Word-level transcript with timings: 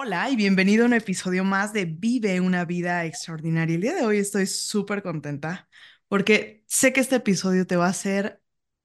Hola 0.00 0.30
y 0.30 0.36
bienvenido 0.36 0.84
a 0.84 0.86
un 0.86 0.92
episodio 0.92 1.42
más 1.42 1.72
de 1.72 1.84
Vive 1.84 2.40
una 2.40 2.64
vida 2.64 3.04
extraordinaria. 3.04 3.74
El 3.74 3.80
día 3.80 3.94
de 3.94 4.04
hoy 4.04 4.18
estoy 4.18 4.46
súper 4.46 5.02
contenta 5.02 5.68
porque 6.06 6.62
sé 6.68 6.92
que 6.92 7.00
este 7.00 7.16
episodio 7.16 7.66
te 7.66 7.74
va 7.74 7.86
a 7.86 7.90
hacer 7.90 8.40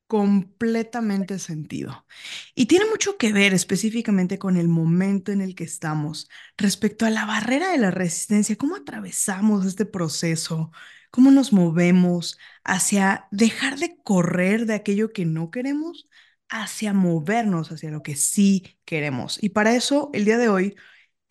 completamente 0.08 1.38
sentido. 1.38 2.08
Y 2.56 2.66
tiene 2.66 2.86
mucho 2.90 3.18
que 3.18 3.32
ver 3.32 3.54
específicamente 3.54 4.40
con 4.40 4.58
el 4.58 4.68
momento 4.68 5.32
en 5.32 5.42
el 5.42 5.54
que 5.54 5.66
estamos 5.66 6.30
respecto 6.58 7.06
a 7.06 7.12
la 7.12 7.26
barrera 7.26 7.72
de 7.72 7.78
la 7.78 7.92
resistencia, 7.92 8.56
cómo 8.56 8.76
atravesamos 8.76 9.68
este 9.68 9.86
proceso, 9.86 10.72
cómo 11.12 11.30
nos 11.30 11.54
movemos 11.54 12.40
hacia 12.64 13.28
dejar 13.30 13.78
de 13.78 13.98
correr 14.02 14.66
de 14.66 14.74
aquello 14.74 15.14
que 15.14 15.26
no 15.26 15.52
queremos, 15.52 16.10
hacia 16.50 16.94
movernos 16.94 17.72
hacia 17.72 17.92
lo 17.92 18.02
que 18.02 18.16
sí 18.16 18.80
queremos. 18.86 19.38
Y 19.44 19.50
para 19.50 19.76
eso, 19.76 20.10
el 20.14 20.26
día 20.26 20.40
de 20.40 20.50
hoy 20.50 20.76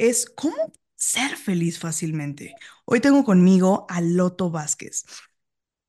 es 0.02 0.27
cómo 0.27 0.73
ser 0.97 1.37
feliz 1.37 1.79
fácilmente. 1.79 2.56
Hoy 2.87 2.98
tengo 2.98 3.23
conmigo 3.23 3.87
a 3.88 4.01
Loto 4.01 4.51
Vázquez. 4.51 5.05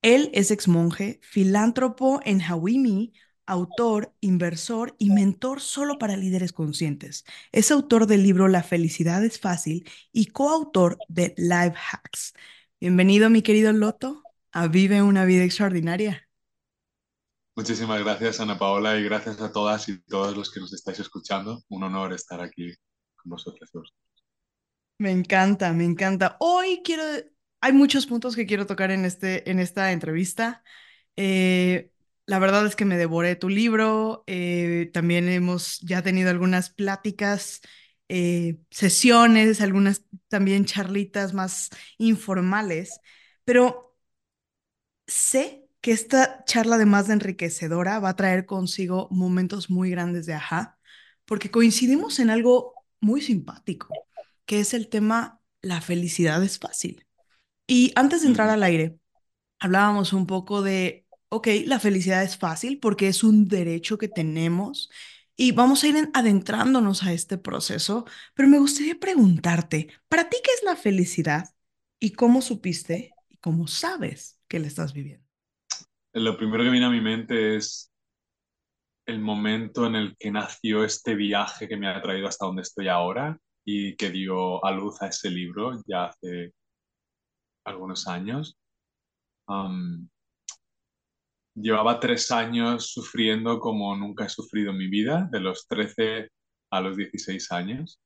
Él 0.03 0.29
es 0.35 0.51
ex 0.51 0.67
monje, 0.67 1.19
filántropo 1.23 2.19
en 2.23 2.39
Hawimi, 2.39 3.13
autor, 3.47 4.13
inversor 4.19 4.95
y 4.99 5.09
mentor 5.09 5.61
solo 5.61 5.97
para 5.97 6.15
líderes 6.15 6.53
conscientes. 6.53 7.25
Es 7.51 7.71
autor 7.71 8.05
del 8.05 8.21
libro 8.21 8.47
La 8.47 8.61
felicidad 8.61 9.25
es 9.25 9.39
fácil 9.39 9.89
y 10.11 10.27
coautor 10.27 10.99
de 11.07 11.33
Live 11.35 11.73
Hacks. 11.91 12.33
Bienvenido, 12.79 13.31
mi 13.31 13.41
querido 13.41 13.73
Loto, 13.73 14.21
a 14.51 14.67
Vive 14.67 15.01
una 15.01 15.25
vida 15.25 15.43
extraordinaria. 15.43 16.29
Muchísimas 17.55 17.99
gracias, 18.03 18.39
Ana 18.39 18.59
Paola, 18.59 18.95
y 18.95 19.03
gracias 19.03 19.41
a 19.41 19.51
todas 19.51 19.89
y 19.89 20.03
todos 20.03 20.37
los 20.37 20.51
que 20.51 20.59
nos 20.59 20.71
estáis 20.71 20.99
escuchando. 20.99 21.63
Un 21.69 21.81
honor 21.81 22.13
estar 22.13 22.41
aquí 22.41 22.75
con 23.15 23.31
vosotros. 23.31 23.71
Me 24.97 25.11
encanta, 25.11 25.73
me 25.73 25.83
encanta. 25.85 26.37
Hoy 26.39 26.81
quiero 26.83 27.03
hay 27.61 27.71
muchos 27.73 28.05
puntos 28.07 28.35
que 28.35 28.45
quiero 28.45 28.65
tocar 28.67 28.91
en, 28.91 29.05
este, 29.05 29.49
en 29.49 29.59
esta 29.59 29.91
entrevista. 29.93 30.63
Eh, 31.15 31.91
la 32.25 32.39
verdad 32.39 32.65
es 32.65 32.75
que 32.75 32.85
me 32.85 32.97
devoré 32.97 33.35
tu 33.37 33.49
libro. 33.49 34.23
Eh, 34.27 34.89
también 34.93 35.29
hemos 35.29 35.79
ya 35.81 36.01
tenido 36.03 36.29
algunas 36.29 36.69
pláticas, 36.69 37.61
eh, 38.09 38.57
sesiones, 38.71 39.61
algunas 39.61 40.03
también 40.29 40.65
charlitas 40.65 41.33
más 41.33 41.69
informales. 41.97 42.99
Pero 43.45 43.95
sé 45.07 45.67
que 45.81 45.91
esta 45.91 46.43
charla, 46.45 46.75
además 46.75 47.07
de 47.07 47.13
enriquecedora, 47.13 47.99
va 47.99 48.09
a 48.09 48.15
traer 48.15 48.45
consigo 48.45 49.07
momentos 49.11 49.69
muy 49.69 49.89
grandes 49.91 50.25
de 50.25 50.33
ajá, 50.33 50.79
porque 51.25 51.51
coincidimos 51.51 52.19
en 52.19 52.29
algo 52.29 52.73
muy 53.01 53.21
simpático, 53.21 54.07
que 54.45 54.59
es 54.59 54.73
el 54.73 54.89
tema 54.89 55.39
la 55.61 55.81
felicidad 55.81 56.43
es 56.43 56.59
fácil. 56.59 57.05
Y 57.67 57.93
antes 57.95 58.21
de 58.21 58.27
entrar 58.27 58.49
al 58.49 58.63
aire, 58.63 58.97
hablábamos 59.59 60.13
un 60.13 60.27
poco 60.27 60.61
de, 60.61 61.05
ok, 61.29 61.47
la 61.65 61.79
felicidad 61.79 62.23
es 62.23 62.37
fácil 62.37 62.79
porque 62.79 63.07
es 63.07 63.23
un 63.23 63.47
derecho 63.47 63.97
que 63.97 64.09
tenemos 64.09 64.89
y 65.35 65.51
vamos 65.51 65.83
a 65.83 65.87
ir 65.87 66.09
adentrándonos 66.13 67.03
a 67.03 67.13
este 67.13 67.37
proceso, 67.37 68.05
pero 68.35 68.49
me 68.49 68.59
gustaría 68.59 68.99
preguntarte, 68.99 69.87
¿para 70.07 70.29
ti 70.29 70.37
qué 70.43 70.51
es 70.51 70.63
la 70.63 70.75
felicidad 70.75 71.49
y 71.99 72.11
cómo 72.11 72.41
supiste 72.41 73.13
y 73.29 73.37
cómo 73.37 73.67
sabes 73.67 74.39
que 74.47 74.59
la 74.59 74.67
estás 74.67 74.93
viviendo? 74.93 75.25
Lo 76.13 76.37
primero 76.37 76.63
que 76.63 76.69
viene 76.69 76.85
a 76.85 76.91
mi 76.91 77.01
mente 77.01 77.55
es 77.55 77.91
el 79.05 79.19
momento 79.19 79.87
en 79.87 79.95
el 79.95 80.15
que 80.17 80.29
nació 80.29 80.83
este 80.83 81.15
viaje 81.15 81.67
que 81.67 81.77
me 81.77 81.87
ha 81.87 82.01
traído 82.01 82.27
hasta 82.27 82.45
donde 82.45 82.61
estoy 82.61 82.87
ahora 82.87 83.39
y 83.65 83.95
que 83.95 84.09
dio 84.11 84.63
a 84.65 84.71
luz 84.71 85.01
a 85.01 85.07
ese 85.07 85.29
libro 85.29 85.81
ya 85.87 86.05
hace 86.05 86.53
algunos 87.65 88.07
años. 88.07 88.57
llevaba 91.55 91.99
tres 91.99 92.31
años 92.31 92.91
sufriendo 92.91 93.59
como 93.59 93.95
nunca 93.95 94.25
he 94.25 94.29
sufrido 94.29 94.71
en 94.71 94.77
mi 94.77 94.87
vida, 94.87 95.29
de 95.31 95.39
los 95.39 95.67
13 95.67 96.29
a 96.71 96.81
los 96.81 96.97
16 96.97 97.51
años. 97.51 97.99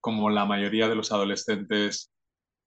Como 0.00 0.30
la 0.30 0.44
mayoría 0.46 0.88
de 0.88 0.96
los 0.96 1.12
adolescentes 1.12 2.10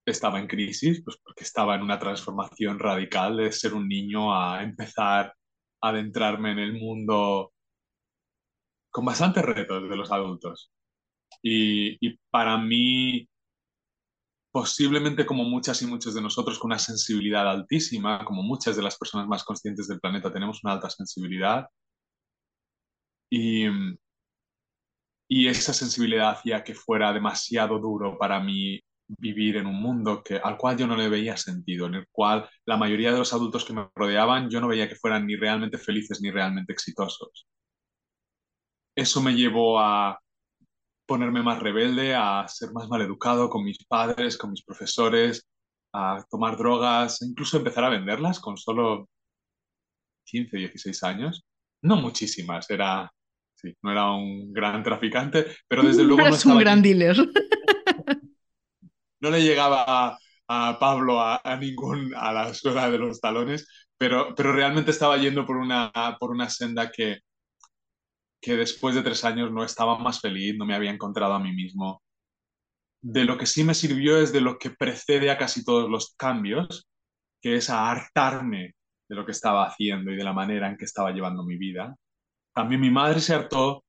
estaba 0.06 0.40
en 0.40 0.48
crisis, 0.48 1.02
pues 1.04 1.18
porque 1.24 1.44
estaba 1.44 1.76
en 1.76 1.84
una 1.84 2.00
transformación 2.00 2.80
radical 2.80 3.38
de 3.38 3.52
ser 3.52 3.74
un 3.74 3.88
niño 3.88 4.36
a 4.36 4.64
empezar 4.64 5.36
a 5.82 5.90
adentrarme 5.90 6.52
en 6.52 6.60
el 6.60 6.74
mundo 6.74 7.54
con 8.92 9.06
bastantes 9.06 9.44
retos 9.44 9.90
de 9.90 9.96
los 9.96 10.12
adultos. 10.12 10.73
Y, 11.42 11.98
y 12.06 12.20
para 12.30 12.58
mí 12.58 13.28
posiblemente 14.54 15.26
como 15.26 15.44
muchas 15.46 15.82
y 15.82 15.88
muchos 15.88 16.14
de 16.14 16.22
nosotros 16.22 16.60
con 16.60 16.70
una 16.70 16.80
sensibilidad 16.80 17.50
altísima, 17.50 18.24
como 18.24 18.44
muchas 18.44 18.76
de 18.76 18.84
las 18.84 18.98
personas 19.00 19.28
más 19.28 19.44
conscientes 19.44 19.88
del 19.88 20.00
planeta 20.00 20.32
tenemos 20.32 20.64
una 20.64 20.74
alta 20.74 20.92
sensibilidad. 20.92 21.66
Y, 23.32 23.66
y 25.28 25.48
esa 25.48 25.74
sensibilidad 25.74 26.30
hacía 26.30 26.64
que 26.64 26.76
fuera 26.76 27.12
demasiado 27.12 27.80
duro 27.80 28.16
para 28.20 28.40
mí 28.40 28.80
vivir 29.08 29.58
en 29.58 29.66
un 29.66 29.82
mundo 29.82 30.24
que, 30.24 30.38
al 30.38 30.58
cual 30.58 30.78
yo 30.78 30.86
no 30.86 30.96
le 30.96 31.10
veía 31.10 31.36
sentido, 31.36 31.88
en 31.88 31.96
el 31.96 32.08
cual 32.12 32.48
la 32.66 32.78
mayoría 32.78 33.12
de 33.12 33.18
los 33.18 33.34
adultos 33.34 33.66
que 33.66 33.74
me 33.74 33.90
rodeaban 33.96 34.52
yo 34.52 34.62
no 34.62 34.68
veía 34.68 34.88
que 34.88 34.96
fueran 34.96 35.26
ni 35.26 35.36
realmente 35.36 35.80
felices 35.80 36.22
ni 36.22 36.30
realmente 36.30 36.74
exitosos. 36.74 37.48
Eso 38.96 39.22
me 39.22 39.34
llevó 39.34 39.80
a, 39.80 40.20
ponerme 41.14 41.44
más 41.44 41.60
rebelde, 41.60 42.16
a 42.16 42.44
ser 42.48 42.72
más 42.72 42.90
maleducado 42.90 43.48
con 43.48 43.64
mis 43.64 43.78
padres, 43.86 44.36
con 44.36 44.50
mis 44.50 44.64
profesores, 44.64 45.48
a 45.94 46.26
tomar 46.28 46.58
drogas, 46.58 47.22
incluso 47.22 47.58
empezar 47.58 47.84
a 47.84 47.90
venderlas 47.90 48.40
con 48.40 48.58
solo 48.58 49.08
15, 50.26 50.58
16 50.58 51.04
años. 51.04 51.46
No 51.84 51.98
muchísimas, 51.98 52.68
era, 52.72 53.14
sí, 53.54 53.76
no 53.84 53.92
era 53.92 54.12
un 54.12 54.52
gran 54.52 54.82
traficante, 54.82 55.46
pero 55.68 55.84
desde 55.84 56.04
luego 56.04 56.28
no 56.28 56.54
un 56.54 56.60
gran 56.60 56.82
dealer. 56.82 57.16
No 59.20 59.30
le 59.30 59.44
llegaba 59.44 60.18
a, 60.48 60.80
Pablo 60.80 61.22
a, 61.22 61.40
ningún 61.62 62.12
a 62.16 62.34
la 62.34 62.54
suela 62.56 62.90
de 62.90 62.98
los 62.98 63.22
talones, 63.22 63.68
pero, 64.00 64.34
pero 64.36 64.52
realmente 64.52 64.90
estaba 64.90 65.18
yendo 65.18 65.46
por 65.46 65.58
una, 65.58 65.92
por 66.20 66.32
una 66.32 66.50
senda 66.50 66.90
que, 66.92 67.20
que 68.44 68.58
después 68.58 68.94
de 68.94 69.04
tres 69.04 69.24
años 69.24 69.52
no 69.54 69.64
estaba 69.64 69.98
más 69.98 70.20
feliz, 70.20 70.58
no 70.58 70.66
me 70.66 70.76
había 70.76 70.92
encontrado 70.92 71.34
a 71.34 71.40
mí 71.40 71.54
mismo. 71.54 72.04
De 73.02 73.24
lo 73.24 73.38
que 73.38 73.46
sí 73.46 73.64
me 73.64 73.74
sirvió 73.74 74.18
es 74.20 74.34
de 74.34 74.42
lo 74.42 74.58
que 74.60 74.70
precede 74.70 75.32
a 75.32 75.38
casi 75.38 75.64
todos 75.64 75.90
los 75.90 76.14
cambios, 76.18 76.90
que 77.42 77.56
es 77.56 77.70
a 77.70 77.90
hartarme 77.90 78.76
de 79.08 79.16
lo 79.16 79.26
que 79.26 79.32
estaba 79.32 79.66
haciendo 79.66 80.12
y 80.12 80.18
de 80.18 80.26
la 80.26 80.34
manera 80.34 80.68
en 80.68 80.76
que 80.76 80.84
estaba 80.84 81.12
llevando 81.12 81.46
mi 81.46 81.58
vida. 81.58 81.96
También 82.54 82.82
mi 82.82 82.92
madre 82.92 83.22
se 83.22 83.34
hartó, 83.34 83.86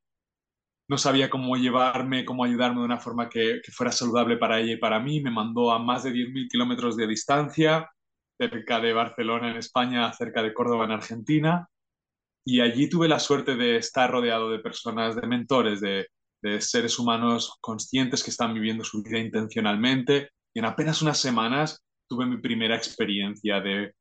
no 0.89 0.99
sabía 0.99 1.29
cómo 1.31 1.57
llevarme, 1.57 2.25
cómo 2.25 2.45
ayudarme 2.45 2.79
de 2.79 2.87
una 2.87 3.01
forma 3.01 3.29
que, 3.29 3.61
que 3.61 3.73
fuera 3.73 3.91
saludable 3.91 4.37
para 4.37 4.61
ella 4.61 4.75
y 4.75 4.79
para 4.79 5.01
mí. 5.01 5.21
Me 5.21 5.33
mandó 5.33 5.73
a 5.73 5.81
más 5.81 6.05
de 6.05 6.13
10.000 6.13 6.49
kilómetros 6.49 6.97
de 6.97 7.09
distancia, 7.09 7.91
cerca 8.39 8.79
de 8.79 8.93
Barcelona 8.93 9.51
en 9.51 9.57
España, 9.57 10.13
cerca 10.13 10.45
de 10.45 10.55
Córdoba 10.55 10.85
en 10.85 10.93
Argentina, 10.93 11.69
y 12.45 12.61
allí 12.61 12.89
tuve 12.89 13.09
la 13.09 13.19
suerte 13.19 13.57
de 13.57 13.77
estar 13.77 14.11
rodeado 14.11 14.51
de 14.51 14.59
personas, 14.59 15.17
de 15.17 15.27
mentores, 15.27 15.81
de, 15.81 16.07
seres 16.61 16.99
humanos 16.99 17.57
conscientes 17.63 18.23
que 18.23 18.29
están 18.29 18.53
viviendo 18.53 18.85
su 18.85 19.03
vida 19.03 19.19
intencionalmente. 19.19 20.29
Y 20.53 20.59
en 20.59 20.67
apenas 20.67 21.01
unas 21.01 21.19
semanas 21.19 21.83
tuve 22.07 22.27
mi 22.27 22.37
primera 22.37 22.77
experiencia 22.77 23.63
de 23.63 23.95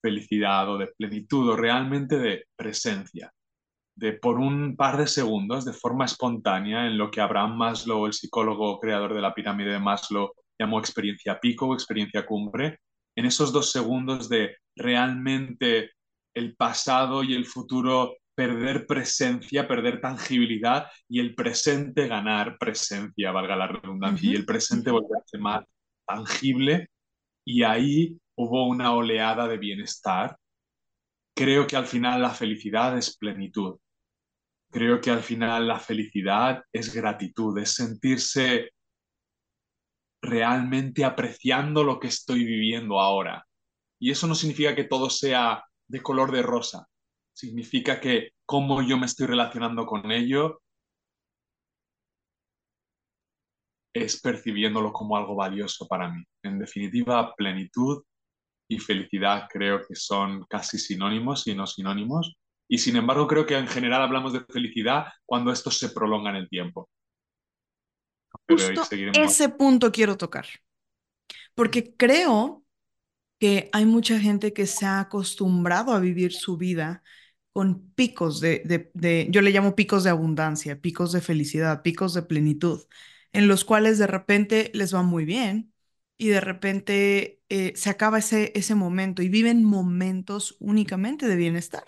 felicidad 0.00 0.70
o 0.70 0.78
de 0.78 0.86
plenitud 0.96 1.50
o 1.50 1.56
realmente 1.56 2.18
de 2.18 2.46
presencia. 2.56 3.30
De 3.94 4.14
por 4.14 4.38
un 4.38 4.76
par 4.76 4.96
de 4.96 5.06
segundos, 5.06 5.66
de 5.66 5.74
forma 5.74 6.06
espontánea, 6.06 6.86
en 6.86 6.96
lo 6.96 7.10
que 7.10 7.20
Abraham 7.20 7.58
Maslow, 7.58 8.06
el 8.06 8.14
psicólogo 8.14 8.80
creador 8.80 9.12
de 9.12 9.20
la 9.20 9.34
pirámide 9.34 9.72
de 9.72 9.78
Maslow, 9.78 10.32
llamó 10.58 10.78
experiencia 10.78 11.38
pico 11.38 11.66
o 11.66 11.74
experiencia 11.74 12.24
cumbre, 12.24 12.78
en 13.14 13.26
esos 13.26 13.52
dos 13.52 13.72
segundos 13.72 14.30
de 14.30 14.56
realmente 14.74 15.90
el 16.36 16.54
pasado 16.54 17.24
y 17.24 17.34
el 17.34 17.46
futuro 17.46 18.18
perder 18.34 18.86
presencia, 18.86 19.66
perder 19.66 20.02
tangibilidad 20.02 20.86
y 21.08 21.20
el 21.20 21.34
presente 21.34 22.06
ganar 22.06 22.58
presencia, 22.58 23.32
valga 23.32 23.56
la 23.56 23.68
redundancia, 23.68 24.30
y 24.30 24.34
el 24.34 24.44
presente 24.44 24.90
volverse 24.90 25.38
más 25.38 25.64
tangible. 26.06 26.90
Y 27.46 27.62
ahí 27.62 28.20
hubo 28.36 28.68
una 28.68 28.92
oleada 28.92 29.48
de 29.48 29.56
bienestar. 29.56 30.36
Creo 31.34 31.66
que 31.66 31.76
al 31.76 31.86
final 31.86 32.20
la 32.20 32.30
felicidad 32.30 32.98
es 32.98 33.16
plenitud. 33.16 33.78
Creo 34.70 35.00
que 35.00 35.10
al 35.10 35.22
final 35.22 35.66
la 35.66 35.80
felicidad 35.80 36.62
es 36.70 36.94
gratitud, 36.94 37.56
es 37.58 37.72
sentirse 37.72 38.72
realmente 40.20 41.02
apreciando 41.02 41.82
lo 41.82 41.98
que 41.98 42.08
estoy 42.08 42.44
viviendo 42.44 43.00
ahora. 43.00 43.46
Y 43.98 44.10
eso 44.10 44.26
no 44.26 44.34
significa 44.34 44.74
que 44.74 44.84
todo 44.84 45.08
sea 45.08 45.64
de 45.88 46.02
color 46.02 46.32
de 46.32 46.42
rosa. 46.42 46.88
Significa 47.32 48.00
que 48.00 48.30
cómo 48.44 48.82
yo 48.82 48.96
me 48.96 49.06
estoy 49.06 49.26
relacionando 49.26 49.86
con 49.86 50.10
ello 50.10 50.62
es 53.92 54.20
percibiéndolo 54.20 54.92
como 54.92 55.16
algo 55.16 55.34
valioso 55.34 55.86
para 55.86 56.10
mí. 56.10 56.22
En 56.42 56.58
definitiva, 56.58 57.34
plenitud 57.34 58.02
y 58.68 58.78
felicidad 58.78 59.48
creo 59.50 59.80
que 59.86 59.94
son 59.94 60.44
casi 60.48 60.78
sinónimos 60.78 61.46
y 61.46 61.54
no 61.54 61.66
sinónimos. 61.66 62.36
Y 62.68 62.78
sin 62.78 62.96
embargo, 62.96 63.26
creo 63.26 63.46
que 63.46 63.56
en 63.56 63.68
general 63.68 64.02
hablamos 64.02 64.32
de 64.32 64.40
felicidad 64.40 65.06
cuando 65.24 65.52
esto 65.52 65.70
se 65.70 65.90
prolonga 65.90 66.30
en 66.30 66.36
el 66.36 66.48
tiempo. 66.48 66.90
Justo 68.48 68.82
ese 69.14 69.48
punto 69.50 69.90
quiero 69.90 70.16
tocar. 70.16 70.46
Porque 71.54 71.94
creo 71.96 72.65
que 73.38 73.68
hay 73.72 73.86
mucha 73.86 74.18
gente 74.18 74.52
que 74.52 74.66
se 74.66 74.86
ha 74.86 75.00
acostumbrado 75.00 75.92
a 75.92 76.00
vivir 76.00 76.32
su 76.32 76.56
vida 76.56 77.02
con 77.52 77.90
picos 77.94 78.40
de, 78.40 78.62
de, 78.94 79.28
yo 79.30 79.40
le 79.42 79.50
llamo 79.50 79.74
picos 79.76 80.04
de 80.04 80.10
abundancia, 80.10 80.80
picos 80.80 81.12
de 81.12 81.20
felicidad, 81.22 81.82
picos 81.82 82.14
de 82.14 82.22
plenitud, 82.22 82.82
en 83.32 83.48
los 83.48 83.64
cuales 83.64 83.98
de 83.98 84.06
repente 84.06 84.70
les 84.74 84.94
va 84.94 85.02
muy 85.02 85.24
bien 85.24 85.72
y 86.18 86.28
de 86.28 86.40
repente 86.40 87.42
eh, 87.48 87.72
se 87.76 87.90
acaba 87.90 88.18
ese, 88.18 88.52
ese 88.54 88.74
momento 88.74 89.22
y 89.22 89.28
viven 89.28 89.64
momentos 89.64 90.56
únicamente 90.60 91.26
de 91.28 91.36
bienestar. 91.36 91.84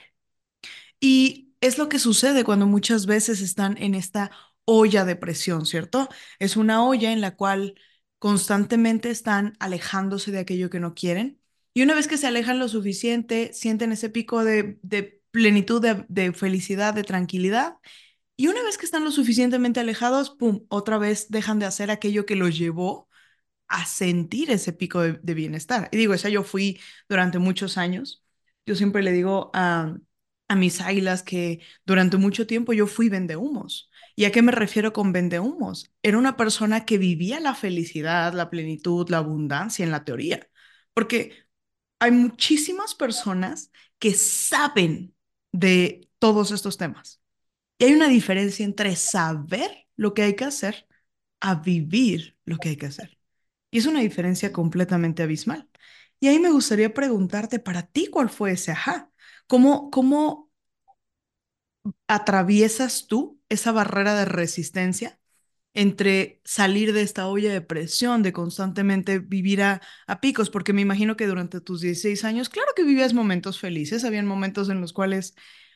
Y 1.01 1.55
es 1.61 1.79
lo 1.79 1.89
que 1.89 1.99
sucede 1.99 2.44
cuando 2.44 2.67
muchas 2.67 3.06
veces 3.06 3.41
están 3.41 3.77
en 3.79 3.94
esta 3.94 4.31
olla 4.65 5.05
de 5.05 5.17
presión, 5.17 5.67
¿cierto? 5.67 6.09
Es 6.39 6.56
una 6.56 6.85
olla 6.85 7.12
en 7.12 7.21
la 7.21 7.37
cual 7.37 7.75
constantemente 8.19 9.11
están 9.11 9.56
alejándose 9.61 10.31
de 10.31 10.38
aquello 10.38 10.70
que 10.70 10.81
no 10.81 10.94
quieren. 10.94 11.41
Y 11.75 11.82
una 11.82 11.94
vez 11.94 12.09
que 12.09 12.19
se 12.19 12.26
alejan 12.26 12.59
lo 12.59 12.69
suficiente, 12.69 13.53
sienten 13.53 13.93
ese 13.93 14.11
pico 14.11 14.44
de, 14.44 14.79
plenitud, 15.31 15.81
de, 15.81 16.05
de, 16.09 16.32
felicidad, 16.32 16.94
de 16.94 17.05
tranquilidad. 17.05 17.76
Y 18.37 18.49
una 18.49 18.62
vez 18.62 18.79
que 18.79 18.87
están 18.87 19.05
lo 19.05 19.11
suficientemente 19.11 19.81
alejados, 19.81 20.31
¡pum!, 20.31 20.65
otra 20.69 20.99
vez 20.99 21.29
dejan 21.31 21.59
de 21.59 21.67
hacer 21.67 21.91
aquello 21.91 22.26
que 22.26 22.37
los 22.37 22.56
llevó 22.59 23.09
a 23.69 23.87
sentir 23.87 24.50
ese 24.50 24.73
pico 24.73 25.00
de, 25.03 25.35
bienestar. 25.35 25.88
Y 25.93 25.99
digo, 25.99 26.15
esa 26.15 26.29
yo 26.29 26.43
fui 26.44 26.81
durante 27.09 27.38
muchos 27.38 27.79
años. 27.79 28.25
Yo 28.67 28.75
siempre 28.75 29.03
le 29.03 29.12
digo 29.12 29.50
a, 29.55 29.97
a 30.49 30.56
mis 30.56 30.81
águilas 30.81 31.23
que 31.23 31.61
durante 31.85 32.17
mucho 32.17 32.47
tiempo 32.47 32.73
yo 32.73 32.87
fui 32.87 33.09
vendehumos. 33.09 33.88
¿Y 34.19 34.25
a 34.25 34.32
qué 34.32 34.43
me 34.43 34.50
refiero 34.50 34.93
con 34.93 35.12
vendehumos? 35.12 35.93
Era 36.03 36.19
una 36.19 36.37
persona 36.37 36.85
que 36.85 36.99
vivía 36.99 37.38
la 37.38 37.55
felicidad, 37.55 38.32
la 38.32 38.50
plenitud, 38.50 39.09
la 39.11 39.19
abundancia 39.19 39.85
en 39.85 39.93
la 39.93 40.05
teoría. 40.05 40.50
Porque 40.93 41.35
hay 42.00 42.11
muchísimas 42.11 42.97
personas 42.97 43.70
que 44.00 44.15
saben 44.15 45.15
de 45.53 46.11
todos 46.19 46.50
estos 46.50 46.76
temas. 46.79 47.23
Y 47.79 47.85
hay 47.85 47.94
una 47.94 48.09
diferencia 48.09 48.65
entre 48.65 48.97
saber 48.97 49.87
lo 49.94 50.15
que 50.15 50.23
hay 50.23 50.35
que 50.35 50.47
hacer 50.47 50.88
a 51.38 51.55
vivir 51.55 52.37
lo 52.44 52.59
que 52.59 52.70
hay 52.70 52.76
que 52.76 52.87
hacer. 52.87 53.20
Y 53.70 53.79
es 53.79 53.87
una 53.87 54.00
diferencia 54.00 54.53
completamente 54.53 55.23
abismal. 55.23 55.69
Y 56.19 56.26
ahí 56.26 56.41
me 56.41 56.50
gustaría 56.50 56.93
preguntarte 56.93 57.61
para 57.61 57.85
ti 57.85 58.09
cuál 58.09 58.31
fue 58.31 58.50
ese 58.50 58.73
ajá. 58.73 59.12
¿Cómo, 59.47 59.91
cómo 59.93 60.48
atraviesas 62.06 63.06
tú 63.06 63.40
esa 63.49 63.73
barrera 63.73 64.14
de 64.14 64.25
resistencia 64.25 65.19
entre 65.75 66.40
salir 66.44 66.93
de 66.93 67.02
esta 67.02 67.29
olla 67.29 67.52
de 67.52 67.61
presión, 67.61 68.23
de 68.23 68.32
constantemente 68.32 69.20
vivir 69.20 69.62
a, 69.62 69.81
picos, 70.20 70.50
porque 70.50 70.73
me 70.73 70.82
imagino 70.82 71.17
que 71.17 71.26
durante 71.26 71.61
tus 71.61 71.81
16 71.82 72.25
años, 72.25 72.49
claro 72.49 72.73
que 72.75 72.82
vivías 72.82 73.14
momentos 73.14 73.61
felices, 73.61 74.05
habían 74.05 74.26
momentos 74.26 74.69
en 74.70 74.81
los 74.81 74.93
cuales 74.93 75.35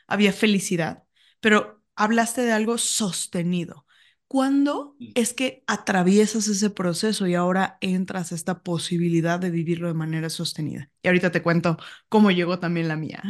había 0.08 0.32
felicidad, 0.32 1.04
pero 1.40 1.82
hablaste 1.94 2.42
de 2.42 2.52
algo 2.52 2.78
sostenido. 2.78 3.86
¿Cuándo 4.26 4.96
mm. 4.98 5.10
es 5.14 5.34
que 5.34 5.62
atraviesas 5.66 6.48
ese 6.48 6.70
proceso 6.70 7.26
y 7.26 7.34
ahora 7.34 7.78
entras 7.80 8.32
a 8.32 8.34
esta 8.34 8.62
posibilidad 8.62 9.38
de 9.38 9.50
vivirlo 9.50 9.88
de 9.88 9.94
manera 9.94 10.30
sostenida? 10.30 10.90
Y 11.02 11.08
ahorita 11.08 11.30
te 11.30 11.42
cuento 11.42 11.76
cómo 12.08 12.30
llegó 12.30 12.58
también 12.58 12.88
la 12.88 12.96
mía. 12.96 13.22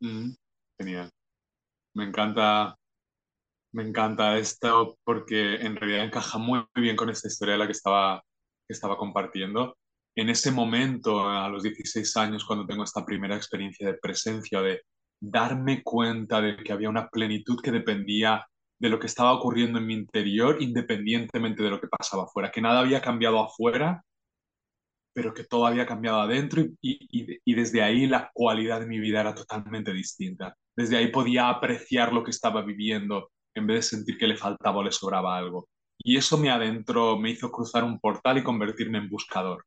Mm, 0.00 0.34
genial. 0.78 1.10
Me 1.96 2.04
encanta, 2.04 2.76
me 3.72 3.82
encanta 3.82 4.36
esto 4.36 4.98
porque 5.02 5.54
en 5.54 5.76
realidad 5.76 6.04
encaja 6.04 6.36
muy 6.36 6.62
bien 6.74 6.94
con 6.94 7.08
esta 7.08 7.28
historia 7.28 7.54
de 7.54 7.58
la 7.58 7.66
que 7.66 7.72
estaba, 7.72 8.22
que 8.68 8.74
estaba 8.74 8.98
compartiendo. 8.98 9.78
En 10.14 10.28
ese 10.28 10.50
momento, 10.50 11.26
a 11.26 11.48
los 11.48 11.62
16 11.62 12.14
años, 12.18 12.44
cuando 12.44 12.66
tengo 12.66 12.84
esta 12.84 13.06
primera 13.06 13.34
experiencia 13.34 13.86
de 13.86 13.98
presencia, 13.98 14.60
de 14.60 14.82
darme 15.18 15.82
cuenta 15.82 16.42
de 16.42 16.58
que 16.58 16.70
había 16.70 16.90
una 16.90 17.08
plenitud 17.08 17.62
que 17.62 17.72
dependía 17.72 18.46
de 18.78 18.90
lo 18.90 18.98
que 18.98 19.06
estaba 19.06 19.32
ocurriendo 19.32 19.78
en 19.78 19.86
mi 19.86 19.94
interior, 19.94 20.58
independientemente 20.60 21.62
de 21.62 21.70
lo 21.70 21.80
que 21.80 21.88
pasaba 21.88 22.24
afuera, 22.24 22.50
que 22.50 22.60
nada 22.60 22.80
había 22.80 23.00
cambiado 23.00 23.42
afuera, 23.42 24.04
pero 25.16 25.32
que 25.32 25.44
todo 25.44 25.66
había 25.66 25.86
cambiado 25.86 26.20
adentro 26.20 26.62
y, 26.82 27.54
desde 27.54 27.82
ahí 27.82 28.06
la 28.06 28.30
cualidad 28.34 28.80
de 28.80 28.86
mi 28.86 29.00
vida 29.00 29.22
era 29.22 29.34
totalmente 29.34 29.90
distinta. 29.90 30.54
Desde 30.76 30.98
ahí 30.98 31.10
podía 31.10 31.48
apreciar 31.48 32.12
lo 32.12 32.22
que 32.22 32.32
estaba 32.32 32.60
viviendo 32.60 33.30
en 33.54 33.66
vez 33.66 33.76
de 33.76 33.96
sentir 33.96 34.18
que 34.18 34.26
le 34.26 34.36
faltaba 34.36 34.76
o 34.76 34.82
le 34.82 34.92
sobraba 34.92 35.38
algo. 35.38 35.70
Y 35.96 36.18
eso 36.18 36.36
me 36.36 36.50
adentro, 36.50 37.18
me 37.18 37.30
hizo 37.30 37.50
cruzar 37.50 37.82
un 37.82 37.98
portal 37.98 38.36
y 38.36 38.42
convertirme 38.42 38.98
en 38.98 39.08
buscador. 39.08 39.64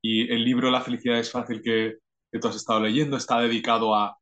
Y 0.00 0.32
el 0.32 0.44
libro 0.44 0.70
La 0.70 0.80
felicidad 0.80 1.18
es 1.18 1.32
fácil 1.32 1.60
que, 1.60 1.96
que 2.30 2.38
tú 2.38 2.46
has 2.46 2.54
estado 2.54 2.78
leyendo 2.78 3.16
está 3.16 3.40
dedicado 3.40 3.96
a, 3.96 4.16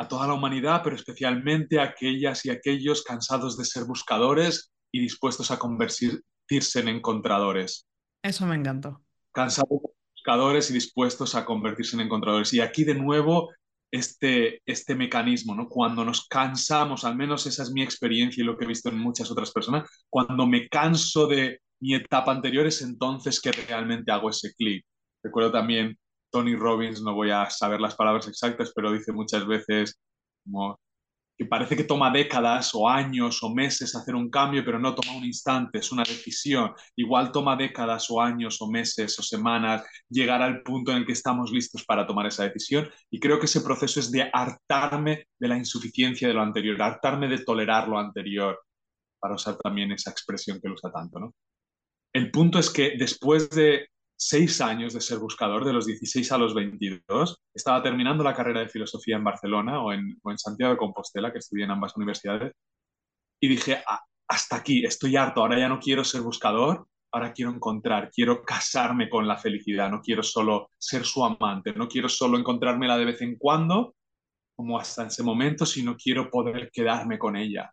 a 0.00 0.08
toda 0.08 0.26
la 0.26 0.34
humanidad, 0.34 0.80
pero 0.82 0.96
especialmente 0.96 1.78
a 1.78 1.84
aquellas 1.84 2.44
y 2.44 2.50
aquellos 2.50 3.04
cansados 3.04 3.56
de 3.56 3.64
ser 3.66 3.84
buscadores 3.84 4.72
y 4.92 5.00
dispuestos 5.00 5.52
a 5.52 5.60
convertirse 5.60 6.80
en 6.80 6.88
encontradores. 6.88 7.86
Eso 8.20 8.46
me 8.46 8.56
encantó 8.56 9.03
cansados 9.34 9.82
de 9.82 9.90
buscadores 10.12 10.70
y 10.70 10.74
dispuestos 10.74 11.34
a 11.34 11.44
convertirse 11.44 11.96
en 11.96 12.02
encontradores. 12.02 12.52
Y 12.54 12.60
aquí 12.60 12.84
de 12.84 12.94
nuevo 12.94 13.50
este, 13.90 14.62
este 14.66 14.94
mecanismo, 14.94 15.54
¿no? 15.54 15.68
Cuando 15.68 16.04
nos 16.04 16.26
cansamos, 16.26 17.04
al 17.04 17.16
menos 17.16 17.46
esa 17.46 17.62
es 17.62 17.70
mi 17.70 17.82
experiencia 17.82 18.42
y 18.42 18.46
lo 18.46 18.56
que 18.56 18.64
he 18.64 18.68
visto 18.68 18.88
en 18.88 18.98
muchas 18.98 19.30
otras 19.30 19.52
personas, 19.52 19.88
cuando 20.10 20.46
me 20.46 20.68
canso 20.68 21.26
de 21.26 21.60
mi 21.80 21.94
etapa 21.94 22.32
anterior 22.32 22.66
es 22.66 22.82
entonces 22.82 23.40
que 23.40 23.52
realmente 23.52 24.10
hago 24.10 24.30
ese 24.30 24.54
clic. 24.54 24.84
Recuerdo 25.22 25.52
también 25.52 25.98
Tony 26.30 26.56
Robbins, 26.56 27.02
no 27.02 27.14
voy 27.14 27.30
a 27.30 27.48
saber 27.50 27.80
las 27.80 27.94
palabras 27.94 28.26
exactas, 28.26 28.72
pero 28.74 28.92
dice 28.92 29.12
muchas 29.12 29.46
veces 29.46 30.00
como 30.44 30.78
que 31.36 31.46
parece 31.46 31.76
que 31.76 31.84
toma 31.84 32.10
décadas 32.10 32.70
o 32.74 32.88
años 32.88 33.42
o 33.42 33.52
meses 33.52 33.94
hacer 33.96 34.14
un 34.14 34.30
cambio, 34.30 34.64
pero 34.64 34.78
no 34.78 34.94
toma 34.94 35.16
un 35.16 35.24
instante, 35.24 35.78
es 35.78 35.90
una 35.90 36.04
decisión. 36.04 36.72
Igual 36.96 37.32
toma 37.32 37.56
décadas 37.56 38.08
o 38.10 38.20
años 38.20 38.60
o 38.60 38.70
meses 38.70 39.18
o 39.18 39.22
semanas 39.22 39.84
llegar 40.08 40.42
al 40.42 40.62
punto 40.62 40.92
en 40.92 40.98
el 40.98 41.06
que 41.06 41.12
estamos 41.12 41.50
listos 41.50 41.84
para 41.84 42.06
tomar 42.06 42.26
esa 42.26 42.44
decisión. 42.44 42.88
Y 43.10 43.18
creo 43.18 43.38
que 43.40 43.46
ese 43.46 43.62
proceso 43.62 43.98
es 43.98 44.10
de 44.12 44.30
hartarme 44.32 45.26
de 45.38 45.48
la 45.48 45.56
insuficiencia 45.56 46.28
de 46.28 46.34
lo 46.34 46.42
anterior, 46.42 46.80
hartarme 46.80 47.28
de 47.28 47.38
tolerar 47.38 47.88
lo 47.88 47.98
anterior, 47.98 48.60
para 49.18 49.34
usar 49.34 49.56
también 49.56 49.90
esa 49.90 50.10
expresión 50.10 50.60
que 50.60 50.68
él 50.68 50.74
usa 50.74 50.92
tanto. 50.92 51.18
¿no? 51.18 51.34
El 52.12 52.30
punto 52.30 52.58
es 52.60 52.70
que 52.70 52.94
después 52.96 53.50
de 53.50 53.88
seis 54.16 54.60
años 54.60 54.94
de 54.94 55.00
ser 55.00 55.18
buscador, 55.18 55.64
de 55.64 55.72
los 55.72 55.86
16 55.86 56.30
a 56.32 56.38
los 56.38 56.54
22. 56.54 57.36
Estaba 57.52 57.82
terminando 57.82 58.24
la 58.24 58.34
carrera 58.34 58.60
de 58.60 58.68
filosofía 58.68 59.16
en 59.16 59.24
Barcelona 59.24 59.82
o 59.82 59.92
en, 59.92 60.18
en 60.24 60.38
Santiago 60.38 60.72
de 60.72 60.78
Compostela, 60.78 61.32
que 61.32 61.38
estudié 61.38 61.64
en 61.64 61.72
ambas 61.72 61.96
universidades, 61.96 62.52
y 63.40 63.48
dije, 63.48 63.82
ah, 63.86 64.00
hasta 64.28 64.56
aquí, 64.56 64.84
estoy 64.84 65.16
harto, 65.16 65.40
ahora 65.40 65.58
ya 65.58 65.68
no 65.68 65.78
quiero 65.78 66.04
ser 66.04 66.22
buscador, 66.22 66.86
ahora 67.12 67.32
quiero 67.32 67.52
encontrar, 67.52 68.10
quiero 68.10 68.42
casarme 68.42 69.08
con 69.08 69.28
la 69.28 69.36
felicidad, 69.36 69.90
no 69.90 70.00
quiero 70.00 70.22
solo 70.22 70.70
ser 70.78 71.04
su 71.04 71.24
amante, 71.24 71.72
no 71.72 71.86
quiero 71.86 72.08
solo 72.08 72.38
encontrármela 72.38 72.96
de 72.96 73.04
vez 73.04 73.20
en 73.22 73.36
cuando, 73.36 73.94
como 74.56 74.78
hasta 74.78 75.06
ese 75.06 75.22
momento, 75.22 75.66
sino 75.66 75.96
quiero 75.96 76.30
poder 76.30 76.70
quedarme 76.72 77.18
con 77.18 77.36
ella. 77.36 77.72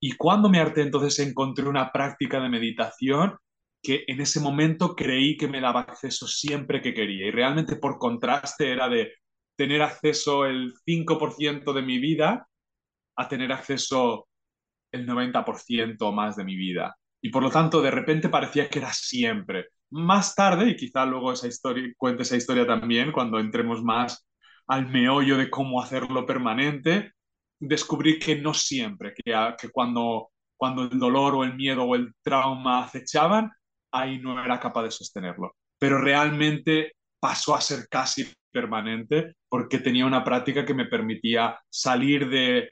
Y 0.00 0.12
cuando 0.12 0.48
me 0.48 0.58
harté, 0.58 0.82
entonces 0.82 1.18
encontré 1.18 1.68
una 1.68 1.92
práctica 1.92 2.40
de 2.40 2.48
meditación 2.48 3.36
que 3.82 4.04
en 4.06 4.20
ese 4.20 4.40
momento 4.40 4.94
creí 4.94 5.36
que 5.36 5.48
me 5.48 5.60
daba 5.60 5.80
acceso 5.80 6.26
siempre 6.26 6.80
que 6.80 6.94
quería. 6.94 7.26
Y 7.26 7.30
realmente 7.30 7.76
por 7.76 7.98
contraste 7.98 8.70
era 8.70 8.88
de 8.88 9.12
tener 9.56 9.82
acceso 9.82 10.46
el 10.46 10.72
5% 10.86 11.72
de 11.72 11.82
mi 11.82 11.98
vida 11.98 12.48
a 13.16 13.28
tener 13.28 13.52
acceso 13.52 14.28
el 14.92 15.06
90% 15.06 16.12
más 16.12 16.36
de 16.36 16.44
mi 16.44 16.56
vida. 16.56 16.96
Y 17.22 17.30
por 17.30 17.42
lo 17.42 17.50
tanto, 17.50 17.82
de 17.82 17.90
repente 17.90 18.28
parecía 18.28 18.68
que 18.68 18.78
era 18.78 18.92
siempre. 18.92 19.68
más 19.90 20.34
tarde, 20.36 20.70
y 20.70 20.76
quizá 20.76 21.04
luego 21.04 21.32
esa 21.32 21.48
historia, 21.48 21.92
cuente 21.96 22.22
esa 22.22 22.36
historia 22.36 22.66
también, 22.66 23.10
cuando 23.12 23.40
entremos 23.40 23.82
más 23.82 24.26
al 24.68 24.88
meollo 24.88 25.36
de 25.36 25.50
cómo 25.50 25.82
hacerlo 25.82 26.24
permanente, 26.26 27.12
descubrí 27.58 28.18
que 28.18 28.36
no 28.36 28.54
siempre, 28.54 29.12
que, 29.14 29.34
que 29.60 29.68
cuando, 29.70 30.30
cuando 30.56 30.84
el 30.84 30.98
dolor 30.98 31.34
o 31.34 31.44
el 31.44 31.56
miedo 31.56 31.82
o 31.84 31.96
el 31.96 32.14
trauma 32.22 32.84
acechaban, 32.84 33.50
ahí 33.92 34.18
no 34.18 34.42
era 34.42 34.60
capaz 34.60 34.84
de 34.84 34.90
sostenerlo. 34.90 35.56
Pero 35.78 36.00
realmente 36.00 36.94
pasó 37.20 37.54
a 37.54 37.60
ser 37.60 37.88
casi 37.88 38.26
permanente 38.50 39.34
porque 39.48 39.78
tenía 39.78 40.06
una 40.06 40.24
práctica 40.24 40.64
que 40.64 40.74
me 40.74 40.86
permitía 40.86 41.58
salir 41.68 42.28
de, 42.28 42.70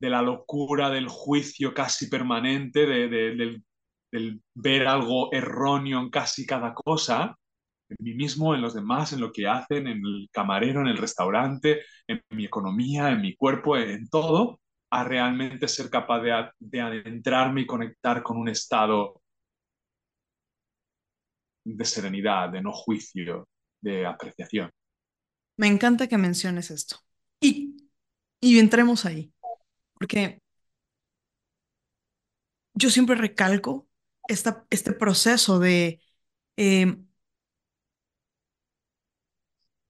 de 0.00 0.10
la 0.10 0.22
locura 0.22 0.90
del 0.90 1.08
juicio 1.08 1.72
casi 1.72 2.08
permanente, 2.08 2.86
de, 2.86 3.08
del, 3.08 3.64
del, 4.10 4.42
ver 4.54 4.86
algo 4.86 5.32
erróneo 5.32 6.00
en 6.00 6.10
casi 6.10 6.46
cada 6.46 6.74
cosa, 6.74 7.36
en 7.88 7.96
mí 8.00 8.14
mismo, 8.14 8.54
en 8.54 8.62
los 8.62 8.74
demás, 8.74 9.12
en 9.12 9.20
lo 9.20 9.32
que 9.32 9.46
hacen, 9.46 9.86
en 9.86 9.98
el 10.04 10.28
camarero, 10.32 10.80
en 10.80 10.88
el 10.88 10.96
restaurante, 10.98 11.82
en 12.06 12.20
mi 12.30 12.44
economía, 12.46 13.10
en 13.10 13.20
mi 13.20 13.36
cuerpo, 13.36 13.76
en 13.76 14.08
todo, 14.08 14.60
a 14.90 15.04
realmente 15.04 15.68
ser 15.68 15.90
capaz 15.90 16.20
de, 16.20 16.50
de 16.58 16.80
adentrarme 16.80 17.62
y 17.62 17.66
conectar 17.66 18.22
con 18.22 18.36
un 18.36 18.48
estado 18.48 19.22
de 21.64 21.84
serenidad, 21.84 22.50
de 22.50 22.62
no 22.62 22.72
juicio, 22.72 23.48
de 23.80 24.06
apreciación. 24.06 24.70
Me 25.56 25.66
encanta 25.68 26.08
que 26.08 26.18
menciones 26.18 26.70
esto. 26.70 26.96
Y, 27.40 27.76
y 28.40 28.58
entremos 28.58 29.04
ahí, 29.04 29.32
porque 29.94 30.40
yo 32.74 32.90
siempre 32.90 33.16
recalco 33.16 33.88
esta, 34.28 34.66
este 34.70 34.92
proceso 34.92 35.58
de 35.58 36.00
em, 36.56 37.06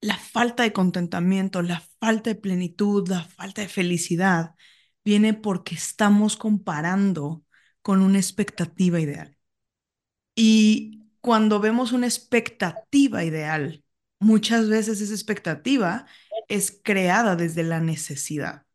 la 0.00 0.16
falta 0.18 0.62
de 0.64 0.72
contentamiento, 0.72 1.62
la 1.62 1.80
falta 2.00 2.30
de 2.30 2.36
plenitud, 2.36 3.08
la 3.08 3.24
falta 3.24 3.62
de 3.62 3.68
felicidad, 3.68 4.54
viene 5.04 5.34
porque 5.34 5.74
estamos 5.74 6.36
comparando 6.36 7.44
con 7.82 8.02
una 8.02 8.18
expectativa 8.18 9.00
ideal. 9.00 9.36
Y 10.36 11.03
cuando 11.24 11.58
vemos 11.58 11.92
una 11.92 12.06
expectativa 12.06 13.24
ideal, 13.24 13.82
muchas 14.18 14.68
veces 14.68 15.00
esa 15.00 15.14
expectativa 15.14 16.04
es 16.48 16.82
creada 16.84 17.34
desde 17.34 17.62
la 17.62 17.80
necesidad 17.80 18.66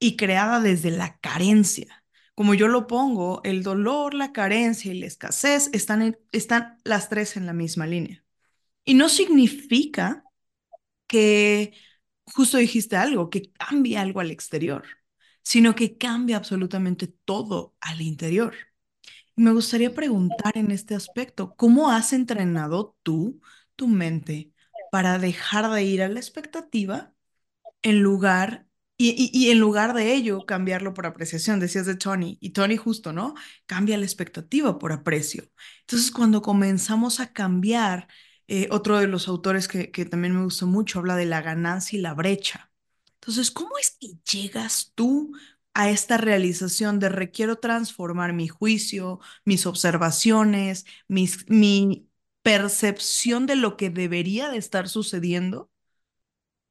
y 0.00 0.16
creada 0.16 0.58
desde 0.58 0.90
la 0.90 1.16
carencia. 1.20 2.04
Como 2.34 2.54
yo 2.54 2.66
lo 2.66 2.88
pongo, 2.88 3.40
el 3.44 3.62
dolor, 3.62 4.14
la 4.14 4.32
carencia 4.32 4.92
y 4.92 4.98
la 4.98 5.06
escasez 5.06 5.70
están, 5.72 6.18
están 6.32 6.80
las 6.82 7.08
tres 7.08 7.36
en 7.36 7.46
la 7.46 7.52
misma 7.52 7.86
línea. 7.86 8.24
Y 8.84 8.94
no 8.94 9.08
significa 9.08 10.24
que, 11.06 11.74
justo 12.26 12.58
dijiste 12.58 12.96
algo, 12.96 13.30
que 13.30 13.52
cambie 13.52 13.98
algo 13.98 14.20
al 14.20 14.32
exterior, 14.32 14.84
sino 15.44 15.76
que 15.76 15.98
cambia 15.98 16.36
absolutamente 16.36 17.06
todo 17.08 17.76
al 17.80 18.00
interior. 18.02 18.56
Me 19.36 19.52
gustaría 19.52 19.94
preguntar 19.94 20.56
en 20.56 20.70
este 20.70 20.94
aspecto, 20.94 21.56
¿cómo 21.56 21.90
has 21.90 22.12
entrenado 22.12 22.96
tú 23.02 23.40
tu 23.76 23.88
mente 23.88 24.52
para 24.92 25.18
dejar 25.18 25.70
de 25.70 25.82
ir 25.82 26.02
a 26.02 26.08
la 26.08 26.20
expectativa 26.20 27.12
en 27.82 28.02
lugar 28.02 28.66
y, 28.98 29.30
y, 29.34 29.50
en 29.50 29.60
lugar 29.60 29.94
de 29.94 30.14
ello 30.14 30.46
cambiarlo 30.46 30.94
por 30.94 31.06
apreciación, 31.06 31.60
decías 31.60 31.86
de 31.86 31.96
Tony, 31.96 32.38
y 32.40 32.50
Tony 32.50 32.76
justo, 32.76 33.12
¿no? 33.12 33.34
Cambia 33.66 33.98
la 33.98 34.04
expectativa 34.06 34.78
por 34.78 34.92
aprecio. 34.92 35.44
Entonces, 35.82 36.10
cuando 36.12 36.42
comenzamos 36.42 37.20
a 37.20 37.32
cambiar, 37.32 38.08
eh, 38.48 38.68
otro 38.70 38.98
de 39.00 39.08
los 39.08 39.28
autores 39.28 39.68
que, 39.68 39.90
que 39.92 40.04
también 40.06 40.36
me 40.36 40.44
gustó 40.44 40.66
mucho 40.68 41.00
habla 41.00 41.16
de 41.16 41.26
la 41.26 41.42
ganancia 41.42 41.98
y 41.98 42.02
la 42.02 42.14
brecha. 42.14 42.72
Entonces, 43.20 43.50
¿cómo 43.50 43.78
es 43.78 43.96
que 44.00 44.08
llegas 44.32 44.92
tú 44.94 45.32
a 45.74 45.90
esta 45.90 46.16
realización 46.16 47.00
de 47.00 47.08
requiero 47.08 47.58
transformar 47.58 48.32
mi 48.32 48.48
juicio, 48.48 49.20
mis 49.44 49.66
observaciones, 49.66 50.86
mis, 51.08 51.48
mi 51.50 52.08
percepción 52.42 53.46
de 53.46 53.56
lo 53.56 53.76
que 53.76 53.90
debería 53.90 54.50
de 54.50 54.58
estar 54.58 54.88
sucediendo 54.88 55.70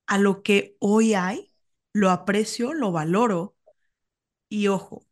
a 0.07 0.17
lo 0.17 0.43
que 0.43 0.75
hoy 0.79 1.13
hay, 1.13 1.51
lo 1.93 2.09
aprecio, 2.11 2.73
lo 2.73 2.91
valoro. 2.91 3.55
Y 4.49 4.67
ojo, 4.69 5.05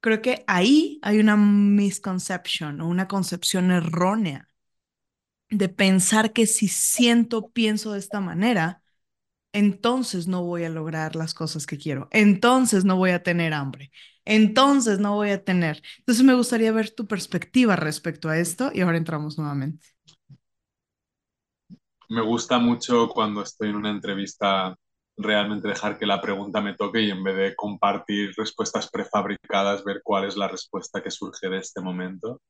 creo 0.00 0.22
que 0.22 0.44
ahí 0.46 0.98
hay 1.02 1.18
una 1.18 1.36
misconception 1.36 2.80
o 2.80 2.88
una 2.88 3.08
concepción 3.08 3.70
errónea 3.70 4.48
de 5.50 5.68
pensar 5.68 6.32
que 6.32 6.46
si 6.46 6.68
siento, 6.68 7.50
pienso 7.50 7.92
de 7.92 8.00
esta 8.00 8.20
manera, 8.20 8.82
entonces 9.54 10.28
no 10.28 10.42
voy 10.44 10.64
a 10.64 10.68
lograr 10.68 11.16
las 11.16 11.32
cosas 11.32 11.66
que 11.66 11.78
quiero, 11.78 12.08
entonces 12.10 12.84
no 12.84 12.96
voy 12.96 13.10
a 13.12 13.22
tener 13.22 13.54
hambre, 13.54 13.90
entonces 14.26 14.98
no 14.98 15.14
voy 15.14 15.30
a 15.30 15.42
tener. 15.44 15.82
Entonces 16.00 16.24
me 16.24 16.34
gustaría 16.34 16.72
ver 16.72 16.90
tu 16.90 17.06
perspectiva 17.06 17.76
respecto 17.76 18.28
a 18.28 18.38
esto 18.38 18.70
y 18.74 18.82
ahora 18.82 18.98
entramos 18.98 19.38
nuevamente. 19.38 19.86
Me 22.08 22.20
gusta 22.22 22.58
mucho 22.58 23.08
cuando 23.08 23.42
estoy 23.42 23.70
en 23.70 23.76
una 23.76 23.90
entrevista 23.90 24.76
realmente 25.16 25.68
dejar 25.68 25.98
que 25.98 26.06
la 26.06 26.20
pregunta 26.20 26.60
me 26.60 26.74
toque 26.74 27.00
y 27.02 27.10
en 27.10 27.22
vez 27.22 27.36
de 27.36 27.54
compartir 27.54 28.32
respuestas 28.36 28.90
prefabricadas, 28.90 29.84
ver 29.84 30.00
cuál 30.02 30.24
es 30.24 30.36
la 30.36 30.48
respuesta 30.48 31.02
que 31.02 31.10
surge 31.10 31.48
de 31.48 31.58
este 31.58 31.80
momento. 31.80 32.40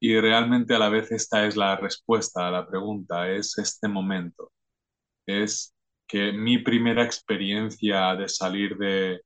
Y 0.00 0.18
realmente 0.18 0.74
a 0.74 0.78
la 0.78 0.88
vez 0.88 1.12
esta 1.12 1.46
es 1.46 1.56
la 1.56 1.76
respuesta 1.76 2.48
a 2.48 2.50
la 2.50 2.66
pregunta, 2.66 3.28
es 3.30 3.58
este 3.58 3.88
momento. 3.88 4.50
Es 5.26 5.74
que 6.10 6.32
mi 6.32 6.58
primera 6.58 7.04
experiencia 7.04 8.16
de 8.16 8.28
salir 8.28 8.76
de, 8.76 9.22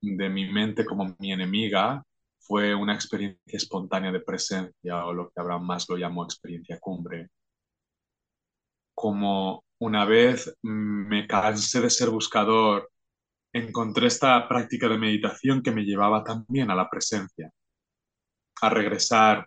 de 0.00 0.28
mi 0.30 0.50
mente 0.50 0.82
como 0.82 1.14
mi 1.18 1.30
enemiga 1.30 2.02
fue 2.38 2.74
una 2.74 2.94
experiencia 2.94 3.58
espontánea 3.58 4.10
de 4.10 4.20
presencia 4.20 5.04
o 5.04 5.12
lo 5.12 5.28
que 5.28 5.38
Abraham 5.38 5.66
más 5.66 5.86
lo 5.90 5.98
llamó 5.98 6.24
experiencia 6.24 6.80
cumbre. 6.80 7.28
Como 8.94 9.62
una 9.78 10.06
vez 10.06 10.56
me 10.62 11.26
cansé 11.26 11.82
de 11.82 11.90
ser 11.90 12.08
buscador, 12.08 12.90
encontré 13.52 14.06
esta 14.06 14.48
práctica 14.48 14.88
de 14.88 14.96
meditación 14.96 15.62
que 15.62 15.70
me 15.70 15.84
llevaba 15.84 16.24
también 16.24 16.70
a 16.70 16.74
la 16.74 16.88
presencia, 16.88 17.50
a 18.62 18.70
regresar 18.70 19.46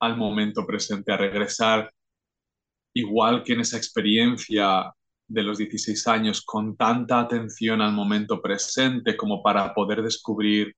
al 0.00 0.18
momento 0.18 0.66
presente, 0.66 1.12
a 1.12 1.16
regresar 1.16 1.90
igual 2.94 3.42
que 3.42 3.54
en 3.54 3.60
esa 3.60 3.78
experiencia 3.78 4.92
de 5.26 5.42
los 5.42 5.58
16 5.58 6.06
años 6.08 6.42
con 6.42 6.76
tanta 6.76 7.20
atención 7.20 7.80
al 7.80 7.92
momento 7.92 8.40
presente 8.42 9.16
como 9.16 9.42
para 9.42 9.72
poder 9.74 10.02
descubrir 10.02 10.76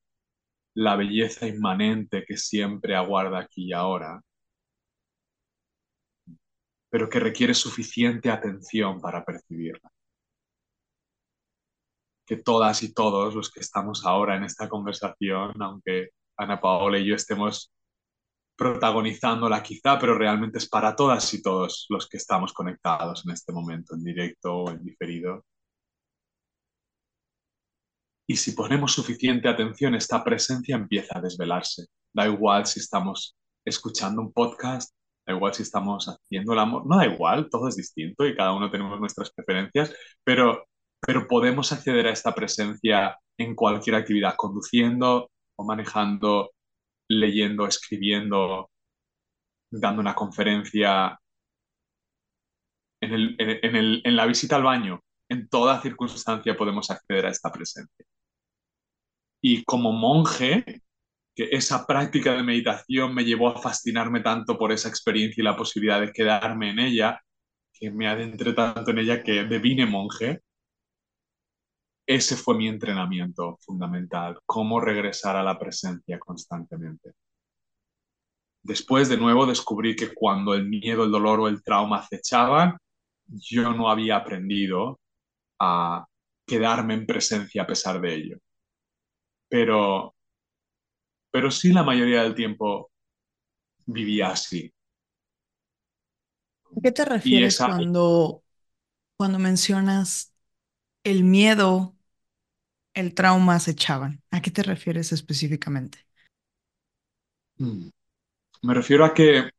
la 0.75 0.97
belleza 0.97 1.47
inmanente 1.47 2.25
que 2.26 2.37
siempre 2.37 2.95
aguarda 2.95 3.41
aquí 3.41 3.69
y 3.69 3.73
ahora, 3.73 4.21
pero 6.91 7.09
que 7.09 7.19
requiere 7.19 7.55
suficiente 7.55 8.31
atención 8.31 9.00
para 9.00 9.25
percibirla. 9.25 9.91
Que 12.26 12.37
todas 12.37 12.83
y 12.83 12.93
todos 12.93 13.35
los 13.35 13.50
que 13.50 13.61
estamos 13.61 14.05
ahora 14.05 14.37
en 14.37 14.45
esta 14.45 14.69
conversación, 14.69 15.53
aunque 15.61 16.11
Ana 16.37 16.61
Paola 16.61 16.99
y 16.99 17.07
yo 17.07 17.15
estemos 17.15 17.73
protagonizándola 18.56 19.62
quizá, 19.62 19.98
pero 19.98 20.16
realmente 20.16 20.58
es 20.58 20.68
para 20.68 20.96
todas 20.96 21.32
y 21.34 21.42
todos 21.42 21.86
los 21.90 22.08
que 22.08 22.16
estamos 22.16 22.52
conectados 22.52 23.25
en 23.26 23.32
este 23.32 23.52
momento, 23.52 23.94
en 23.94 24.02
directo 24.02 24.54
o 24.54 24.70
en 24.70 24.82
diferido. 24.82 25.44
Y 28.28 28.36
si 28.36 28.52
ponemos 28.52 28.92
suficiente 28.92 29.48
atención, 29.48 29.94
esta 29.94 30.25
presencia 30.25 30.75
empieza 30.75 31.18
a 31.18 31.20
desvelarse. 31.20 31.86
Da 32.12 32.26
igual 32.26 32.66
si 32.66 32.80
estamos 32.80 33.36
escuchando 33.64 34.20
un 34.20 34.32
podcast, 34.32 34.92
da 35.26 35.34
igual 35.34 35.54
si 35.54 35.62
estamos 35.62 36.06
haciendo 36.08 36.52
el 36.52 36.58
amor, 36.58 36.86
no 36.86 36.96
da 36.96 37.06
igual, 37.06 37.48
todo 37.50 37.68
es 37.68 37.76
distinto 37.76 38.26
y 38.26 38.34
cada 38.34 38.52
uno 38.54 38.70
tenemos 38.70 38.98
nuestras 38.98 39.30
preferencias, 39.32 39.94
pero, 40.25 40.66
pero 41.00 41.28
podemos 41.28 41.72
acceder 41.72 42.06
a 42.06 42.12
esta 42.12 42.34
presencia 42.34 43.18
en 43.38 43.54
cualquier 43.54 43.96
actividad, 43.96 44.34
conduciendo 44.36 45.30
o 45.56 45.64
manejando, 45.64 46.52
leyendo, 47.08 47.66
escribiendo, 47.66 48.70
dando 49.70 50.00
una 50.00 50.14
conferencia, 50.14 51.18
en, 53.00 53.12
el, 53.12 53.36
en, 53.38 53.76
el, 53.76 54.02
en 54.04 54.16
la 54.16 54.26
visita 54.26 54.56
al 54.56 54.62
baño, 54.62 55.00
en 55.28 55.48
toda 55.48 55.80
circunstancia 55.82 56.56
podemos 56.56 56.90
acceder 56.90 57.26
a 57.26 57.30
esta 57.30 57.52
presencia. 57.52 58.06
Y 59.42 59.64
como 59.64 59.92
monje, 59.92 60.64
que 61.34 61.48
esa 61.52 61.86
práctica 61.86 62.34
de 62.34 62.42
meditación 62.42 63.14
me 63.14 63.25
llevó 63.25 63.48
a 63.48 63.60
fascinarme 63.60 64.20
tanto 64.20 64.58
por 64.58 64.72
esa 64.72 64.88
experiencia 64.88 65.42
y 65.42 65.44
la 65.44 65.56
posibilidad 65.56 66.00
de 66.00 66.12
quedarme 66.12 66.70
en 66.70 66.78
ella, 66.78 67.20
que 67.72 67.90
me 67.90 68.08
adentré 68.08 68.54
tanto 68.54 68.90
en 68.90 68.98
ella 68.98 69.22
que 69.22 69.44
devine 69.44 69.84
monje, 69.84 70.40
ese 72.06 72.36
fue 72.36 72.56
mi 72.56 72.68
entrenamiento 72.68 73.58
fundamental, 73.60 74.38
cómo 74.46 74.80
regresar 74.80 75.36
a 75.36 75.42
la 75.44 75.58
presencia 75.58 76.18
constantemente. 76.18 77.12
después 78.62 79.08
de 79.08 79.16
nuevo 79.16 79.46
descubrí 79.46 79.96
que 79.96 80.12
cuando 80.14 80.54
el 80.54 80.68
miedo, 80.68 81.04
el 81.04 81.10
dolor 81.10 81.40
o 81.40 81.48
el 81.48 81.62
trauma 81.62 81.98
acechaban, 82.00 82.76
yo 83.26 83.72
no 83.72 83.88
había 83.90 84.16
aprendido 84.16 85.00
a 85.60 86.06
quedarme 86.46 86.94
en 86.94 87.06
presencia 87.06 87.62
a 87.62 87.66
pesar 87.66 88.00
de 88.00 88.14
ello. 88.14 88.38
Pero, 89.48 90.14
pero 91.30 91.50
sí 91.50 91.72
la 91.72 91.82
mayoría 91.84 92.22
del 92.22 92.34
tiempo 92.34 92.90
vivía 93.86 94.28
así. 94.30 94.72
¿A 96.76 96.80
qué 96.82 96.92
te 96.92 97.04
refieres 97.04 97.58
cuando, 97.60 98.44
cuando 99.16 99.38
mencionas 99.40 100.34
el 101.04 101.25
miedo, 101.25 101.96
el 102.97 103.15
trauma 103.15 103.57
acechaban? 103.57 104.23
¿A 104.31 104.41
qué 104.41 104.50
te 104.50 104.62
refieres 104.62 105.12
específicamente? 105.12 105.99
Mm. 107.59 107.91
Me 108.62 108.75
refiero 108.75 109.05
a 109.05 109.15
que, 109.15 109.50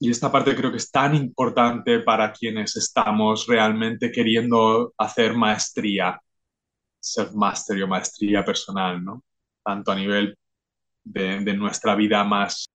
y 0.00 0.10
esta 0.10 0.30
parte 0.30 0.54
creo 0.54 0.72
que 0.72 0.78
es 0.78 0.90
tan 0.90 1.14
importante 1.14 2.00
para 2.00 2.32
quienes 2.32 2.76
estamos 2.76 3.46
realmente 3.46 4.10
queriendo 4.10 4.92
hacer 4.98 5.34
maestría, 5.34 6.20
self-mastery 7.00 7.82
o 7.82 7.88
maestría 7.88 8.44
personal, 8.44 9.02
¿no? 9.02 9.24
Tanto 9.64 9.92
a 9.92 9.96
nivel 9.96 10.36
de, 11.04 11.40
de 11.40 11.56
nuestra 11.56 11.94
vida 11.94 12.24
más 12.24 12.68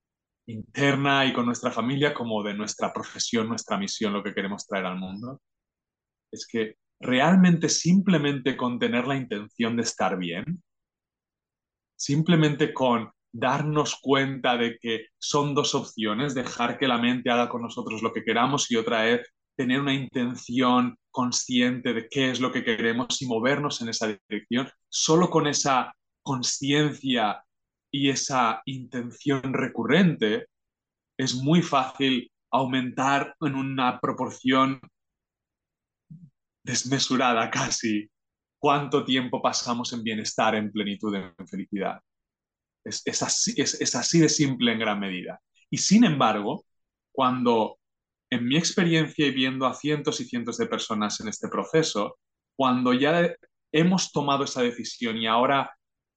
interna 0.46 1.26
y 1.26 1.34
con 1.34 1.46
nuestra 1.46 1.72
familia 1.72 2.14
como 2.14 2.42
de 2.44 2.54
nuestra 2.54 2.94
profesión, 2.94 3.50
nuestra 3.50 3.78
misión, 3.78 4.14
lo 4.14 4.24
que 4.24 4.34
queremos 4.34 4.66
traer 4.66 4.86
al 4.86 4.98
mundo, 4.98 5.42
es 6.32 6.48
que 6.48 6.78
realmente 7.01 7.70
simplemente 7.70 8.55
con 8.55 8.79
tener 8.79 9.08
la 9.08 9.15
intención 9.15 9.75
de 9.75 9.84
estar 9.84 10.17
bien, 10.17 10.63
simplemente 11.96 12.74
con 12.74 13.12
darnos 13.34 13.98
cuenta 14.01 14.58
de 14.58 14.77
que 14.77 15.08
son 15.17 15.55
dos 15.55 15.74
opciones, 15.74 16.36
dejar 16.36 16.77
que 16.77 16.88
la 16.88 16.98
mente 16.98 17.29
haga 17.29 17.50
con 17.50 17.62
nosotros 17.62 18.01
lo 18.01 18.12
que 18.12 18.24
queramos 18.24 18.70
y 18.72 18.75
otra 18.75 19.10
es 19.10 19.27
tener 19.55 19.79
una 19.79 19.93
intención 19.93 20.98
consciente 21.10 21.93
de 21.93 22.08
qué 22.10 22.31
es 22.31 22.39
lo 22.39 22.51
que 22.51 22.63
queremos 22.63 23.22
y 23.22 23.27
movernos 23.27 23.81
en 23.81 23.89
esa 23.89 24.08
dirección, 24.08 24.70
solo 24.89 25.29
con 25.29 25.48
esa 25.48 25.93
conciencia 26.24 27.43
y 27.91 28.10
esa 28.10 28.62
intención 28.65 29.53
recurrente 29.53 30.48
es 31.17 31.36
muy 31.36 31.62
fácil 31.62 32.31
aumentar 32.51 33.36
en 33.41 33.55
una 33.55 34.00
proporción 34.00 34.79
desmesurada 36.63 37.50
casi 37.50 38.10
cuánto 38.58 39.03
tiempo 39.03 39.41
pasamos 39.41 39.91
en 39.94 40.03
bienestar, 40.03 40.56
en 40.56 40.72
plenitud, 40.72 41.13
en 41.15 41.48
felicidad. 41.48 42.00
Es, 42.84 43.22
así, 43.22 43.53
es, 43.58 43.96
así 43.96 44.20
de 44.20 44.30
simple 44.30 44.72
en 44.72 44.80
gran 44.80 45.00
medida. 45.00 45.39
Y 45.70 45.77
sin 45.77 46.03
embargo, 46.03 46.65
cuando 47.12 47.80
en 48.30 48.48
mi 48.48 48.58
experiencia 48.58 49.25
y 49.27 49.32
viendo 49.32 49.65
a 49.65 49.74
cientos 49.74 50.20
y 50.22 50.25
cientos 50.25 50.58
de 50.58 50.68
personas 50.68 51.20
en 51.20 51.27
este 51.27 51.48
proceso, 51.48 52.18
cuando 52.56 52.94
ya 52.94 53.34
hemos 53.72 54.12
tomado 54.12 54.44
esa 54.44 54.62
decisión 54.62 55.18
y 55.18 55.27
ahora 55.27 55.72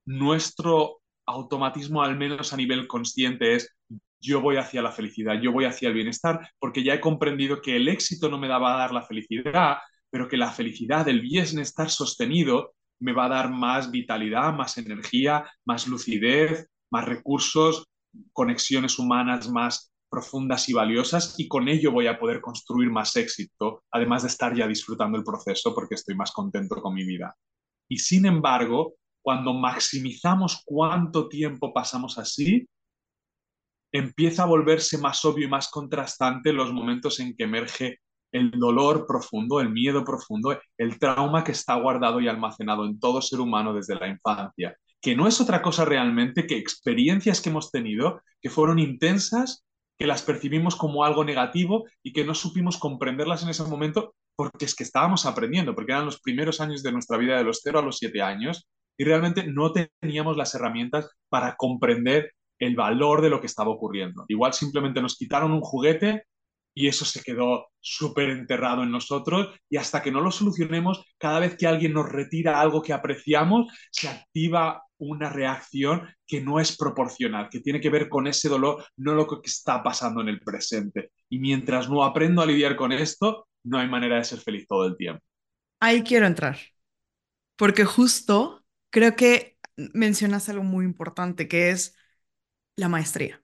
nuestro 0.07 1.01
automatismo, 1.27 2.03
al 2.03 2.17
menos 2.17 2.53
a 2.53 2.57
nivel 2.57 2.87
consciente, 2.87 3.55
es 3.55 3.75
yo 4.21 4.41
voy 4.41 4.57
hacia 4.57 4.83
la 4.83 4.93
felicidad, 4.93 5.41
yo 5.41 5.53
voy 5.53 5.65
hacia 5.65 5.89
el 5.89 5.95
bienestar, 5.95 6.51
porque 6.59 6.83
ya 6.83 6.95
he 6.95 7.01
comprendido 7.01 7.61
que 7.61 7.77
el 7.77 7.89
éxito 7.89 8.29
no 8.29 8.39
me 8.39 8.49
va 8.49 8.75
a 8.75 8.79
dar 8.79 8.93
la 8.93 9.03
felicidad, 9.03 9.79
pero 10.15 10.29
que 10.29 10.37
la 10.37 10.53
felicidad, 10.53 11.09
el 11.09 11.23
bienestar 11.23 11.91
sostenido, 11.91 12.75
me 13.01 13.13
va 13.13 13.25
a 13.25 13.31
dar 13.31 13.51
más 13.51 13.91
vitalidad, 13.91 14.55
más 14.55 14.79
energía, 14.79 15.45
más 15.65 15.89
lucidez, 15.89 16.69
más 16.93 17.05
recursos, 17.05 17.89
conexiones 18.33 19.01
humanas 19.01 19.51
más 19.51 19.93
profundas 20.09 20.69
y 20.69 20.73
valiosas 20.73 21.35
y 21.37 21.49
con 21.49 21.67
ello 21.67 21.91
voy 21.91 22.07
a 22.07 22.17
poder 22.17 22.41
construir 22.41 22.93
más 22.93 23.17
éxito, 23.17 23.83
además 23.91 24.23
de 24.23 24.29
estar 24.29 24.55
ya 24.55 24.69
disfrutando 24.69 25.19
el 25.19 25.25
proceso 25.25 25.75
porque 25.75 25.97
estoy 25.97 26.15
más 26.15 26.31
contento 26.31 26.77
con 26.81 26.95
mi 26.95 27.05
vida. 27.05 27.37
Y 27.89 27.99
sin 27.99 28.25
embargo, 28.25 28.95
cuando 29.21 29.53
maximizamos 29.53 30.63
cuánto 30.65 31.27
tiempo 31.27 31.75
pasamos 31.75 32.19
así, 32.19 32.69
empieza 33.91 34.45
a 34.45 34.47
volverse 34.47 34.97
más 34.97 35.25
obvio 35.25 35.49
y 35.49 35.51
más 35.51 35.71
contrastante 35.71 36.53
los 36.53 36.73
momentos 36.73 37.19
en 37.19 37.35
que 37.35 37.43
emerge 37.43 37.99
el 38.35 38.51
dolor 38.51 39.07
profundo, 39.07 39.61
el 39.61 39.71
miedo 39.71 40.05
profundo, 40.05 40.59
el 40.77 40.99
trauma 40.99 41.45
que 41.45 41.53
está 41.53 41.77
guardado 41.77 42.21
y 42.21 42.27
almacenado 42.27 42.85
en 42.85 42.99
todo 42.99 43.23
ser 43.23 43.39
humano 43.39 43.73
desde 43.73 43.95
la 43.95 44.09
infancia, 44.09 44.77
que 45.01 45.15
no 45.15 45.29
es 45.29 45.41
otra 45.41 45.63
cosa 45.63 45.85
realmente 45.85 46.47
que 46.47 46.59
experiencias 46.59 47.41
que 47.41 47.51
hemos 47.51 47.71
tenido 47.71 48.21
que 48.43 48.51
fueron 48.51 48.81
intensas, 48.81 49.65
que 49.97 50.09
las 50.09 50.23
percibimos 50.23 50.75
como 50.75 51.05
algo 51.05 51.25
negativo 51.25 51.85
y 52.03 52.13
que 52.13 52.25
no 52.25 52.35
supimos 52.35 52.77
comprenderlas 52.77 53.45
en 53.45 53.51
ese 53.51 53.63
momento 53.63 54.15
porque 54.35 54.65
es 54.65 54.75
que 54.75 54.83
estábamos 54.83 55.27
aprendiendo, 55.27 55.77
porque 55.77 55.93
eran 55.93 56.05
los 56.05 56.21
primeros 56.21 56.61
años 56.61 56.83
de 56.83 56.91
nuestra 56.91 57.17
vida 57.17 57.39
de 57.39 57.45
los 57.45 57.61
0 57.63 57.79
a 57.79 57.83
los 57.83 57.99
7 57.99 58.21
años 58.21 58.69
y 58.99 59.05
realmente 59.05 59.47
no 59.47 59.73
teníamos 59.73 60.37
las 60.37 60.57
herramientas 60.57 61.09
para 61.29 61.55
comprender 61.55 62.33
el 62.59 62.75
valor 62.75 63.23
de 63.23 63.31
lo 63.31 63.41
que 63.41 63.47
estaba 63.47 63.71
ocurriendo. 63.71 64.25
Igual 64.27 64.55
simplemente 64.55 65.01
nos 65.01 65.17
quitaron 65.17 65.53
un 65.53 65.61
juguete 65.61 66.25
y 66.75 66.89
eso 66.89 67.05
se 67.05 67.23
quedó 67.23 67.69
súper 67.81 68.31
enterrado 68.31 68.83
en 68.83 68.91
nosotros 68.91 69.55
y 69.69 69.77
hasta 69.77 70.03
que 70.03 70.11
no 70.11 70.21
lo 70.21 70.31
solucionemos, 70.31 71.05
cada 71.19 71.41
vez 71.41 71.57
que 71.57 71.67
alguien 71.67 71.93
nos 71.93 72.11
retira 72.11 72.61
algo 72.61 72.83
que 72.83 72.93
apreciamos, 72.93 73.73
se 73.91 74.09
activa 74.09 74.83
una 74.99 75.29
reacción 75.31 76.09
que 76.27 76.41
no 76.41 76.61
es 76.61 76.77
proporcional, 76.77 77.49
que 77.51 77.61
tiene 77.61 77.81
que 77.81 77.91
ver 77.91 78.09
con 78.09 78.27
ese 78.27 78.49
dolor, 78.49 78.85
no 78.97 79.15
lo 79.15 79.27
que 79.27 79.37
está 79.45 79.83
pasando 79.83 80.21
en 80.21 80.29
el 80.29 80.41
presente. 80.41 81.11
Y 81.29 81.39
mientras 81.39 81.89
no 81.89 82.05
aprendo 82.05 82.43
a 82.43 82.47
lidiar 82.47 82.77
con 82.77 82.93
esto, 82.93 83.49
no 83.65 83.79
hay 83.79 83.89
manera 83.89 84.17
de 84.17 84.25
ser 84.25 84.41
feliz 84.41 84.67
todo 84.67 84.87
el 84.87 84.97
tiempo. 84.97 85.23
Ahí 85.81 86.03
quiero 86.03 86.27
entrar, 86.27 86.59
porque 87.57 87.85
justo 87.85 88.65
creo 88.91 89.17
que 89.17 89.59
mencionas 89.77 90.49
algo 90.49 90.63
muy 90.63 90.85
importante, 90.85 91.49
que 91.49 91.71
es 91.71 91.97
la 92.77 92.89
maestría. 92.89 93.44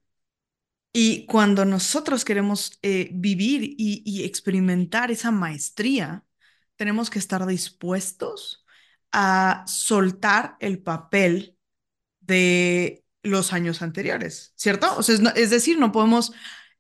Y 0.93 1.27
cuando 1.27 1.65
nosotros 1.65 2.25
queremos 2.25 2.79
eh, 2.83 3.11
vivir 3.13 3.75
y, 3.79 4.25
experimentar 4.25 5.11
esa 5.11 5.31
maestría, 5.31 6.25
tenemos 6.77 7.11
que 7.11 7.21
estar 7.21 7.47
dispuestos 7.47 8.65
a 9.13 9.65
soltar 9.69 10.57
el 10.61 10.83
papel 10.83 11.57
de 12.21 13.05
los 13.23 13.53
años 13.53 13.83
anteriores, 13.83 14.53
¿cierto? 14.57 14.97
O 14.97 15.03
sea, 15.03 15.17
es, 15.37 15.51
decir, 15.51 15.79
no 15.79 15.93
podemos 15.93 16.33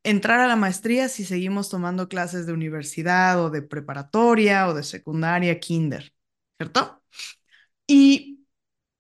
entrar 0.03 0.41
a 0.41 0.49
la 0.49 0.57
maestría 0.57 1.09
si 1.09 1.25
seguimos 1.25 1.69
tomando 1.69 2.09
clases 2.09 2.47
de 2.47 2.53
universidad 2.53 3.45
o 3.45 3.51
de 3.51 3.63
preparatoria 3.63 4.69
o 4.69 4.75
de 4.75 4.83
secundaria, 4.83 5.61
kinder, 5.61 6.15
¿cierto? 6.59 7.03
Y 7.87 8.47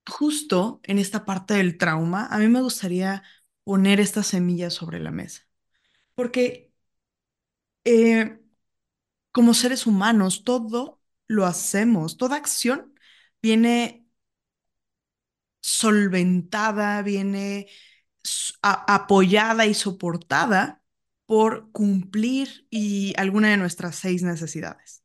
justo 0.08 0.80
en 0.84 0.98
esta 0.98 1.24
parte 1.24 1.54
del 1.54 1.78
trauma, 1.78 2.26
a 2.26 2.38
mí 2.38 2.48
me 2.48 2.62
gustaría 2.62 3.22
poner 3.64 4.00
estas 4.00 4.28
semillas 4.28 4.74
sobre 4.74 5.00
la 5.00 5.10
mesa. 5.10 5.42
Porque 6.14 6.72
eh, 7.84 8.40
como 9.32 9.54
seres 9.54 9.86
humanos, 9.86 10.44
todo 10.44 11.00
lo 11.26 11.46
hacemos, 11.46 12.16
toda 12.16 12.36
acción 12.36 12.94
viene 13.42 14.06
solventada, 15.60 17.02
viene 17.02 17.68
apoyada 18.62 19.66
y 19.66 19.74
soportada 19.74 20.82
por 21.26 21.70
cumplir 21.72 22.66
y 22.70 23.14
alguna 23.16 23.50
de 23.50 23.56
nuestras 23.56 23.96
seis 23.96 24.22
necesidades. 24.22 25.04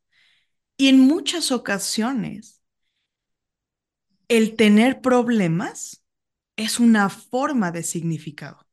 Y 0.76 0.88
en 0.88 1.00
muchas 1.00 1.52
ocasiones, 1.52 2.62
el 4.28 4.56
tener 4.56 5.00
problemas 5.00 6.02
es 6.56 6.80
una 6.80 7.08
forma 7.10 7.70
de 7.70 7.82
significado. 7.82 8.66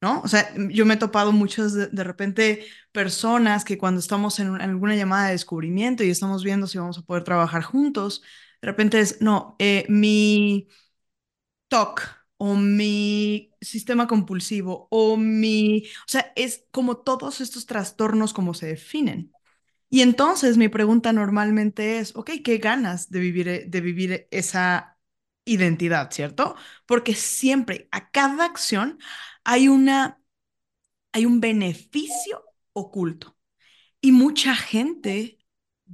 ¿No? 0.00 0.20
O 0.20 0.28
sea, 0.28 0.52
yo 0.68 0.84
me 0.84 0.94
he 0.94 0.96
topado 0.98 1.32
muchas 1.32 1.72
de, 1.72 2.04
repente 2.04 2.66
personas 2.92 3.64
que 3.64 3.78
cuando 3.78 4.00
estamos 4.00 4.38
en, 4.38 4.60
alguna 4.60 4.94
llamada 4.96 5.26
de 5.26 5.32
descubrimiento 5.32 6.04
y 6.04 6.10
estamos 6.10 6.44
viendo 6.44 6.66
si 6.66 6.76
vamos 6.76 6.98
a 6.98 7.02
poder 7.02 7.24
trabajar 7.24 7.62
juntos, 7.62 8.22
de 8.60 8.68
repente 8.68 9.00
es, 9.00 9.22
no, 9.22 9.56
eh, 9.58 9.86
mi 9.88 10.68
TOC 11.68 12.02
o 12.36 12.54
mi 12.56 13.52
sistema 13.60 14.06
compulsivo 14.06 14.88
o 14.90 15.16
mi, 15.16 15.84
o 16.06 16.08
sea, 16.08 16.32
es 16.36 16.66
como 16.70 16.98
todos 16.98 17.40
estos 17.40 17.64
trastornos 17.66 18.34
como 18.34 18.52
se 18.54 18.66
definen. 18.66 19.32
Y 19.90 20.02
entonces 20.02 20.56
mi 20.58 20.68
pregunta 20.68 21.12
normalmente 21.12 21.98
es, 21.98 22.16
ok, 22.16 22.30
¿qué 22.44 22.58
ganas 22.58 23.10
de 23.10 23.20
vivir, 23.20 23.70
de 23.70 23.80
vivir 23.80 24.28
esa 24.30 24.93
identidad, 25.44 26.10
¿cierto? 26.10 26.56
Porque 26.86 27.14
siempre, 27.14 27.88
a 27.92 28.10
cada 28.10 28.44
acción, 28.44 28.98
hay 29.44 29.68
una, 29.68 30.20
hay 31.12 31.26
un 31.26 31.40
beneficio 31.40 32.44
oculto. 32.72 33.36
Y 34.00 34.12
mucha 34.12 34.54
gente 34.54 35.38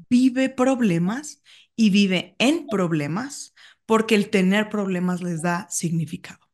vive 0.08 0.48
problemas 0.48 1.42
y 1.76 1.90
vive 1.90 2.36
en 2.38 2.66
problemas 2.66 3.54
porque 3.86 4.14
el 4.14 4.30
tener 4.30 4.68
problemas 4.68 5.22
les 5.22 5.42
da 5.42 5.68
significado. 5.70 6.50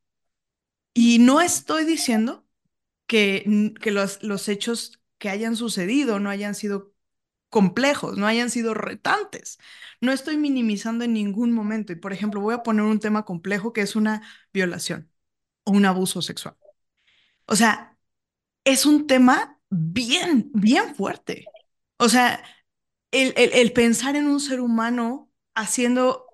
Y 0.93 1.19
no 1.19 1.41
estoy 1.41 1.85
diciendo 1.85 2.47
que, 3.07 3.73
que 3.81 3.91
los, 3.91 4.23
los 4.23 4.49
hechos 4.49 5.01
que 5.17 5.29
hayan 5.29 5.55
sucedido 5.55 6.19
no 6.19 6.29
hayan 6.29 6.55
sido 6.55 6.93
complejos, 7.49 8.17
no 8.17 8.27
hayan 8.27 8.49
sido 8.49 8.73
retantes. 8.73 9.59
No 10.01 10.11
estoy 10.11 10.37
minimizando 10.37 11.05
en 11.05 11.13
ningún 11.13 11.51
momento. 11.51 11.93
Y, 11.93 11.95
por 11.95 12.13
ejemplo, 12.13 12.41
voy 12.41 12.53
a 12.55 12.63
poner 12.63 12.83
un 12.85 12.99
tema 12.99 13.25
complejo 13.25 13.73
que 13.73 13.81
es 13.81 13.95
una 13.95 14.21
violación 14.53 15.11
o 15.63 15.71
un 15.71 15.85
abuso 15.85 16.21
sexual. 16.21 16.57
O 17.45 17.55
sea, 17.55 17.97
es 18.65 18.85
un 18.85 19.07
tema 19.07 19.59
bien, 19.69 20.51
bien 20.53 20.95
fuerte. 20.95 21.45
O 21.97 22.09
sea, 22.09 22.43
el, 23.11 23.33
el, 23.37 23.73
pensar 23.73 24.15
en 24.15 24.27
un 24.27 24.39
ser 24.39 24.61
humano 24.61 25.31
haciendo 25.55 26.25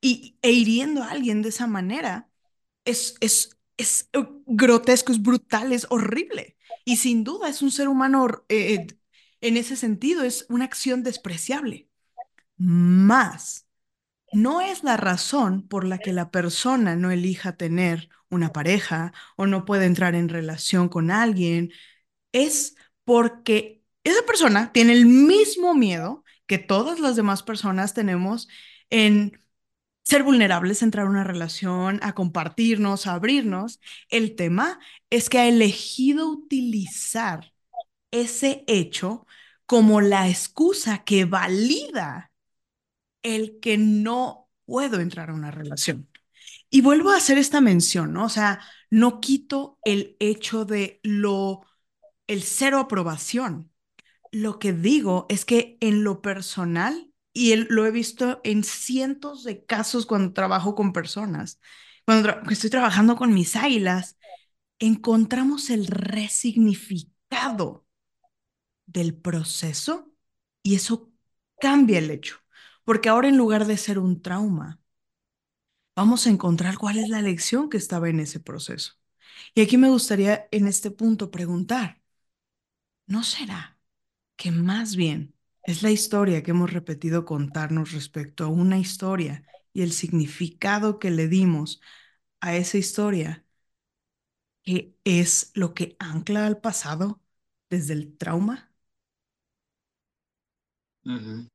y, 0.00 0.38
e 0.42 0.52
hiriendo 0.52 1.02
a 1.02 1.10
alguien 1.10 1.42
de 1.42 1.50
esa 1.50 1.66
manera 1.66 2.30
es, 2.84 3.16
es, 3.20 3.58
es 3.76 4.10
grotesco, 4.46 5.12
es 5.12 5.22
brutal, 5.22 5.72
es 5.72 5.86
horrible. 5.90 6.56
Y 6.84 6.96
sin 6.96 7.24
duda 7.24 7.48
es 7.48 7.62
un 7.62 7.70
ser 7.70 7.88
humano 7.88 8.44
eh, 8.48 8.86
en 9.40 9.56
ese 9.56 9.76
sentido, 9.76 10.24
es 10.24 10.46
una 10.48 10.64
acción 10.64 11.02
despreciable. 11.02 11.88
Más, 12.56 13.66
no 14.32 14.60
es 14.60 14.84
la 14.84 14.96
razón 14.96 15.66
por 15.68 15.84
la 15.86 15.98
que 15.98 16.12
la 16.12 16.30
persona 16.30 16.96
no 16.96 17.10
elija 17.10 17.56
tener 17.56 18.10
una 18.30 18.52
pareja 18.52 19.12
o 19.36 19.46
no 19.46 19.64
puede 19.64 19.86
entrar 19.86 20.14
en 20.14 20.28
relación 20.28 20.88
con 20.88 21.10
alguien, 21.10 21.72
es 22.32 22.76
porque 23.04 23.82
esa 24.04 24.24
persona 24.26 24.72
tiene 24.72 24.92
el 24.94 25.06
mismo 25.06 25.74
miedo 25.74 26.24
que 26.46 26.58
todas 26.58 27.00
las 27.00 27.16
demás 27.16 27.42
personas 27.42 27.94
tenemos 27.94 28.48
en 28.90 29.40
ser 30.02 30.22
vulnerables, 30.24 30.82
entrar 30.82 31.06
en 31.06 31.12
una 31.12 31.24
relación, 31.24 32.00
a 32.02 32.14
compartirnos, 32.14 33.06
a 33.06 33.14
abrirnos. 33.14 33.80
El 34.10 34.36
tema 34.36 34.80
es 35.10 35.28
que 35.28 35.38
ha 35.38 35.48
elegido 35.48 36.30
utilizar 36.30 37.52
ese 38.10 38.64
hecho 38.66 39.26
como 39.66 40.00
la 40.00 40.28
excusa 40.28 41.04
que 41.04 41.24
valida 41.24 42.32
el 43.22 43.58
que 43.60 43.78
no 43.78 44.48
puedo 44.64 45.00
entrar 45.00 45.30
a 45.30 45.34
una 45.34 45.50
relación. 45.50 46.08
Y 46.70 46.82
vuelvo 46.82 47.10
a 47.10 47.16
hacer 47.16 47.38
esta 47.38 47.60
mención, 47.60 48.12
¿no? 48.12 48.24
O 48.24 48.28
sea, 48.28 48.60
no 48.90 49.20
quito 49.20 49.78
el 49.84 50.16
hecho 50.20 50.64
de 50.64 51.00
lo, 51.02 51.62
el 52.26 52.42
cero 52.42 52.78
aprobación. 52.78 53.72
Lo 54.32 54.58
que 54.58 54.72
digo 54.72 55.26
es 55.28 55.44
que 55.44 55.78
en 55.80 56.04
lo 56.04 56.22
personal, 56.22 57.12
y 57.32 57.54
lo 57.56 57.86
he 57.86 57.90
visto 57.90 58.40
en 58.44 58.64
cientos 58.64 59.44
de 59.44 59.64
casos 59.64 60.06
cuando 60.06 60.32
trabajo 60.32 60.74
con 60.74 60.92
personas, 60.92 61.60
cuando 62.04 62.30
estoy 62.50 62.70
trabajando 62.70 63.16
con 63.16 63.34
mis 63.34 63.56
águilas, 63.56 64.18
encontramos 64.78 65.70
el 65.70 65.86
resignificado 65.86 67.86
del 68.88 69.14
proceso 69.16 70.12
y 70.64 70.76
eso 70.76 71.12
cambia 71.60 71.98
el 72.00 72.10
hecho, 72.10 72.38
porque 72.84 73.08
ahora 73.10 73.28
en 73.28 73.38
lugar 73.38 73.66
de 73.66 73.76
ser 73.78 73.98
un 74.00 74.22
trauma, 74.22 74.80
vamos 75.96 76.26
a 76.26 76.30
encontrar 76.30 76.78
cuál 76.78 76.96
es 76.98 77.08
la 77.10 77.20
lección 77.22 77.68
que 77.70 77.76
estaba 77.76 78.08
en 78.08 78.20
ese 78.20 78.40
proceso. 78.40 78.94
Y 79.54 79.62
aquí 79.62 79.76
me 79.78 79.90
gustaría 79.90 80.48
en 80.52 80.66
este 80.68 80.90
punto 80.92 81.30
preguntar, 81.30 82.02
¿no 83.06 83.22
será 83.22 83.78
que 84.36 84.50
más 84.52 84.96
bien 84.96 85.34
es 85.64 85.82
la 85.82 85.90
historia 85.90 86.42
que 86.42 86.52
hemos 86.52 86.72
repetido 86.72 87.24
contarnos 87.26 87.92
respecto 87.92 88.44
a 88.44 88.48
una 88.48 88.78
historia 88.78 89.44
y 89.74 89.82
el 89.82 89.92
significado 89.92 90.98
que 90.98 91.10
le 91.10 91.28
dimos 91.28 91.80
a 92.40 92.56
esa 92.56 92.78
historia 92.78 93.44
que 94.62 94.96
es 95.04 95.50
lo 95.54 95.74
que 95.74 95.96
ancla 95.98 96.46
al 96.46 96.60
pasado 96.60 97.20
desde 97.70 97.94
el 97.94 98.16
trauma? 98.16 98.67
O 101.04 101.48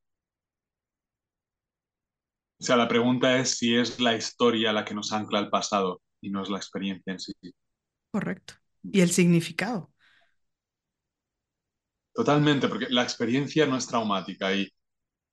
sea, 2.66 2.78
la 2.78 2.88
pregunta 2.88 3.38
es 3.38 3.58
si 3.58 3.76
es 3.76 4.00
la 4.00 4.16
historia 4.16 4.72
la 4.72 4.86
que 4.86 4.94
nos 4.94 5.12
ancla 5.12 5.40
al 5.40 5.50
pasado 5.50 6.02
y 6.22 6.30
no 6.30 6.42
es 6.42 6.50
la 6.50 6.58
experiencia 6.58 7.12
en 7.12 7.20
sí. 7.20 7.34
Correcto. 8.12 8.54
Y 8.84 9.02
el 9.02 9.12
significado. 9.12 9.92
Totalmente, 12.14 12.68
porque 12.68 12.88
la 12.90 13.04
experiencia 13.04 13.66
no 13.66 13.76
es 13.76 13.88
traumática 13.88 14.54
y 14.56 14.70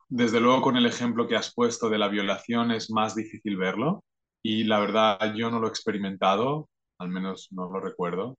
desde 0.09 0.40
luego 0.40 0.62
con 0.62 0.77
el 0.77 0.87
ejemplo 0.87 1.29
que 1.29 1.37
has 1.37 1.55
puesto 1.55 1.88
de 1.88 1.99
la 1.99 2.09
violación 2.09 2.73
es 2.73 2.90
más 2.90 3.14
difícil 3.14 3.57
verlo 3.57 4.05
y 4.42 4.64
la 4.64 4.81
verdad 4.81 5.35
yo 5.37 5.51
no 5.51 5.61
lo 5.61 5.66
he 5.66 5.70
experimentado, 5.70 6.68
al 6.99 7.11
menos 7.11 7.49
no 7.53 7.70
lo 7.70 7.81
recuerdo, 7.81 8.38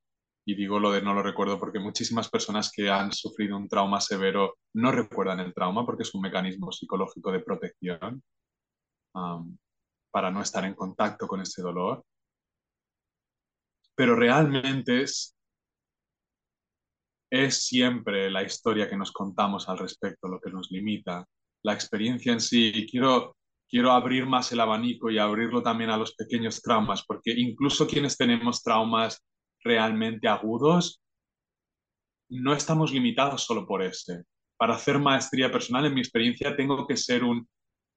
y 0.51 0.55
digo 0.55 0.79
lo 0.79 0.91
de 0.91 1.01
no 1.01 1.13
lo 1.13 1.23
recuerdo 1.23 1.57
porque 1.57 1.79
muchísimas 1.79 2.29
personas 2.29 2.71
que 2.75 2.89
han 2.89 3.13
sufrido 3.13 3.55
un 3.55 3.69
trauma 3.69 4.01
severo 4.01 4.57
no 4.73 4.91
recuerdan 4.91 5.39
el 5.39 5.53
trauma 5.53 5.85
porque 5.85 6.03
es 6.03 6.13
un 6.13 6.21
mecanismo 6.21 6.73
psicológico 6.73 7.31
de 7.31 7.39
protección 7.39 8.21
para 10.11 10.29
no 10.29 10.41
estar 10.41 10.65
en 10.65 10.75
contacto 10.75 11.25
con 11.25 11.41
ese 11.41 11.61
dolor. 11.61 12.03
Pero 13.95 14.13
realmente 14.13 15.03
es, 15.03 15.37
es 17.29 17.65
siempre 17.65 18.29
la 18.29 18.43
historia 18.43 18.89
que 18.89 18.97
nos 18.97 19.13
contamos 19.13 19.69
al 19.69 19.77
respecto 19.77 20.27
lo 20.27 20.41
que 20.41 20.51
nos 20.51 20.69
limita. 20.69 21.25
La 21.63 21.73
experiencia 21.73 22.33
en 22.33 22.41
sí, 22.41 22.85
quiero, 22.91 23.37
quiero 23.69 23.91
abrir 23.91 24.25
más 24.25 24.51
el 24.51 24.59
abanico 24.59 25.09
y 25.09 25.17
abrirlo 25.17 25.63
también 25.63 25.91
a 25.91 25.97
los 25.97 26.13
pequeños 26.13 26.61
traumas, 26.61 27.05
porque 27.05 27.31
incluso 27.31 27.87
quienes 27.87 28.17
tenemos 28.17 28.61
traumas 28.61 29.23
realmente 29.63 30.27
agudos, 30.27 31.01
no 32.29 32.53
estamos 32.53 32.91
limitados 32.91 33.43
solo 33.43 33.65
por 33.65 33.83
ese. 33.83 34.23
Para 34.57 34.75
hacer 34.75 34.99
maestría 34.99 35.51
personal, 35.51 35.85
en 35.85 35.93
mi 35.93 36.01
experiencia, 36.01 36.55
tengo 36.55 36.87
que 36.87 36.95
ser 36.95 37.23
un 37.23 37.47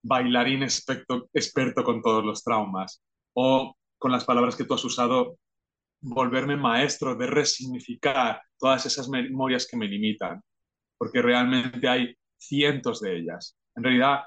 bailarín 0.03 0.62
experto, 0.62 1.29
experto 1.33 1.85
con 1.85 2.03
todos 2.03 2.24
los 2.24 2.42
traumas. 2.42 3.03
O, 3.35 3.74
con 3.98 4.12
las 4.12 4.24
palabras 4.24 4.57
que 4.57 4.64
tú 4.64 4.74
has 4.74 4.85
usado, 4.85 5.38
volverme 6.00 6.57
maestro 6.57 7.14
de 7.14 7.27
resignificar 7.27 8.42
todas 8.59 8.85
esas 8.87 9.09
memorias 9.09 9.66
que 9.66 9.77
me 9.77 9.87
limitan. 9.87 10.40
Porque 10.98 11.22
realmente 11.22 11.88
hay 11.88 12.14
cientos 12.37 13.00
de 13.00 13.18
ellas. 13.18 13.57
En 13.77 13.85
realidad, 13.85 14.24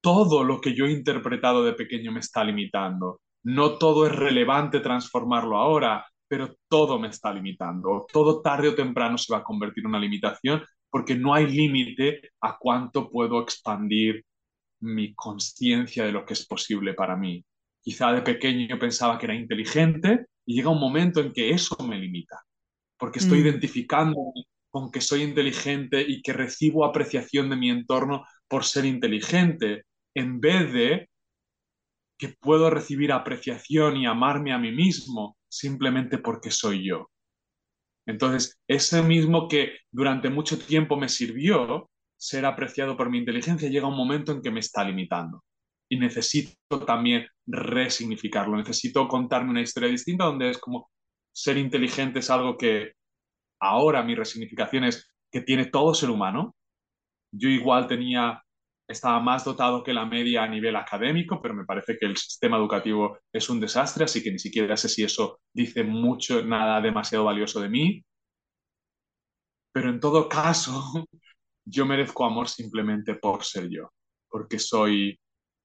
todo 0.00 0.44
lo 0.44 0.60
que 0.60 0.74
yo 0.74 0.86
he 0.86 0.92
interpretado 0.92 1.64
de 1.64 1.72
pequeño 1.72 2.12
me 2.12 2.20
está 2.20 2.44
limitando. 2.44 3.20
No 3.42 3.78
todo 3.78 4.06
es 4.06 4.14
relevante 4.14 4.80
transformarlo 4.80 5.56
ahora, 5.56 6.06
pero 6.28 6.56
todo 6.68 6.98
me 6.98 7.08
está 7.08 7.32
limitando. 7.32 8.06
Todo 8.12 8.42
tarde 8.42 8.68
o 8.68 8.74
temprano 8.74 9.16
se 9.18 9.32
va 9.32 9.40
a 9.40 9.44
convertir 9.44 9.82
en 9.84 9.88
una 9.88 10.00
limitación 10.00 10.62
porque 10.90 11.14
no 11.14 11.34
hay 11.34 11.46
límite 11.46 12.30
a 12.40 12.56
cuánto 12.58 13.10
puedo 13.10 13.42
expandir 13.42 14.24
mi 14.80 15.14
conciencia 15.14 16.04
de 16.04 16.12
lo 16.12 16.24
que 16.24 16.34
es 16.34 16.46
posible 16.46 16.94
para 16.94 17.16
mí. 17.16 17.44
Quizá 17.80 18.12
de 18.12 18.22
pequeño 18.22 18.78
pensaba 18.78 19.18
que 19.18 19.26
era 19.26 19.34
inteligente 19.34 20.26
y 20.44 20.56
llega 20.56 20.70
un 20.70 20.80
momento 20.80 21.20
en 21.20 21.32
que 21.32 21.50
eso 21.50 21.76
me 21.86 21.98
limita, 21.98 22.42
porque 22.98 23.18
estoy 23.18 23.38
mm. 23.38 23.42
identificando 23.42 24.16
con 24.70 24.90
que 24.90 25.00
soy 25.00 25.22
inteligente 25.22 26.04
y 26.06 26.22
que 26.22 26.32
recibo 26.32 26.84
apreciación 26.84 27.48
de 27.50 27.56
mi 27.56 27.70
entorno 27.70 28.24
por 28.48 28.64
ser 28.64 28.84
inteligente, 28.84 29.84
en 30.14 30.40
vez 30.40 30.72
de 30.72 31.08
que 32.18 32.28
puedo 32.40 32.70
recibir 32.70 33.12
apreciación 33.12 33.96
y 33.96 34.06
amarme 34.06 34.52
a 34.52 34.58
mí 34.58 34.72
mismo 34.72 35.36
simplemente 35.58 36.18
porque 36.18 36.50
soy 36.50 36.86
yo. 36.88 37.10
Entonces, 38.06 38.58
ese 38.68 39.02
mismo 39.02 39.48
que 39.48 39.78
durante 39.90 40.30
mucho 40.30 40.58
tiempo 40.58 40.96
me 40.96 41.08
sirvió 41.08 41.90
ser 42.16 42.46
apreciado 42.46 42.96
por 42.96 43.10
mi 43.10 43.18
inteligencia, 43.18 43.68
llega 43.68 43.88
un 43.88 43.96
momento 43.96 44.32
en 44.32 44.42
que 44.42 44.50
me 44.50 44.60
está 44.60 44.84
limitando. 44.84 45.44
Y 45.88 45.98
necesito 45.98 46.84
también 46.86 47.26
resignificarlo, 47.46 48.56
necesito 48.56 49.06
contarme 49.08 49.50
una 49.50 49.62
historia 49.62 49.88
distinta 49.88 50.24
donde 50.24 50.50
es 50.50 50.58
como 50.58 50.90
ser 51.32 51.58
inteligente 51.58 52.20
es 52.20 52.30
algo 52.30 52.56
que 52.56 52.92
ahora 53.60 54.02
mi 54.02 54.14
resignificación 54.14 54.84
es 54.84 55.12
que 55.30 55.42
tiene 55.42 55.66
todo 55.66 55.94
ser 55.94 56.10
humano. 56.10 56.56
Yo 57.30 57.48
igual 57.48 57.86
tenía 57.86 58.42
estaba 58.88 59.20
más 59.20 59.44
dotado 59.44 59.82
que 59.82 59.92
la 59.92 60.06
media 60.06 60.44
a 60.44 60.48
nivel 60.48 60.76
académico, 60.76 61.40
pero 61.42 61.54
me 61.54 61.64
parece 61.64 61.98
que 61.98 62.06
el 62.06 62.16
sistema 62.16 62.56
educativo 62.56 63.18
es 63.32 63.48
un 63.50 63.60
desastre, 63.60 64.04
así 64.04 64.22
que 64.22 64.30
ni 64.30 64.38
siquiera 64.38 64.76
sé 64.76 64.88
si 64.88 65.02
eso 65.02 65.40
dice 65.52 65.82
mucho, 65.82 66.44
nada 66.44 66.80
demasiado 66.80 67.24
valioso 67.24 67.60
de 67.60 67.68
mí. 67.68 68.04
Pero 69.72 69.90
en 69.90 70.00
todo 70.00 70.28
caso, 70.28 70.72
yo 71.64 71.84
merezco 71.86 72.24
amor 72.24 72.48
simplemente 72.48 73.14
por 73.16 73.44
ser 73.44 73.68
yo, 73.68 73.90
porque 74.28 74.58
soy, 74.58 75.18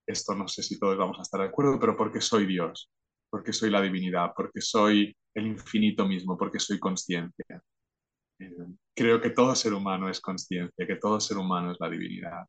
esto 0.08 0.36
no 0.36 0.48
sé 0.48 0.64
si 0.64 0.80
todos 0.80 0.98
vamos 0.98 1.20
a 1.20 1.22
estar 1.22 1.42
de 1.42 1.48
acuerdo, 1.48 1.80
pero 1.80 1.96
porque 1.96 2.22
soy 2.22 2.46
Dios, 2.46 2.90
porque 3.30 3.54
soy 3.54 3.70
la 3.70 3.82
divinidad, 3.82 4.32
porque 4.36 4.62
soy 4.62 5.16
el 5.36 5.48
infinito 5.48 6.08
mismo, 6.08 6.38
porque 6.38 6.60
soy 6.60 6.80
consciencia. 6.80 7.62
Eh, 8.40 8.52
creo 8.96 9.22
que 9.22 9.30
todo 9.30 9.56
ser 9.56 9.74
humano 9.74 10.10
es 10.10 10.20
consciencia, 10.20 10.88
que 10.88 10.96
todo 10.96 11.20
ser 11.20 11.38
humano 11.38 11.72
es 11.72 11.78
la 11.80 11.90
divinidad 11.90 12.48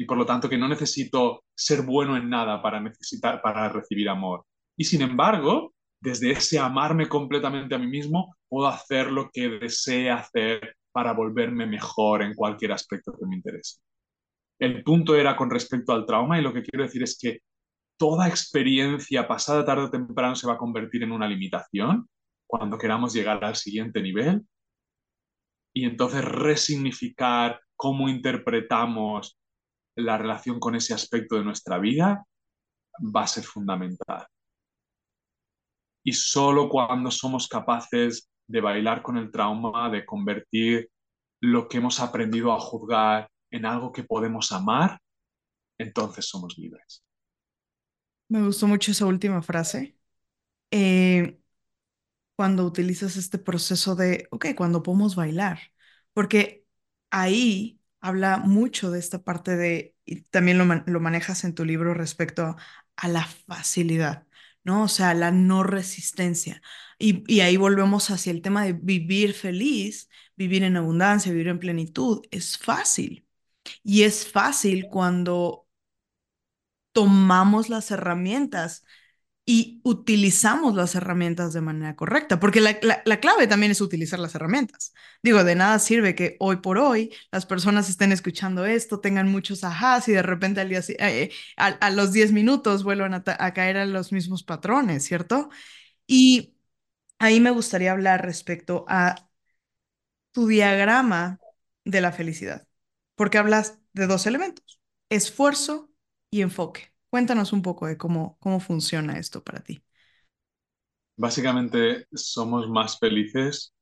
y 0.00 0.06
por 0.06 0.16
lo 0.16 0.24
tanto 0.24 0.48
que 0.48 0.56
no 0.56 0.66
necesito 0.66 1.44
ser 1.54 1.82
bueno 1.82 2.16
en 2.16 2.30
nada 2.30 2.62
para, 2.62 2.80
necesitar, 2.80 3.42
para 3.42 3.68
recibir 3.68 4.08
amor. 4.08 4.46
Y 4.74 4.84
sin 4.84 5.02
embargo, 5.02 5.74
desde 6.00 6.30
ese 6.30 6.58
amarme 6.58 7.06
completamente 7.06 7.74
a 7.74 7.78
mí 7.78 7.86
mismo, 7.86 8.34
puedo 8.48 8.66
hacer 8.66 9.12
lo 9.12 9.28
que 9.30 9.50
desee 9.50 10.10
hacer 10.10 10.74
para 10.90 11.12
volverme 11.12 11.66
mejor 11.66 12.22
en 12.22 12.32
cualquier 12.32 12.72
aspecto 12.72 13.12
que 13.12 13.26
me 13.26 13.36
interese. 13.36 13.78
El 14.58 14.82
punto 14.84 15.14
era 15.14 15.36
con 15.36 15.50
respecto 15.50 15.92
al 15.92 16.06
trauma 16.06 16.38
y 16.38 16.42
lo 16.42 16.54
que 16.54 16.62
quiero 16.62 16.84
decir 16.84 17.02
es 17.02 17.18
que 17.20 17.40
toda 17.98 18.26
experiencia 18.26 19.28
pasada 19.28 19.66
tarde 19.66 19.82
o 19.82 19.90
temprano 19.90 20.34
se 20.34 20.46
va 20.46 20.54
a 20.54 20.58
convertir 20.58 21.02
en 21.02 21.12
una 21.12 21.28
limitación 21.28 22.08
cuando 22.46 22.78
queramos 22.78 23.12
llegar 23.12 23.44
al 23.44 23.54
siguiente 23.54 24.00
nivel 24.00 24.46
y 25.74 25.84
entonces 25.84 26.24
resignificar 26.24 27.60
cómo 27.76 28.08
interpretamos 28.08 29.36
la 29.96 30.18
relación 30.18 30.60
con 30.60 30.74
ese 30.74 30.94
aspecto 30.94 31.36
de 31.36 31.44
nuestra 31.44 31.78
vida 31.78 32.24
va 32.98 33.22
a 33.22 33.26
ser 33.26 33.44
fundamental. 33.44 34.26
Y 36.02 36.12
solo 36.12 36.68
cuando 36.68 37.10
somos 37.10 37.48
capaces 37.48 38.30
de 38.46 38.60
bailar 38.60 39.02
con 39.02 39.16
el 39.16 39.30
trauma, 39.30 39.90
de 39.90 40.04
convertir 40.04 40.90
lo 41.40 41.68
que 41.68 41.78
hemos 41.78 42.00
aprendido 42.00 42.52
a 42.52 42.60
juzgar 42.60 43.30
en 43.50 43.66
algo 43.66 43.92
que 43.92 44.04
podemos 44.04 44.52
amar, 44.52 45.00
entonces 45.78 46.26
somos 46.26 46.56
libres. 46.58 47.02
Me 48.28 48.42
gustó 48.44 48.66
mucho 48.66 48.92
esa 48.92 49.06
última 49.06 49.42
frase. 49.42 49.96
Eh, 50.70 51.40
cuando 52.36 52.64
utilizas 52.64 53.16
este 53.16 53.38
proceso 53.38 53.96
de, 53.96 54.28
ok, 54.30 54.46
cuando 54.56 54.82
podemos 54.82 55.16
bailar, 55.16 55.58
porque 56.12 56.64
ahí 57.10 57.79
habla 58.00 58.38
mucho 58.38 58.90
de 58.90 58.98
esta 58.98 59.22
parte 59.22 59.56
de, 59.56 59.94
y 60.04 60.22
también 60.22 60.58
lo, 60.58 60.64
lo 60.86 61.00
manejas 61.00 61.44
en 61.44 61.54
tu 61.54 61.64
libro 61.64 61.94
respecto 61.94 62.56
a 62.96 63.08
la 63.08 63.24
facilidad. 63.26 64.26
¿no? 64.64 64.84
O 64.84 64.88
sea, 64.88 65.14
la 65.14 65.30
no 65.30 65.62
resistencia. 65.62 66.62
Y, 66.98 67.24
y, 67.32 67.40
ahí 67.40 67.56
volvemos 67.56 68.10
hacia 68.10 68.30
el 68.32 68.42
tema 68.42 68.64
de 68.64 68.74
vivir 68.74 69.32
feliz, 69.34 70.08
vivir 70.36 70.62
en 70.64 70.76
abundancia, 70.76 71.32
vivir 71.32 71.48
en 71.48 71.58
plenitud. 71.58 72.22
Es 72.30 72.58
fácil. 72.58 73.26
Y 73.82 74.02
es 74.04 74.30
fácil 74.30 74.88
cuando 74.90 75.66
tomamos 76.92 77.68
las 77.68 77.90
herramientas 77.90 78.84
y 79.52 79.80
utilizamos 79.82 80.76
las 80.76 80.94
herramientas 80.94 81.52
de 81.52 81.60
manera 81.60 81.96
correcta, 81.96 82.38
porque 82.38 82.60
la, 82.60 83.20
clave 83.20 83.48
también 83.48 83.72
es 83.72 83.80
utilizar 83.80 84.20
las 84.20 84.36
herramientas. 84.36 84.94
Digo, 85.24 85.42
de 85.42 85.56
nada 85.56 85.80
sirve 85.80 86.14
que 86.14 86.36
hoy 86.38 86.58
por 86.58 86.78
hoy 86.78 87.12
las 87.32 87.46
personas 87.46 87.88
estén 87.88 88.12
escuchando 88.12 88.64
esto, 88.64 89.00
tengan 89.00 89.28
muchos 89.28 89.64
ajás 89.64 90.06
y 90.06 90.12
de 90.12 90.22
repente 90.22 90.60
al 90.60 90.68
día, 90.68 90.82
eh, 91.00 91.32
a, 91.56 91.90
los 91.90 92.12
10 92.12 92.30
minutos 92.30 92.84
vuelvan 92.84 93.12
a, 93.12 93.24
a 93.26 93.52
caer 93.52 93.76
a 93.78 93.86
los 93.86 94.12
mismos 94.12 94.44
patrones, 94.44 95.04
¿cierto? 95.04 95.50
Y 96.06 96.54
ahí 97.18 97.40
me 97.40 97.50
gustaría 97.50 97.92
hablar 97.92 98.24
respecto 98.24 98.84
a 98.88 99.28
tu 100.32 100.46
diagrama 100.46 101.40
de 101.84 102.00
la 102.00 102.12
felicidad, 102.12 102.68
porque 103.16 103.38
hablas 103.38 103.78
de 103.94 104.06
dos 104.06 104.26
elementos, 104.26 104.80
esfuerzo 105.08 105.90
y 106.30 106.42
enfoque. 106.42 106.90
Cuéntanos 107.10 107.52
un 107.52 107.62
poco 107.62 107.86
de 107.86 107.96
cómo, 107.98 108.36
cómo 108.40 108.60
funciona 108.60 109.18
esto 109.18 109.42
para 109.42 109.60
ti. 109.62 109.82
Básicamente 111.16 112.06
somos 112.12 112.68
más 112.68 112.98
felices 112.98 113.72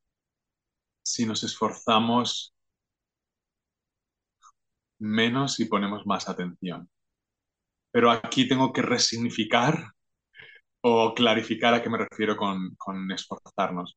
si 1.03 1.27
nos 1.27 1.43
esforzamos 1.45 2.55
menos 5.01 5.61
y 5.61 5.65
ponemos 5.67 6.07
más 6.07 6.29
atención. 6.29 6.89
Pero 7.91 8.11
aquí 8.11 8.49
tengo 8.49 8.73
que 8.73 8.83
resignificar 8.83 9.93
o 10.83 11.15
clarificar 11.15 11.75
a 11.75 11.83
qué 11.83 11.91
me 11.91 11.99
refiero 11.99 12.37
con, 12.37 12.75
con 12.77 13.11
esforzarnos. 13.13 13.97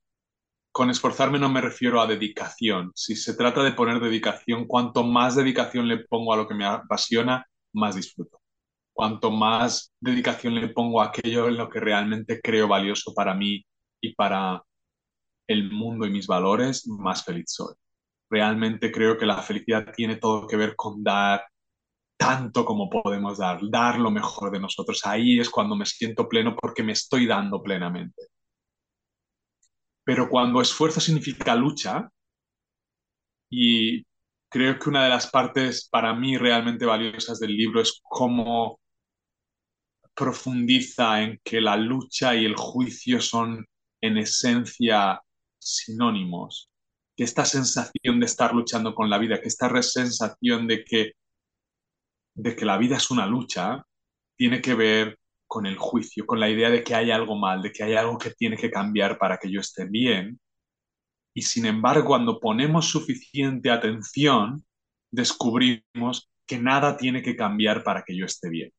Con 0.71 0.89
esforzarme 0.89 1.39
no 1.39 1.49
me 1.49 1.61
refiero 1.61 2.01
a 2.01 2.07
dedicación. 2.07 2.91
Si 2.95 3.15
se 3.15 3.35
trata 3.35 3.63
de 3.63 3.73
poner 3.73 4.01
dedicación, 4.01 4.67
cuanto 4.67 5.03
más 5.03 5.35
dedicación 5.35 5.87
le 5.87 5.99
pongo 6.05 6.33
a 6.33 6.37
lo 6.37 6.47
que 6.47 6.55
me 6.55 6.65
apasiona, 6.65 7.45
más 7.73 7.95
disfruto 7.95 8.40
cuanto 8.93 9.31
más 9.31 9.93
dedicación 9.99 10.55
le 10.55 10.69
pongo 10.69 11.01
a 11.01 11.07
aquello 11.07 11.47
en 11.47 11.57
lo 11.57 11.69
que 11.69 11.79
realmente 11.79 12.41
creo 12.41 12.67
valioso 12.67 13.13
para 13.13 13.33
mí 13.33 13.65
y 14.01 14.13
para 14.15 14.63
el 15.47 15.71
mundo 15.71 16.05
y 16.05 16.11
mis 16.11 16.27
valores, 16.27 16.87
más 16.87 17.23
feliz 17.23 17.45
soy. 17.47 17.75
Realmente 18.29 18.91
creo 18.91 19.17
que 19.17 19.25
la 19.25 19.41
felicidad 19.41 19.93
tiene 19.95 20.17
todo 20.17 20.47
que 20.47 20.55
ver 20.57 20.75
con 20.75 21.03
dar 21.03 21.43
tanto 22.17 22.63
como 22.65 22.89
podemos 22.89 23.39
dar, 23.39 23.59
dar 23.69 23.99
lo 23.99 24.11
mejor 24.11 24.51
de 24.51 24.59
nosotros. 24.59 25.05
Ahí 25.05 25.39
es 25.39 25.49
cuando 25.49 25.75
me 25.75 25.85
siento 25.85 26.29
pleno 26.29 26.55
porque 26.55 26.83
me 26.83 26.91
estoy 26.91 27.25
dando 27.25 27.61
plenamente. 27.63 28.27
Pero 30.03 30.29
cuando 30.29 30.61
esfuerzo 30.61 30.99
significa 30.99 31.55
lucha, 31.55 32.09
y 33.49 34.03
creo 34.49 34.77
que 34.77 34.89
una 34.89 35.03
de 35.03 35.09
las 35.09 35.31
partes 35.31 35.87
para 35.89 36.13
mí 36.13 36.37
realmente 36.37 36.85
valiosas 36.85 37.39
del 37.39 37.55
libro 37.55 37.81
es 37.81 37.99
cómo 38.03 38.80
profundiza 40.21 41.23
en 41.23 41.41
que 41.43 41.59
la 41.59 41.75
lucha 41.75 42.35
y 42.35 42.45
el 42.45 42.55
juicio 42.55 43.19
son 43.19 43.65
en 44.01 44.17
esencia 44.17 45.19
sinónimos, 45.57 46.69
que 47.17 47.23
esta 47.23 47.43
sensación 47.43 48.19
de 48.19 48.27
estar 48.27 48.53
luchando 48.53 48.93
con 48.93 49.09
la 49.09 49.17
vida, 49.17 49.41
que 49.41 49.47
esta 49.47 49.81
sensación 49.81 50.67
de 50.67 50.83
que, 50.83 51.13
de 52.35 52.55
que 52.55 52.65
la 52.65 52.77
vida 52.77 52.97
es 52.97 53.09
una 53.09 53.25
lucha, 53.25 53.83
tiene 54.37 54.61
que 54.61 54.75
ver 54.75 55.17
con 55.47 55.65
el 55.65 55.77
juicio, 55.77 56.27
con 56.27 56.39
la 56.39 56.51
idea 56.51 56.69
de 56.69 56.83
que 56.83 56.93
hay 56.93 57.09
algo 57.09 57.35
mal, 57.35 57.63
de 57.63 57.71
que 57.71 57.83
hay 57.83 57.95
algo 57.95 58.19
que 58.19 58.29
tiene 58.29 58.57
que 58.57 58.69
cambiar 58.69 59.17
para 59.17 59.39
que 59.39 59.51
yo 59.51 59.59
esté 59.59 59.85
bien. 59.85 60.39
Y 61.33 61.41
sin 61.41 61.65
embargo, 61.65 62.05
cuando 62.05 62.39
ponemos 62.39 62.85
suficiente 62.91 63.71
atención, 63.71 64.63
descubrimos 65.09 66.29
que 66.45 66.59
nada 66.59 66.95
tiene 66.95 67.23
que 67.23 67.35
cambiar 67.35 67.83
para 67.83 68.03
que 68.03 68.15
yo 68.15 68.27
esté 68.27 68.51
bien. 68.51 68.71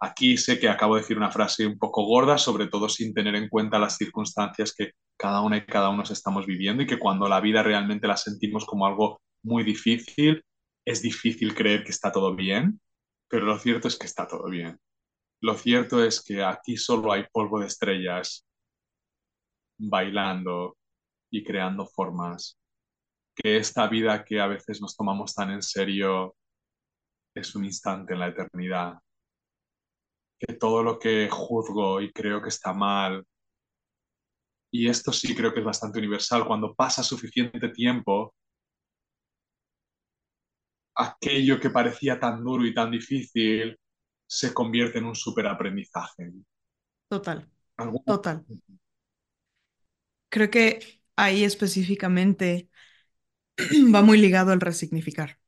Aquí 0.00 0.36
sé 0.36 0.58
que 0.58 0.68
acabo 0.68 0.94
de 0.94 1.00
decir 1.00 1.16
una 1.16 1.30
frase 1.30 1.66
un 1.66 1.78
poco 1.78 2.04
gorda, 2.04 2.36
sobre 2.36 2.66
todo 2.66 2.88
sin 2.88 3.14
tener 3.14 3.34
en 3.34 3.48
cuenta 3.48 3.78
las 3.78 3.96
circunstancias 3.96 4.74
que 4.76 4.92
cada 5.16 5.40
una 5.40 5.56
y 5.56 5.64
cada 5.64 5.88
uno 5.88 6.02
estamos 6.02 6.44
viviendo 6.46 6.82
y 6.82 6.86
que 6.86 6.98
cuando 6.98 7.28
la 7.28 7.40
vida 7.40 7.62
realmente 7.62 8.06
la 8.06 8.18
sentimos 8.18 8.66
como 8.66 8.86
algo 8.86 9.22
muy 9.42 9.64
difícil, 9.64 10.44
es 10.84 11.00
difícil 11.00 11.54
creer 11.54 11.82
que 11.82 11.92
está 11.92 12.12
todo 12.12 12.34
bien, 12.36 12.80
pero 13.28 13.46
lo 13.46 13.58
cierto 13.58 13.88
es 13.88 13.98
que 13.98 14.06
está 14.06 14.26
todo 14.26 14.48
bien. 14.50 14.78
Lo 15.40 15.54
cierto 15.54 16.04
es 16.04 16.22
que 16.22 16.44
aquí 16.44 16.76
solo 16.76 17.12
hay 17.12 17.24
polvo 17.32 17.60
de 17.60 17.66
estrellas 17.66 18.46
bailando 19.78 20.76
y 21.30 21.42
creando 21.42 21.86
formas, 21.86 22.58
que 23.34 23.56
esta 23.56 23.86
vida 23.88 24.24
que 24.24 24.40
a 24.40 24.46
veces 24.46 24.80
nos 24.80 24.96
tomamos 24.96 25.34
tan 25.34 25.50
en 25.50 25.62
serio 25.62 26.36
es 27.34 27.54
un 27.54 27.64
instante 27.64 28.14
en 28.14 28.20
la 28.20 28.28
eternidad 28.28 28.98
que 30.38 30.54
todo 30.54 30.82
lo 30.82 30.98
que 30.98 31.28
juzgo 31.30 32.00
y 32.00 32.12
creo 32.12 32.42
que 32.42 32.48
está 32.50 32.72
mal, 32.72 33.24
y 34.70 34.88
esto 34.88 35.12
sí 35.12 35.34
creo 35.34 35.52
que 35.52 35.60
es 35.60 35.66
bastante 35.66 35.98
universal, 35.98 36.46
cuando 36.46 36.74
pasa 36.74 37.02
suficiente 37.02 37.68
tiempo, 37.70 38.34
aquello 40.96 41.60
que 41.60 41.70
parecía 41.70 42.18
tan 42.20 42.42
duro 42.44 42.66
y 42.66 42.74
tan 42.74 42.90
difícil 42.90 43.78
se 44.26 44.52
convierte 44.52 44.98
en 44.98 45.06
un 45.06 45.14
superaprendizaje. 45.14 46.32
Total. 47.08 47.48
Total. 48.06 48.44
Creo 50.28 50.50
que 50.50 51.00
ahí 51.16 51.44
específicamente 51.44 52.70
va 53.94 54.02
muy 54.02 54.18
ligado 54.18 54.52
al 54.52 54.60
resignificar. 54.62 55.38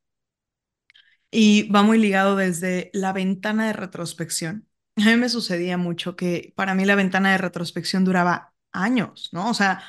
Y 1.31 1.69
va 1.71 1.83
muy 1.83 1.99
ligado 1.99 2.37
desde 2.37 2.91
la 2.95 3.13
ventana 3.13 3.67
de 3.67 3.73
retrospección. 3.75 4.68
A 5.01 5.05
mí 5.11 5.17
me 5.17 5.29
sucedía 5.29 5.77
mucho 5.77 6.17
que 6.17 6.53
para 6.57 6.75
mí 6.75 6.85
la 6.85 6.97
ventana 6.97 7.31
de 7.33 7.39
retrospección 7.39 8.05
duraba 8.05 8.55
años, 8.73 9.31
¿no? 9.33 9.49
O 9.51 9.55
sea, 9.55 9.83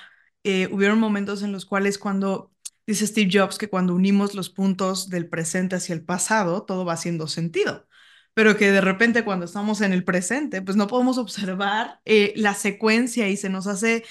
eh, 0.43 0.67
hubieron 0.71 0.99
momentos 0.99 1.41
en 1.41 1.51
los 1.51 1.65
cuales 1.65 1.97
cuando 1.97 2.51
dice 2.85 3.07
Steve 3.07 3.29
Jobs 3.31 3.57
que 3.57 3.69
cuando 3.69 3.95
unimos 3.95 4.35
los 4.35 4.49
puntos 4.49 5.09
del 5.09 5.27
presente 5.27 5.75
hacia 5.75 5.93
el 5.95 6.05
pasado, 6.05 6.63
todo 6.63 6.85
va 6.85 6.93
haciendo 6.93 7.27
sentido, 7.27 7.87
pero 8.35 8.55
que 8.55 8.71
de 8.71 8.81
repente 8.81 9.23
cuando 9.25 9.45
estamos 9.45 9.81
en 9.81 9.93
el 9.93 10.03
presente, 10.03 10.61
pues 10.61 10.77
no 10.77 10.87
podemos 10.87 11.17
observar 11.19 12.01
eh, 12.05 12.33
la 12.35 12.53
secuencia 12.53 13.29
y 13.29 13.37
se 13.37 13.49
nos 13.49 13.65
hace 13.67 14.03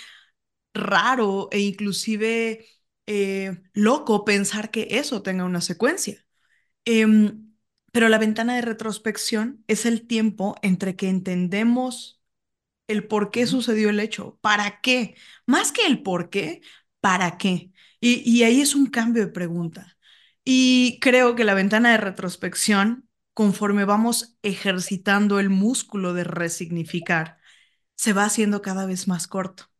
raro 0.74 1.48
e 1.52 1.60
inclusive 1.60 2.66
eh, 3.06 3.62
loco 3.74 4.24
pensar 4.24 4.70
que 4.70 4.88
eso 4.92 5.22
tenga 5.22 5.44
una 5.44 5.60
secuencia. 5.60 6.24
Em, 6.84 7.47
pero 7.92 8.08
la 8.08 8.18
ventana 8.18 8.54
de 8.56 8.62
retrospección 8.62 9.64
es 9.68 9.86
el 9.86 10.06
tiempo 10.06 10.56
entre 10.62 10.96
que 10.96 11.08
entendemos 11.08 12.20
el 12.88 13.06
por 13.06 13.30
qué 13.30 13.46
sucedió 13.46 13.90
el 13.90 14.00
hecho, 14.00 14.38
para 14.40 14.80
qué, 14.80 15.16
más 15.46 15.72
que 15.72 15.86
el 15.86 16.02
por 16.02 16.30
qué, 16.30 16.62
para 17.00 17.38
qué. 17.38 17.72
Y, 18.00 18.42
ahí 18.44 18.60
es 18.60 18.74
un 18.74 18.86
cambio 18.86 19.26
de 19.26 19.32
pregunta. 19.32 19.96
Y 20.44 20.98
creo 21.00 21.34
que 21.36 21.44
la 21.44 21.54
ventana 21.54 21.92
de 21.92 21.98
retrospección, 21.98 23.08
conforme 23.34 23.84
vamos 23.84 24.36
ejercitando 24.42 25.40
el 25.40 25.50
músculo 25.50 26.14
de 26.14 26.24
resignificar, 26.24 27.38
se 27.96 28.12
va 28.12 28.24
haciendo 28.24 28.62
cada 28.62 28.86
vez 28.86 29.08
más 29.08 29.26
corto. 29.28 29.70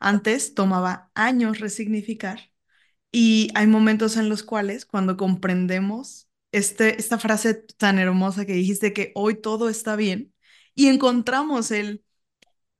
Antes 0.00 0.54
tomaba 0.54 1.10
años 1.14 1.60
resignificar 1.60 2.52
y 3.12 3.50
hay 3.54 3.66
momentos 3.66 4.16
en 4.16 4.28
los 4.28 4.42
cuales 4.42 4.86
cuando 4.86 5.16
comprendemos 5.16 6.27
este, 6.52 6.98
esta 7.00 7.18
frase 7.18 7.54
tan 7.54 7.98
hermosa 7.98 8.46
que 8.46 8.52
dijiste 8.54 8.92
que 8.92 9.12
hoy 9.14 9.40
todo 9.40 9.68
está 9.68 9.96
bien 9.96 10.34
y 10.74 10.88
encontramos 10.88 11.70
el 11.70 12.04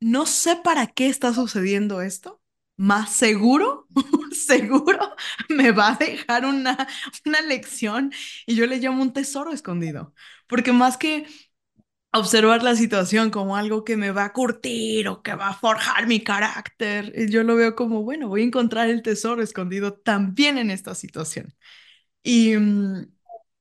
no 0.01 0.27
sé 0.27 0.57
para 0.57 0.87
qué 0.89 1.09
está 1.09 1.35
sucediendo 1.35 2.03
esto, 2.03 2.41
más 2.77 3.13
seguro, 3.15 3.87
seguro 4.33 4.99
me 5.49 5.73
va 5.73 5.91
a 5.95 5.97
dejar 5.97 6.45
una, 6.47 6.89
una 7.27 7.41
lección 7.43 8.13
y 8.47 8.55
yo 8.57 8.67
le 8.67 8.79
llamo 8.79 9.03
un 9.03 9.13
tesoro 9.13 9.53
escondido, 9.53 10.15
porque 10.47 10.73
más 10.73 10.97
que 10.97 11.27
observar 12.13 12.63
la 12.63 12.75
situación 12.77 13.31
como 13.31 13.57
algo 13.57 13.85
que 13.85 13.97
me 13.97 14.11
va 14.13 14.25
a 14.27 14.33
curtir 14.33 15.09
o 15.09 15.23
que 15.23 15.35
va 15.35 15.49
a 15.49 15.55
forjar 15.55 16.07
mi 16.07 16.21
carácter, 16.23 17.13
yo 17.31 17.43
lo 17.45 17.55
veo 17.57 17.75
como, 17.77 18.03
bueno, 18.03 18.29
voy 18.29 18.43
a 18.43 18.45
encontrar 18.45 18.89
el 18.91 19.03
tesoro 19.03 19.43
escondido 19.43 19.95
también 19.95 20.59
en 20.59 20.71
esta 20.71 20.95
situación. 20.95 21.55
Y 22.23 22.57
mm, 22.57 23.07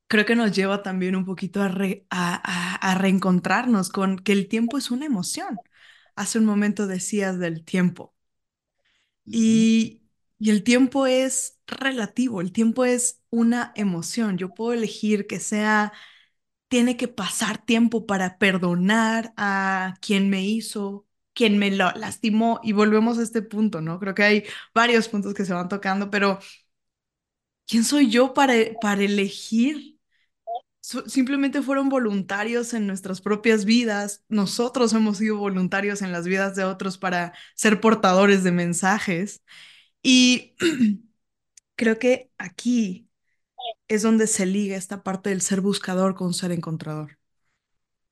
creo 0.08 0.26
que 0.26 0.36
nos 0.36 0.52
lleva 0.54 0.84
también 0.84 1.16
un 1.16 1.26
poquito 1.26 1.62
a, 1.62 1.68
a, 2.12 2.76
a 2.92 2.96
reencontrarnos 2.96 3.90
con 3.90 4.18
que 4.20 4.34
el 4.34 4.48
tiempo 4.48 4.78
es 4.78 4.92
una 4.92 5.06
emoción. 5.06 5.58
Hace 6.16 6.40
un 6.40 6.46
momento 6.46 6.88
decías 6.88 7.40
del 7.40 7.64
tiempo. 7.66 8.16
Y, 9.26 10.04
y 10.40 10.50
el 10.52 10.64
tiempo 10.64 11.06
es 11.08 11.60
relativo, 11.68 12.42
el 12.42 12.52
tiempo 12.52 12.86
es 12.86 13.22
una 13.30 13.74
emoción. 13.76 14.38
Yo 14.38 14.54
puedo 14.54 14.74
elegir 14.74 15.28
que 15.28 15.40
sea, 15.40 15.92
tiene 16.68 16.98
que 16.98 17.08
pasar 17.08 17.66
tiempo 17.66 18.06
para 18.08 18.38
perdonar 18.40 19.34
a 19.38 19.96
quien 20.02 20.30
me 20.30 20.44
hizo, 20.46 21.08
quien 21.34 21.58
me 21.60 21.72
lo 21.72 21.92
lastimó. 21.94 22.60
Y 22.64 22.74
volvemos 22.74 23.20
a 23.20 23.24
este 23.24 23.42
punto, 23.44 23.82
¿no? 23.82 24.00
Creo 24.00 24.16
que 24.16 24.24
hay 24.24 24.46
varios 24.76 25.10
puntos 25.10 25.34
que 25.34 25.46
se 25.46 25.54
van 25.54 25.70
tocando, 25.70 26.10
pero 26.12 26.40
¿quién 27.66 27.84
soy 27.84 28.10
yo 28.10 28.34
para, 28.34 28.54
para 28.82 29.04
elegir 29.04 29.97
simplemente 31.08 31.62
fueron 31.62 31.90
voluntarios 31.90 32.74
en 32.74 32.88
nuestras 32.88 33.22
propias 33.22 33.66
vidas. 33.66 34.24
Nosotros 34.30 34.94
hemos 34.94 35.18
sido 35.18 35.38
voluntarios 35.38 36.02
en 36.02 36.12
las 36.12 36.26
vidas 36.26 36.56
de 36.56 36.64
otros 36.64 36.98
para 36.98 37.34
ser 37.56 37.82
portadores 37.82 38.44
de 38.44 38.52
mensajes. 38.52 39.44
Y 40.02 40.56
creo 41.76 42.00
que 42.00 42.32
aquí 42.38 43.10
es 43.88 44.04
donde 44.04 44.28
se 44.28 44.46
liga 44.46 44.78
esta 44.78 45.04
parte 45.04 45.30
del 45.30 45.42
ser 45.42 45.62
buscador 45.62 46.16
con 46.16 46.34
ser 46.34 46.52
encontrador. 46.52 47.20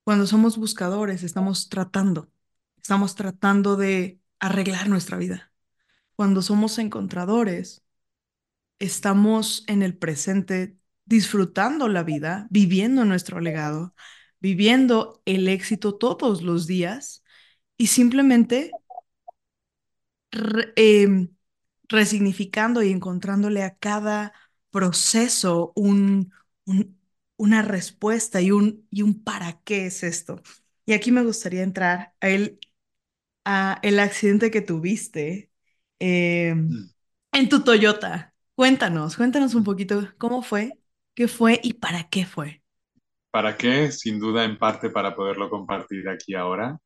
Cuando 0.04 0.28
somos 0.28 0.58
buscadores, 0.58 1.24
estamos 1.24 1.70
tratando, 1.70 2.30
estamos 2.78 3.16
tratando 3.16 3.76
de 3.78 4.20
arreglar 4.40 4.90
nuestra 4.90 5.18
vida. 5.18 5.52
Cuando 6.16 6.42
somos 6.42 6.78
encontradores, 6.80 7.84
estamos 8.80 9.64
en 9.68 9.82
el 9.84 9.98
presente 9.98 10.78
disfrutando 11.06 11.88
la 11.88 12.04
vida, 12.04 12.48
viviendo 12.50 13.06
nuestro 13.06 13.40
legado, 13.40 13.94
viviendo 14.40 15.22
el 15.26 15.48
éxito 15.48 15.96
todos 15.96 16.42
los 16.42 16.68
días 16.68 17.24
y 17.78 17.88
simplemente 17.88 18.72
em, 20.76 21.30
resignificando 21.88 22.84
y 22.84 22.92
encontrándole 22.92 23.64
a 23.64 23.76
cada 23.76 24.34
proceso 24.72 25.72
un, 25.76 26.34
una 27.38 27.62
respuesta 27.62 28.42
y 28.42 28.52
un, 28.52 28.88
y 28.92 29.02
un 29.02 29.24
para 29.24 29.62
qué 29.64 29.88
es 29.88 30.04
esto. 30.04 30.42
Y 30.86 30.94
aquí 30.94 31.12
me 31.12 31.24
gustaría 31.24 31.64
entrar 31.64 32.14
a 32.22 32.30
el, 32.30 32.60
a 33.46 33.80
el 33.84 34.00
accidente 34.00 34.52
que 34.52 34.62
tuviste 34.62 35.52
em, 36.00 36.70
mm. 36.70 36.90
en 37.34 37.50
tu 37.50 37.64
Toyota. 37.64 38.34
Cuéntanos, 38.56 39.18
cuéntanos 39.18 39.56
un 39.56 39.64
poquito 39.64 40.14
cómo 40.18 40.42
fue 40.42 40.80
¿Qué 41.16 41.30
fue 41.30 41.62
y 41.64 41.74
para 41.74 42.10
qué 42.10 42.26
fue? 42.26 42.62
¿Para 43.32 43.56
qué? 43.56 43.90
Sin 43.92 44.20
duda, 44.20 44.44
en 44.44 44.58
parte 44.58 44.90
para 44.90 45.16
poderlo 45.16 45.50
compartir 45.50 46.10
aquí 46.10 46.36
ahora 46.36 46.78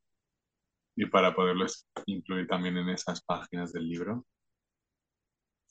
y 0.96 1.08
para 1.08 1.34
poderlo 1.34 1.66
incluir 2.06 2.48
también 2.48 2.78
en 2.78 2.90
esas 2.90 3.24
páginas 3.24 3.74
del 3.74 3.90
libro. 3.90 4.26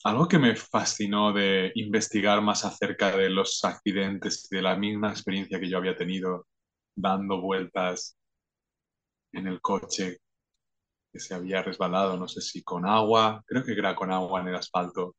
Algo 0.03 0.27
que 0.27 0.39
me 0.39 0.55
fascinó 0.57 1.31
de 1.31 1.71
investigar 1.75 2.41
más 2.41 2.65
acerca 2.65 3.15
de 3.15 3.29
los 3.29 3.63
accidentes 3.63 4.49
y 4.51 4.55
de 4.57 4.61
la 4.61 4.75
misma 4.75 5.11
experiencia 5.11 5.59
que 5.59 5.69
yo 5.69 5.77
había 5.77 5.95
tenido 5.95 6.45
dando 6.95 7.41
vueltas 7.41 8.17
en 9.31 9.47
el 9.47 9.61
coche 9.61 10.17
que 11.13 11.19
se 11.19 11.33
había 11.33 11.63
resbalado, 11.63 12.17
no 12.17 12.27
sé 12.27 12.41
si 12.41 12.61
con 12.61 12.85
agua, 12.85 13.41
creo 13.45 13.63
que 13.63 13.71
era 13.71 13.95
con 13.95 14.11
agua 14.11 14.41
en 14.41 14.49
el 14.49 14.55
asfalto 14.55 15.15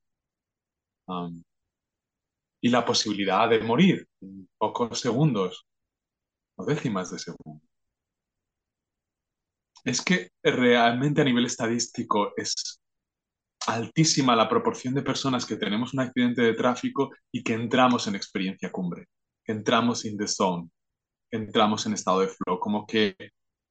y 2.60 2.68
la 2.68 2.84
posibilidad 2.84 3.48
de 3.48 3.60
morir 3.60 4.06
en 4.20 4.48
pocos 4.58 5.00
segundos 5.00 5.66
o 6.56 6.64
décimas 6.64 7.10
de 7.10 7.18
segundo. 7.18 7.62
Es 9.84 10.02
que 10.02 10.30
realmente 10.42 11.22
a 11.22 11.24
nivel 11.24 11.46
estadístico 11.46 12.32
es 12.36 12.80
altísima 13.66 14.36
la 14.36 14.48
proporción 14.48 14.94
de 14.94 15.02
personas 15.02 15.46
que 15.46 15.56
tenemos 15.56 15.94
un 15.94 16.00
accidente 16.00 16.42
de 16.42 16.54
tráfico 16.54 17.10
y 17.32 17.42
que 17.42 17.54
entramos 17.54 18.06
en 18.06 18.14
experiencia 18.14 18.70
cumbre, 18.70 19.06
que 19.44 19.52
entramos 19.52 20.04
in 20.04 20.18
the 20.18 20.28
zone, 20.28 20.68
que 21.30 21.38
entramos 21.38 21.86
en 21.86 21.94
estado 21.94 22.20
de 22.20 22.28
flow, 22.28 22.58
como 22.58 22.86
que 22.86 23.16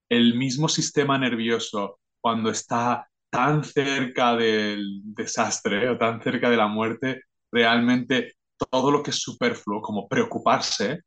el 0.10 0.36
mismo 0.36 0.68
sistema 0.68 1.18
nervioso 1.18 2.00
cuando 2.22 2.50
está 2.50 3.08
tan 3.32 3.64
cerca 3.64 4.36
del 4.36 5.02
desastre 5.04 5.90
o 5.90 5.98
tan 5.98 6.22
cerca 6.22 6.50
de 6.50 6.58
la 6.58 6.68
muerte, 6.68 7.24
realmente 7.52 8.36
todo 8.70 8.92
lo 8.92 9.04
que 9.04 9.12
es 9.12 9.18
superfluo, 9.18 9.82
como 9.82 10.08
preocuparse, 10.08 11.02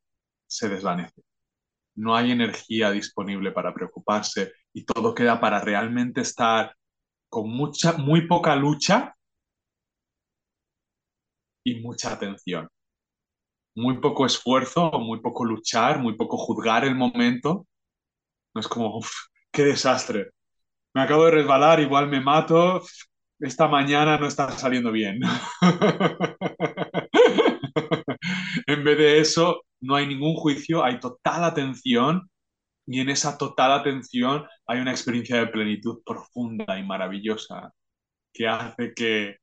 se 0.46 0.68
desvanece. 0.68 1.22
No 1.94 2.16
hay 2.16 2.32
energía 2.32 2.90
disponible 2.90 3.52
para 3.52 3.74
preocuparse 3.74 4.52
y 4.72 4.84
todo 4.84 5.14
queda 5.14 5.40
para 5.40 5.60
realmente 5.60 6.22
estar 6.22 6.74
con 7.28 7.50
mucha, 7.50 7.94
muy 7.94 8.26
poca 8.26 8.56
lucha 8.56 9.14
y 11.64 11.80
mucha 11.80 12.12
atención. 12.12 12.68
Muy 13.74 13.98
poco 14.00 14.26
esfuerzo, 14.26 14.90
muy 14.92 15.20
poco 15.20 15.44
luchar, 15.44 15.98
muy 15.98 16.14
poco 16.16 16.36
juzgar 16.36 16.84
el 16.84 16.94
momento. 16.94 17.66
No 18.54 18.60
es 18.60 18.68
como, 18.68 18.98
uff, 18.98 19.10
qué 19.50 19.64
desastre. 19.64 20.30
Me 20.94 21.02
acabo 21.02 21.26
de 21.26 21.32
resbalar, 21.32 21.80
igual 21.80 22.08
me 22.08 22.20
mato. 22.20 22.82
Esta 23.42 23.66
mañana 23.66 24.18
no 24.18 24.28
está 24.28 24.52
saliendo 24.52 24.92
bien. 24.92 25.18
en 28.68 28.84
vez 28.84 28.98
de 28.98 29.18
eso, 29.18 29.64
no 29.80 29.96
hay 29.96 30.06
ningún 30.06 30.36
juicio, 30.36 30.84
hay 30.84 31.00
total 31.00 31.42
atención 31.42 32.30
y 32.86 33.00
en 33.00 33.08
esa 33.08 33.36
total 33.36 33.72
atención 33.72 34.46
hay 34.64 34.78
una 34.78 34.92
experiencia 34.92 35.38
de 35.38 35.48
plenitud 35.48 36.02
profunda 36.06 36.78
y 36.78 36.84
maravillosa 36.84 37.72
que 38.32 38.46
hace 38.46 38.94
que 38.94 39.38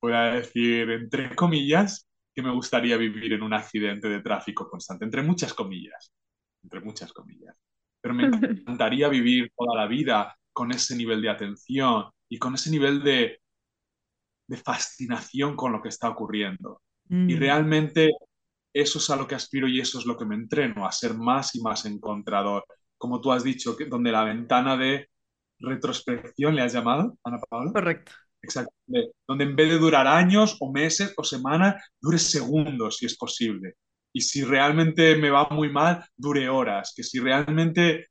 pueda 0.00 0.32
decir, 0.32 0.90
entre 0.90 1.36
comillas, 1.36 2.08
que 2.34 2.40
me 2.40 2.54
gustaría 2.54 2.96
vivir 2.96 3.34
en 3.34 3.42
un 3.42 3.52
accidente 3.52 4.08
de 4.08 4.22
tráfico 4.22 4.66
constante, 4.66 5.04
entre 5.04 5.22
muchas 5.22 5.52
comillas, 5.52 6.10
entre 6.62 6.80
muchas 6.80 7.12
comillas. 7.12 7.54
Pero 8.00 8.14
me 8.14 8.24
encantaría 8.32 9.08
vivir 9.08 9.52
toda 9.54 9.76
la 9.76 9.86
vida 9.86 10.38
con 10.54 10.72
ese 10.72 10.96
nivel 10.96 11.20
de 11.20 11.28
atención 11.28 12.06
y 12.30 12.38
con 12.38 12.54
ese 12.54 12.70
nivel 12.70 13.02
de, 13.02 13.41
de 14.52 14.58
fascinación 14.58 15.56
con 15.56 15.72
lo 15.72 15.80
que 15.80 15.88
está 15.88 16.10
ocurriendo. 16.10 16.82
Y 17.08 17.34
mm. 17.34 17.38
realmente 17.38 18.10
eso 18.70 18.98
es 18.98 19.08
a 19.08 19.16
lo 19.16 19.26
que 19.26 19.34
aspiro 19.34 19.66
y 19.66 19.80
eso 19.80 19.98
es 19.98 20.04
lo 20.04 20.18
que 20.18 20.26
me 20.26 20.34
entreno, 20.34 20.86
a 20.86 20.92
ser 20.92 21.14
más 21.14 21.54
y 21.54 21.62
más 21.62 21.86
encontrador. 21.86 22.66
Como 22.98 23.22
tú 23.22 23.32
has 23.32 23.42
dicho, 23.42 23.74
que, 23.74 23.86
donde 23.86 24.12
la 24.12 24.24
ventana 24.24 24.76
de 24.76 25.08
retrospección 25.58 26.54
le 26.54 26.62
has 26.62 26.74
llamado, 26.74 27.16
Ana 27.24 27.38
Paula. 27.48 27.72
Correcto. 27.72 28.12
Exacto. 28.42 28.74
Donde 29.26 29.44
en 29.44 29.56
vez 29.56 29.70
de 29.70 29.78
durar 29.78 30.06
años 30.06 30.58
o 30.60 30.70
meses 30.70 31.14
o 31.16 31.24
semanas, 31.24 31.82
dure 31.98 32.18
segundos 32.18 32.98
si 32.98 33.06
es 33.06 33.16
posible. 33.16 33.76
Y 34.12 34.20
si 34.20 34.44
realmente 34.44 35.16
me 35.16 35.30
va 35.30 35.48
muy 35.48 35.70
mal, 35.70 36.04
dure 36.14 36.46
horas. 36.50 36.92
Que 36.94 37.02
si 37.02 37.20
realmente 37.20 38.08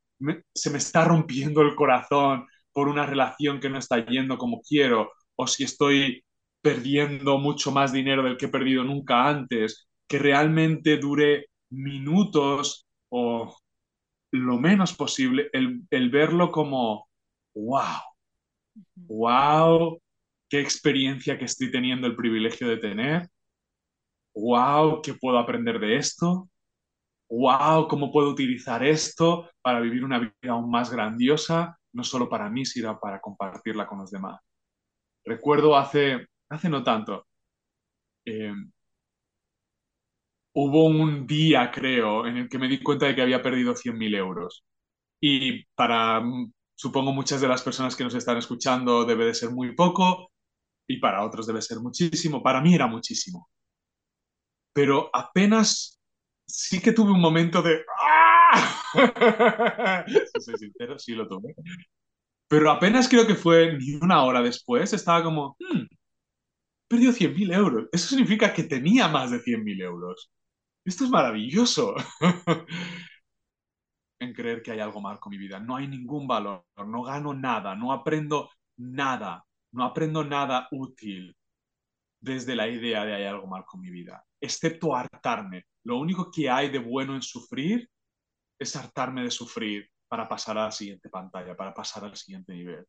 se 0.56 0.70
me 0.72 0.80
está 0.80 1.06
rompiendo 1.06 1.62
el 1.62 1.76
corazón 1.76 2.48
por 2.74 2.88
una 2.88 3.06
relación 3.06 3.60
que 3.60 3.70
no 3.70 3.78
está 3.78 4.04
yendo 4.04 4.40
como 4.40 4.62
quiero, 4.62 5.12
o 5.36 5.46
si 5.46 5.64
estoy 5.66 6.24
perdiendo 6.62 7.38
mucho 7.38 7.72
más 7.72 7.92
dinero 7.92 8.24
del 8.24 8.38
que 8.38 8.46
he 8.46 8.50
perdido 8.50 8.84
nunca 8.84 9.28
antes, 9.28 9.88
que 10.08 10.20
realmente 10.20 10.98
dure 10.98 11.48
minutos 11.72 12.86
o 13.10 13.56
lo 14.32 14.58
menos 14.58 14.96
posible, 14.96 15.50
el, 15.54 16.10
verlo 16.10 16.52
como, 16.52 17.08
wow, 17.56 18.02
wow, 18.96 20.02
qué 20.50 20.62
experiencia 20.62 21.38
que 21.38 21.46
estoy 21.46 21.72
teniendo 21.72 22.08
el 22.08 22.16
privilegio 22.16 22.68
de 22.68 22.78
tener, 22.78 23.30
wow, 24.34 25.02
qué 25.02 25.14
puedo 25.14 25.38
aprender 25.38 25.80
de 25.80 25.98
esto, 25.98 26.50
wow, 27.30 27.88
cómo 27.88 28.12
puedo 28.12 28.30
utilizar 28.30 28.84
esto 28.84 29.50
para 29.62 29.80
vivir 29.80 30.04
una 30.04 30.20
vida 30.20 30.34
aún 30.50 30.70
más 30.70 30.92
grandiosa, 30.92 31.78
no 31.94 32.04
solo 32.04 32.30
para 32.30 32.50
mí, 32.50 32.66
sino 32.66 33.00
para 33.00 33.20
compartirla 33.20 33.88
con 33.88 34.00
los 34.00 34.12
demás. 34.12 34.40
recuerdo 35.26 35.78
hace, 35.78 36.28
hace 36.52 36.70
no 36.70 36.84
tanto, 36.84 37.28
eh, 38.26 38.54
hubo 40.54 40.86
un 40.86 41.26
día, 41.28 41.72
creo, 41.72 42.26
en 42.28 42.38
el 42.38 42.50
que 42.50 42.58
me 42.60 42.68
di 42.68 42.82
cuenta 42.82 43.06
de 43.08 43.16
que 43.16 43.22
había 43.22 43.42
perdido 43.42 43.76
100.000 43.76 44.16
euros. 44.16 44.64
Y 45.22 45.66
para, 45.76 46.22
supongo, 46.76 47.14
muchas 47.14 47.42
de 47.42 47.48
las 47.48 47.64
personas 47.64 47.96
que 47.96 48.04
nos 48.04 48.16
están 48.16 48.38
escuchando 48.38 49.06
debe 49.06 49.26
de 49.26 49.36
ser 49.36 49.52
muy 49.52 49.76
poco 49.76 50.32
y 50.88 51.00
para 51.00 51.26
otros 51.26 51.48
debe 51.48 51.62
ser 51.62 51.80
muchísimo. 51.80 52.44
Para 52.44 52.62
mí 52.62 52.76
era 52.76 52.88
muchísimo. 52.88 53.50
Pero 54.74 55.10
apenas 55.14 56.00
sí 56.46 56.82
que 56.82 56.94
tuve 56.94 57.12
un 57.12 57.22
momento 57.22 57.62
de... 57.62 57.84
¡Ah! 58.02 58.86
si 60.08 60.42
soy 60.42 60.58
sincero, 60.58 61.00
sí 61.00 61.14
lo 61.14 61.28
tuve. 61.28 61.56
Pero 62.48 62.72
apenas 62.72 63.08
creo 63.08 63.26
que 63.26 63.36
fue 63.36 63.78
ni 63.78 63.96
una 63.96 64.24
hora 64.24 64.42
después, 64.42 64.92
estaba 64.94 65.24
como, 65.24 65.56
hmm, 65.60 65.86
perdió 66.92 67.12
100.000 67.12 67.54
euros. 67.54 67.90
Eso 67.92 68.08
significa 68.10 68.54
que 68.54 68.64
tenía 68.64 69.08
más 69.08 69.32
de 69.32 69.40
100.000 69.40 69.82
euros. 69.82 70.32
Esto 70.86 71.06
es 71.06 71.10
maravilloso. 71.10 71.96
en 74.20 74.34
creer 74.34 74.62
que 74.62 74.72
hay 74.72 74.80
algo 74.80 75.02
mal 75.02 75.20
con 75.20 75.32
mi 75.32 75.38
vida. 75.38 75.60
No 75.60 75.76
hay 75.76 75.88
ningún 75.88 76.28
valor, 76.28 76.66
no 76.78 77.04
gano 77.04 77.34
nada, 77.34 77.76
no 77.76 77.92
aprendo 77.92 78.52
nada, 78.78 79.44
no 79.72 79.84
aprendo 79.84 80.24
nada 80.24 80.68
útil 80.72 81.36
desde 82.20 82.56
la 82.56 82.68
idea 82.68 83.04
de 83.04 83.16
hay 83.16 83.24
algo 83.24 83.48
mal 83.48 83.66
con 83.66 83.82
mi 83.82 83.90
vida, 83.90 84.24
excepto 84.40 84.96
hartarme. 84.96 85.66
Lo 85.84 85.98
único 85.98 86.30
que 86.30 86.50
hay 86.50 86.70
de 86.70 86.78
bueno 86.78 87.16
en 87.16 87.24
sufrir 87.24 87.90
es 88.60 88.76
hartarme 88.76 89.24
de 89.24 89.32
sufrir 89.32 89.90
para 90.08 90.30
pasar 90.30 90.58
a 90.60 90.66
la 90.66 90.72
siguiente 90.72 91.10
pantalla, 91.10 91.56
para 91.56 91.74
pasar 91.74 92.06
al 92.06 92.16
siguiente 92.16 92.54
nivel. 92.54 92.86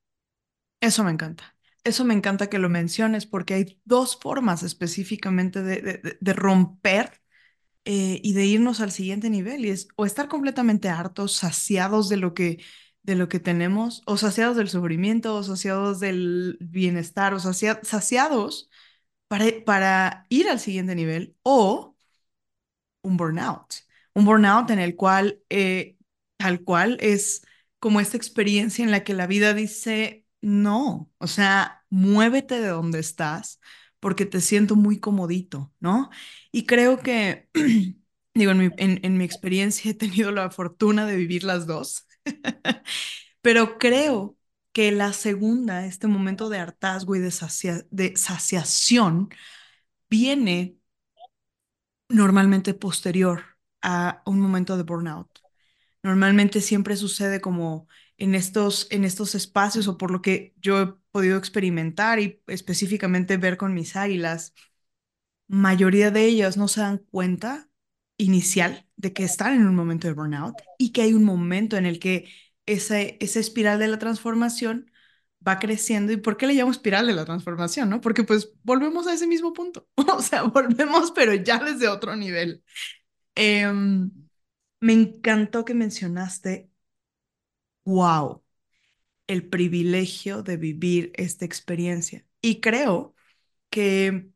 Eso 0.79 1.03
me 1.03 1.13
encanta. 1.13 1.55
Eso 1.85 2.05
me 2.05 2.15
encanta 2.15 2.49
que 2.49 2.59
lo 2.59 2.69
menciones 2.69 3.27
porque 3.27 3.55
hay 3.55 3.81
dos 3.85 4.19
formas 4.21 4.63
específicamente 4.63 5.63
de, 5.63 6.33
romper 6.33 7.21
eh, 7.85 8.21
y 8.23 8.35
de 8.35 8.47
irnos 8.47 8.81
al 8.81 8.93
siguiente 8.93 9.31
nivel 9.31 9.65
y 9.65 9.71
es 9.71 9.89
o 9.97 10.07
estar 10.07 10.29
completamente 10.29 10.89
hartos, 10.89 11.37
saciados 11.37 12.09
de 12.09 12.17
lo 12.19 12.35
que 12.35 12.63
de 13.03 13.17
lo 13.17 13.29
que 13.29 13.41
tenemos, 13.41 14.03
o 14.07 14.17
saciados 14.17 14.57
del 14.57 14.69
sufrimiento, 14.69 15.35
o 15.37 15.43
saciados 15.43 16.01
del 16.01 16.57
bienestar, 16.61 17.35
o 17.35 17.41
saciados 17.41 18.71
para, 19.29 19.47
para 19.65 20.27
ir 20.29 20.49
al 20.49 20.61
siguiente 20.61 20.95
nivel, 20.95 21.37
o 21.43 21.97
un 23.03 23.17
burnout. 23.17 23.75
Un 24.15 24.25
burnout 24.25 24.71
en 24.71 24.79
el 24.79 24.97
cual, 24.97 25.43
eh, 25.51 25.97
tal 26.37 26.63
cual, 26.63 26.99
es 27.01 27.43
como 27.79 28.01
esta 28.01 28.17
experiencia 28.17 28.85
en 28.85 28.91
la 28.91 29.05
que 29.05 29.15
la 29.15 29.27
vida 29.27 29.55
dice, 29.55 30.22
no, 30.43 31.11
o 31.19 31.27
sea, 31.27 31.85
muévete 31.91 32.61
de 32.61 32.69
donde 32.69 33.01
estás, 33.01 33.61
porque 34.01 34.27
te 34.27 34.41
siento 34.41 34.77
muy 34.77 35.01
comodito, 35.01 35.73
¿no? 35.81 36.11
Y 36.53 36.67
creo 36.67 36.99
que, 37.01 37.49
digo, 38.35 38.53
en 38.53 38.59
mi, 38.59 38.71
en, 38.77 39.19
mi 39.19 39.25
experiencia 39.25 39.91
he 39.91 39.95
tenido 39.95 40.33
la 40.33 40.51
fortuna 40.51 41.07
de 41.07 41.17
vivir 41.17 41.45
las 41.45 41.67
dos, 41.67 42.07
pero 43.43 43.79
creo 43.79 44.37
que 44.73 44.93
la 44.93 45.13
segunda, 45.13 45.87
este 45.87 46.09
momento 46.09 46.49
de 46.49 46.59
hartazgo 46.59 47.15
y 47.17 47.21
de, 47.21 47.33
de 47.91 48.17
saciación, 48.17 49.31
viene 50.11 50.77
normalmente 52.09 52.75
posterior 52.75 53.45
a 53.83 54.23
un 54.27 54.41
momento 54.41 54.77
de 54.77 54.83
burnout. 54.85 55.29
Normalmente 56.03 56.61
siempre 56.61 56.97
sucede 56.97 57.41
como 57.41 57.89
en 58.19 58.35
estos, 58.35 58.87
en 58.91 59.05
estos 59.05 59.35
espacios 59.35 59.89
o 59.89 59.99
por 59.99 60.11
lo 60.11 60.23
que 60.23 60.55
yo 60.61 60.83
he 60.83 60.95
podido 61.11 61.39
experimentar 61.39 62.21
y 62.21 62.43
específicamente 62.47 63.37
ver 63.37 63.57
con 63.57 63.75
mis 63.75 63.97
águilas, 63.97 64.55
mayoría 65.49 66.11
de 66.11 66.25
ellas 66.27 66.57
no 66.57 66.69
se 66.69 66.81
dan 66.81 66.99
cuenta 66.99 67.69
inicial 68.17 68.87
de 68.97 69.13
que 69.13 69.25
están 69.25 69.55
en 69.55 69.67
un 69.67 69.75
momento 69.75 70.07
de 70.09 70.15
burnout 70.15 70.57
y 70.79 70.93
que 70.93 71.03
hay 71.03 71.15
un 71.15 71.25
momento 71.25 71.77
en 71.77 71.87
el 71.87 71.99
que 71.99 72.29
ese, 72.67 73.19
esa 73.21 73.41
espiral 73.41 73.79
de 73.79 73.89
la 73.89 73.99
transformación 73.99 74.91
va 75.47 75.59
creciendo. 75.59 76.13
¿Y 76.13 76.17
por 76.19 76.37
qué 76.37 76.47
le 76.47 76.55
llamo 76.55 76.71
espiral 76.71 77.07
de 77.07 77.15
la 77.15 77.25
transformación? 77.25 77.91
¿no? 77.91 78.01
Porque 78.01 78.25
pues 78.25 78.53
volvemos 78.63 79.07
a 79.07 79.15
ese 79.15 79.27
mismo 79.27 79.53
punto. 79.53 79.89
o 79.97 80.23
sea, 80.23 80.45
volvemos, 80.45 81.11
pero 81.13 81.35
ya 81.35 81.59
desde 81.59 81.89
otro 81.89 82.17
nivel. 82.17 82.65
Em, 83.35 84.11
me 84.81 84.93
encantó 84.93 85.65
que 85.65 85.75
mencionaste 85.75 86.72
wow, 87.85 88.43
el 89.27 89.49
privilegio 89.49 90.43
de 90.43 90.57
vivir 90.57 91.13
esta 91.17 91.45
experiencia. 91.45 92.27
Y 92.41 92.61
creo 92.61 93.15
que 93.71 94.33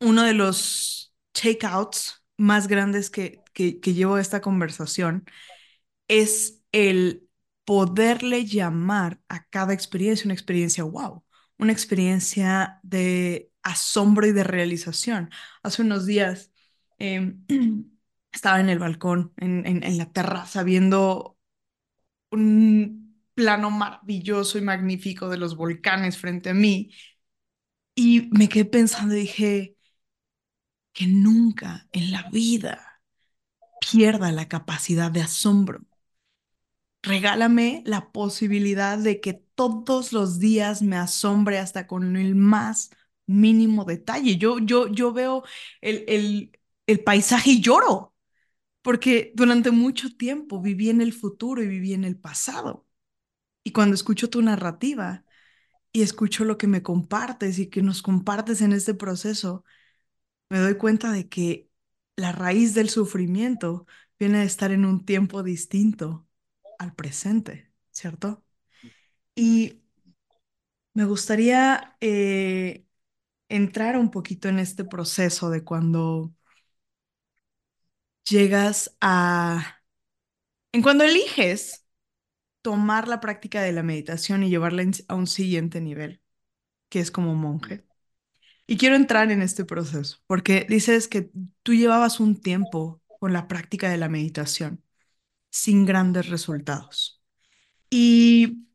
uno 0.00 0.22
de 0.22 0.34
los 0.34 1.14
takeouts 1.32 2.24
más 2.36 2.68
grandes 2.68 3.10
que, 3.10 3.42
que, 3.52 3.80
llevo 3.94 4.18
esta 4.18 4.40
conversación 4.40 5.24
es 6.08 6.62
el 6.72 7.28
poderle 7.64 8.46
llamar 8.46 9.20
a 9.28 9.46
cada 9.48 9.72
experiencia 9.74 10.26
una 10.26 10.34
experiencia 10.34 10.84
wow, 10.84 11.24
una 11.58 11.72
experiencia 11.72 12.80
de 12.82 13.50
asombro 13.62 14.26
y 14.26 14.32
de 14.32 14.44
realización. 14.44 15.30
Hace 15.62 15.82
unos 15.82 16.06
días 16.06 16.52
em, 16.98 17.44
estaba 18.32 18.60
en 18.60 18.68
el 18.68 18.78
balcón, 18.78 19.32
en, 19.38 19.66
en, 19.66 19.84
en, 19.84 19.98
la 19.98 20.12
terraza, 20.12 20.62
viendo 20.64 21.33
un 22.34 23.22
plano 23.34 23.70
maravilloso 23.70 24.58
y 24.58 24.62
magnífico 24.62 25.28
de 25.28 25.38
los 25.38 25.56
volcanes 25.56 26.18
frente 26.18 26.50
a 26.50 26.54
mí. 26.54 26.90
Y 27.96 28.28
me 28.32 28.48
quedé 28.48 28.64
pensando 28.66 29.14
y 29.16 29.20
dije, 29.20 29.76
que 30.92 31.06
nunca 31.06 31.88
en 31.92 32.10
la 32.10 32.28
vida 32.30 33.00
pierda 33.80 34.32
la 34.32 34.48
capacidad 34.48 35.10
de 35.12 35.22
asombro. 35.22 35.80
Regálame 37.02 37.82
la 37.86 38.12
posibilidad 38.12 38.96
de 38.98 39.20
que 39.20 39.34
todos 39.34 40.12
los 40.12 40.38
días 40.38 40.80
me 40.82 40.96
asombre 40.96 41.58
hasta 41.58 41.86
con 41.86 42.16
el 42.16 42.34
más 42.34 42.90
mínimo 43.26 43.84
detalle. 43.84 44.36
Yo, 44.38 44.58
yo, 44.58 44.88
yo 44.88 45.12
veo 45.12 45.44
el, 45.82 46.04
el, 46.08 46.58
el 46.86 47.00
paisaje 47.04 47.50
y 47.52 47.60
lloro 47.60 48.13
porque 48.84 49.32
durante 49.34 49.70
mucho 49.70 50.14
tiempo 50.14 50.60
viví 50.60 50.90
en 50.90 51.00
el 51.00 51.14
futuro 51.14 51.62
y 51.62 51.68
viví 51.68 51.94
en 51.94 52.04
el 52.04 52.18
pasado. 52.18 52.86
Y 53.64 53.72
cuando 53.72 53.94
escucho 53.94 54.30
tu 54.30 54.42
narrativa 54.42 55.24
y 55.92 56.02
escucho 56.02 56.44
lo 56.44 56.58
que 56.58 56.66
me 56.68 56.82
compartes 56.82 57.58
y 57.58 57.68
que 57.70 57.82
nos 57.82 58.02
compartes 58.02 58.62
en 58.62 58.74
este 58.74 58.94
proceso, 58.94 59.64
me 60.50 60.58
doy 60.58 60.76
cuenta 60.76 61.12
de 61.12 61.28
que 61.28 61.70
la 62.16 62.32
raíz 62.32 62.74
del 62.74 62.90
sufrimiento 62.90 63.86
viene 64.18 64.40
de 64.40 64.46
estar 64.46 64.72
en 64.72 64.84
un 64.84 65.04
tiempo 65.06 65.42
distinto 65.42 66.28
al 66.78 66.94
presente, 66.94 67.72
¿cierto? 67.90 68.44
Y 69.36 69.82
me 70.94 71.04
gustaría 71.04 71.96
eh, 72.00 72.86
entrar 73.48 73.98
un 73.98 74.10
poquito 74.10 74.48
en 74.48 74.58
este 74.60 74.84
proceso 74.84 75.50
de 75.50 75.64
cuando 75.64 76.34
llegas 78.28 78.96
a... 79.00 79.80
En 80.72 80.82
cuando 80.82 81.04
eliges 81.04 81.86
tomar 82.62 83.08
la 83.08 83.20
práctica 83.20 83.62
de 83.62 83.72
la 83.72 83.82
meditación 83.82 84.42
y 84.42 84.50
llevarla 84.50 84.84
a 85.08 85.14
un 85.14 85.26
siguiente 85.26 85.80
nivel, 85.80 86.22
que 86.88 87.00
es 87.00 87.10
como 87.10 87.34
monje. 87.34 87.84
Y 88.66 88.78
quiero 88.78 88.96
entrar 88.96 89.30
en 89.30 89.42
este 89.42 89.64
proceso, 89.64 90.18
porque 90.26 90.66
dices 90.68 91.08
que 91.08 91.30
tú 91.62 91.74
llevabas 91.74 92.20
un 92.20 92.40
tiempo 92.40 93.02
con 93.20 93.32
la 93.32 93.48
práctica 93.48 93.90
de 93.90 93.98
la 93.98 94.08
meditación 94.08 94.82
sin 95.50 95.86
grandes 95.86 96.28
resultados. 96.28 97.22
Y 97.90 98.66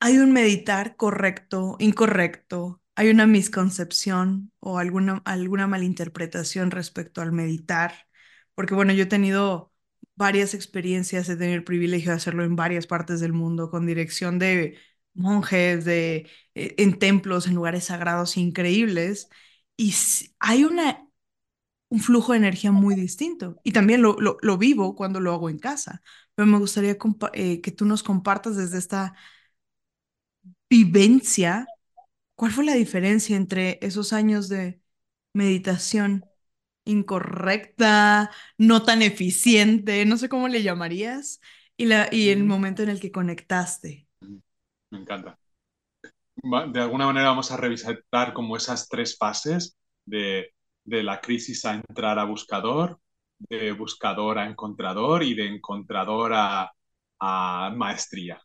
hay 0.00 0.18
un 0.18 0.32
meditar 0.32 0.96
correcto, 0.96 1.76
incorrecto, 1.80 2.80
hay 2.96 3.10
una 3.10 3.26
misconcepción 3.26 4.52
o 4.60 4.78
alguna, 4.78 5.22
alguna 5.24 5.66
malinterpretación 5.66 6.70
respecto 6.70 7.20
al 7.22 7.32
meditar, 7.32 8.06
porque 8.54 8.74
bueno, 8.74 8.92
yo 8.92 9.04
he 9.04 9.06
tenido 9.06 9.72
varias 10.16 10.54
experiencias, 10.54 11.28
he 11.28 11.36
tenido 11.36 11.56
el 11.56 11.64
privilegio 11.64 12.10
de 12.10 12.16
hacerlo 12.16 12.44
en 12.44 12.56
varias 12.56 12.86
partes 12.86 13.20
del 13.20 13.32
mundo, 13.32 13.70
con 13.70 13.86
dirección 13.86 14.38
de 14.38 14.78
monjes, 15.14 15.84
de, 15.84 16.30
eh, 16.54 16.74
en 16.78 16.98
templos, 16.98 17.46
en 17.46 17.54
lugares 17.54 17.84
sagrados 17.84 18.36
increíbles, 18.36 19.28
y 19.76 19.94
hay 20.38 20.64
una, 20.64 21.08
un 21.88 22.00
flujo 22.00 22.32
de 22.32 22.38
energía 22.38 22.72
muy 22.72 22.94
distinto, 22.94 23.60
y 23.64 23.72
también 23.72 24.02
lo, 24.02 24.16
lo, 24.20 24.58
vivo 24.58 24.96
cuando 24.96 25.20
lo 25.20 25.32
hago 25.32 25.50
en 25.50 25.58
casa, 25.58 26.02
pero 26.34 26.46
me 26.46 26.58
gustaría 26.58 26.96
eh, 27.34 27.60
que 27.60 27.72
tú 27.72 27.86
nos 27.86 28.02
compartas 28.02 28.56
desde 28.56 28.78
esta 28.78 29.14
vivencia 30.68 31.66
¿Cuál 32.34 32.52
fue 32.52 32.64
la 32.64 32.74
diferencia 32.74 33.36
entre 33.36 33.78
esos 33.82 34.12
años 34.12 34.48
de 34.48 34.80
meditación 35.32 36.30
incorrecta, 36.84 38.30
no 38.58 38.82
tan 38.84 39.02
eficiente, 39.02 40.04
no 40.06 40.16
sé 40.18 40.28
cómo 40.28 40.48
le 40.48 40.62
llamarías, 40.62 41.40
y, 41.76 41.86
la, 41.86 42.08
y 42.12 42.30
el 42.30 42.44
momento 42.44 42.82
en 42.82 42.90
el 42.90 43.00
que 43.00 43.12
conectaste? 43.12 44.08
Me 44.90 44.98
encanta. 45.00 45.38
de 46.72 46.80
alguna 46.80 47.06
manera 47.06 47.28
vamos 47.28 47.50
a 47.50 47.56
revisitar 47.56 48.32
como 48.34 48.56
esas 48.56 48.88
tres 48.88 49.16
fases 49.16 49.76
de, 50.04 50.52
de 50.84 51.02
la 51.02 51.20
crisis 51.20 51.64
a 51.64 51.74
entrar 51.74 52.18
a 52.18 52.24
buscador, 52.24 52.98
de 53.38 53.72
buscador 53.72 54.38
a 54.38 54.46
encontrador 54.48 55.22
y 55.22 55.34
de 55.34 55.46
encontrador 55.46 56.32
a, 56.34 56.72
a 57.20 57.72
maestría. 57.76 58.40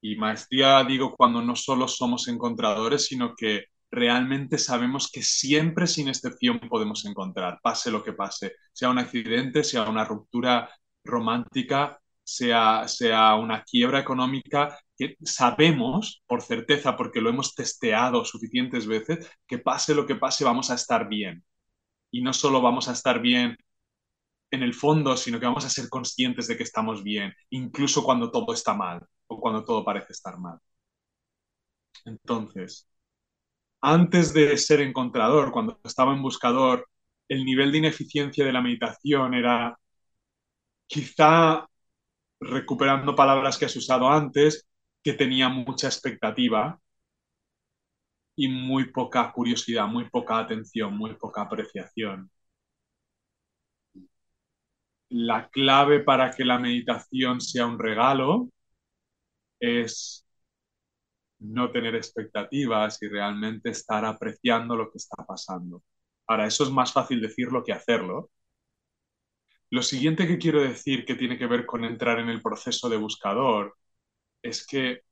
Y 0.00 0.16
maestría 0.16 0.82
digo 0.84 1.14
cuando 1.16 1.42
no 1.42 1.56
solo 1.56 1.86
somos 1.88 2.28
encontradores, 2.28 3.06
sino 3.06 3.34
que 3.34 3.66
realmente 3.90 4.58
sabemos 4.58 5.10
que 5.12 5.22
siempre 5.22 5.86
sin 5.86 6.08
excepción 6.08 6.60
podemos 6.60 7.04
encontrar, 7.04 7.58
pase 7.62 7.90
lo 7.90 8.02
que 8.04 8.12
pase, 8.12 8.54
sea 8.72 8.90
un 8.90 8.98
accidente, 8.98 9.64
sea 9.64 9.88
una 9.88 10.04
ruptura 10.04 10.70
romántica, 11.04 12.00
sea, 12.22 12.86
sea 12.88 13.34
una 13.34 13.62
quiebra 13.64 14.00
económica, 14.00 14.78
que 14.96 15.16
sabemos 15.22 16.22
por 16.26 16.42
certeza, 16.42 16.96
porque 16.96 17.20
lo 17.20 17.30
hemos 17.30 17.54
testeado 17.54 18.24
suficientes 18.24 18.86
veces, 18.86 19.28
que 19.46 19.58
pase 19.58 19.94
lo 19.94 20.06
que 20.06 20.16
pase 20.16 20.44
vamos 20.44 20.70
a 20.70 20.74
estar 20.74 21.08
bien. 21.08 21.44
Y 22.12 22.22
no 22.22 22.32
solo 22.32 22.60
vamos 22.60 22.88
a 22.88 22.92
estar 22.92 23.20
bien 23.20 23.56
en 24.50 24.62
el 24.62 24.74
fondo, 24.74 25.16
sino 25.16 25.40
que 25.40 25.46
vamos 25.46 25.64
a 25.64 25.70
ser 25.70 25.88
conscientes 25.88 26.46
de 26.48 26.56
que 26.56 26.64
estamos 26.64 27.02
bien, 27.02 27.34
incluso 27.50 28.04
cuando 28.04 28.30
todo 28.30 28.52
está 28.52 28.74
mal 28.74 29.00
o 29.30 29.40
cuando 29.40 29.64
todo 29.64 29.84
parece 29.84 30.12
estar 30.12 30.36
mal. 30.38 30.58
Entonces, 32.04 32.86
antes 33.82 34.32
de 34.34 34.56
ser 34.58 34.80
encontrador, 34.80 35.52
cuando 35.52 35.80
estaba 35.84 36.14
en 36.14 36.22
buscador, 36.22 36.88
el 37.28 37.44
nivel 37.44 37.72
de 37.72 37.78
ineficiencia 37.78 38.44
de 38.44 38.52
la 38.52 38.62
meditación 38.62 39.34
era 39.34 39.78
quizá, 40.86 41.66
recuperando 42.40 43.14
palabras 43.16 43.58
que 43.58 43.66
has 43.66 43.76
usado 43.76 44.08
antes, 44.08 44.66
que 45.02 45.14
tenía 45.14 45.48
mucha 45.48 45.86
expectativa 45.88 46.80
y 48.36 48.48
muy 48.48 48.90
poca 48.90 49.30
curiosidad, 49.32 49.86
muy 49.86 50.08
poca 50.10 50.38
atención, 50.40 50.96
muy 50.96 51.14
poca 51.14 51.42
apreciación. 51.42 52.30
La 55.10 55.48
clave 55.50 56.00
para 56.00 56.30
que 56.30 56.44
la 56.44 56.58
meditación 56.58 57.40
sea 57.40 57.66
un 57.66 57.78
regalo 57.78 58.48
es 59.60 60.26
no 61.40 61.70
tener 61.72 61.94
expectativas 61.96 63.02
y 63.02 63.08
realmente 63.08 63.70
estar 63.70 64.04
apreciando 64.04 64.76
lo 64.76 64.90
que 64.90 64.98
está 64.98 65.24
pasando. 65.26 65.82
Ahora, 66.26 66.46
eso 66.46 66.64
es 66.64 66.70
más 66.70 66.92
fácil 66.92 67.20
decirlo 67.20 67.64
que 67.64 67.72
hacerlo. 67.72 68.30
Lo 69.70 69.82
siguiente 69.82 70.28
que 70.28 70.38
quiero 70.38 70.60
decir 70.60 71.04
que 71.04 71.16
tiene 71.16 71.36
que 71.38 71.46
ver 71.48 71.66
con 71.66 71.84
entrar 71.84 72.20
en 72.20 72.28
el 72.28 72.40
proceso 72.42 72.88
de 72.88 72.96
buscador 72.98 73.76
es 74.42 74.66
que 74.66 75.02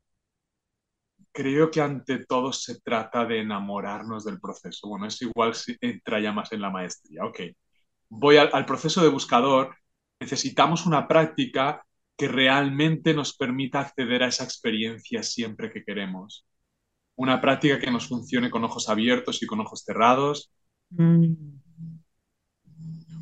creo 1.32 1.70
que 1.70 1.80
ante 1.80 2.24
todo 2.26 2.52
se 2.52 2.80
trata 2.80 3.24
de 3.24 3.40
enamorarnos 3.40 4.24
del 4.24 4.40
proceso. 4.40 4.88
Bueno, 4.88 5.06
es 5.06 5.20
igual 5.22 5.54
si 5.54 5.76
entra 5.80 6.20
ya 6.20 6.32
más 6.32 6.52
en 6.52 6.60
la 6.62 6.70
maestría. 6.70 7.24
Ok, 7.24 7.40
voy 8.10 8.38
al, 8.38 8.50
al 8.54 8.66
proceso 8.66 9.02
de 9.02 9.10
buscador. 9.10 9.76
Necesitamos 10.20 10.86
una 10.86 11.08
práctica 11.08 11.84
que 12.18 12.26
realmente 12.26 13.14
nos 13.14 13.34
permita 13.36 13.78
acceder 13.78 14.24
a 14.24 14.26
esa 14.26 14.42
experiencia 14.42 15.22
siempre 15.22 15.70
que 15.70 15.84
queremos. 15.84 16.44
Una 17.14 17.40
práctica 17.40 17.78
que 17.78 17.92
nos 17.92 18.08
funcione 18.08 18.50
con 18.50 18.64
ojos 18.64 18.88
abiertos 18.88 19.40
y 19.40 19.46
con 19.46 19.60
ojos 19.60 19.84
cerrados. 19.86 20.50
Mm. 20.90 21.32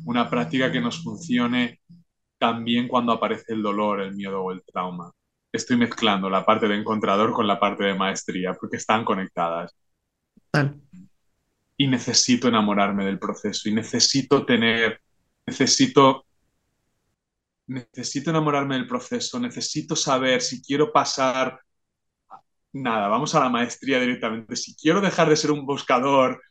Una 0.03 0.27
práctica 0.27 0.71
que 0.71 0.81
nos 0.81 1.03
funcione 1.03 1.79
también 2.39 2.87
cuando 2.87 3.11
aparece 3.11 3.53
el 3.53 3.61
dolor, 3.61 4.01
el 4.01 4.15
miedo 4.15 4.41
o 4.41 4.51
el 4.51 4.63
trauma. 4.63 5.11
Estoy 5.51 5.77
mezclando 5.77 6.27
la 6.27 6.43
parte 6.43 6.67
de 6.67 6.75
encontrador 6.75 7.33
con 7.33 7.45
la 7.45 7.59
parte 7.59 7.83
de 7.83 7.93
maestría 7.93 8.55
porque 8.55 8.77
están 8.77 9.05
conectadas. 9.05 9.75
Y 11.77 11.85
necesito 11.85 12.47
enamorarme 12.47 13.05
del 13.05 13.19
proceso 13.19 13.69
y 13.69 13.75
necesito 13.75 14.43
tener, 14.43 15.01
necesito 15.45 16.26
necesito 17.67 18.29
enamorarme 18.31 18.75
del 18.75 18.87
proceso, 18.87 19.39
necesito 19.39 19.95
saber 19.95 20.41
si 20.41 20.61
quiero 20.61 20.91
pasar, 20.91 21.59
nada, 22.73 23.07
vamos 23.07 23.33
a 23.35 23.39
la 23.39 23.49
maestría 23.49 23.99
directamente, 23.99 24.55
si 24.55 24.75
quiero 24.75 25.01
dejar 25.01 25.29
de 25.29 25.35
ser 25.35 25.51
un 25.51 25.65
buscador 25.65 26.41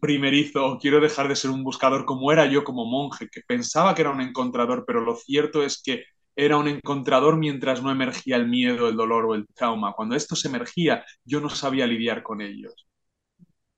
primerizo 0.00 0.66
o 0.66 0.78
quiero 0.78 1.00
dejar 1.00 1.28
de 1.28 1.36
ser 1.36 1.50
un 1.50 1.64
buscador 1.64 2.04
como 2.04 2.30
era 2.32 2.46
yo 2.46 2.64
como 2.64 2.84
monje, 2.84 3.28
que 3.30 3.40
pensaba 3.46 3.94
que 3.94 4.02
era 4.02 4.10
un 4.10 4.20
encontrador, 4.20 4.84
pero 4.86 5.00
lo 5.00 5.16
cierto 5.16 5.62
es 5.62 5.80
que 5.82 6.04
era 6.36 6.56
un 6.58 6.68
encontrador 6.68 7.36
mientras 7.38 7.82
no 7.82 7.90
emergía 7.90 8.36
el 8.36 8.48
miedo, 8.48 8.88
el 8.88 8.96
dolor 8.96 9.24
o 9.26 9.34
el 9.34 9.46
trauma. 9.54 9.92
Cuando 9.94 10.16
esto 10.16 10.36
se 10.36 10.48
emergía, 10.48 11.04
yo 11.24 11.40
no 11.40 11.48
sabía 11.48 11.86
lidiar 11.86 12.22
con 12.22 12.40
ellos. 12.42 12.86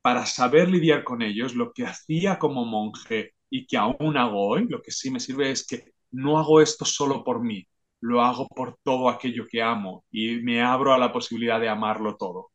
Para 0.03 0.27
saber 0.27 0.69
lidiar 0.71 1.05
con 1.05 1.23
ellos, 1.23 1.55
lo 1.55 1.73
que 1.73 1.85
hacía 1.87 2.39
como 2.39 2.65
monje 2.65 3.35
y 3.51 3.67
que 3.67 3.77
aún 3.77 4.17
hago 4.17 4.49
hoy, 4.49 4.67
lo 4.69 4.83
que 4.83 4.91
sí 4.93 5.11
me 5.11 5.21
sirve 5.21 5.51
es 5.51 5.67
que 5.67 5.93
no 6.11 6.39
hago 6.39 6.61
esto 6.61 6.85
solo 6.85 7.25
por 7.25 7.43
mí, 7.43 7.67
lo 8.01 8.23
hago 8.23 8.47
por 8.49 8.79
todo 8.83 9.09
aquello 9.09 9.47
que 9.51 9.63
amo 9.63 10.05
y 10.11 10.37
me 10.43 10.63
abro 10.63 10.93
a 10.93 10.99
la 10.99 11.13
posibilidad 11.13 11.61
de 11.61 11.69
amarlo 11.69 12.17
todo. 12.17 12.51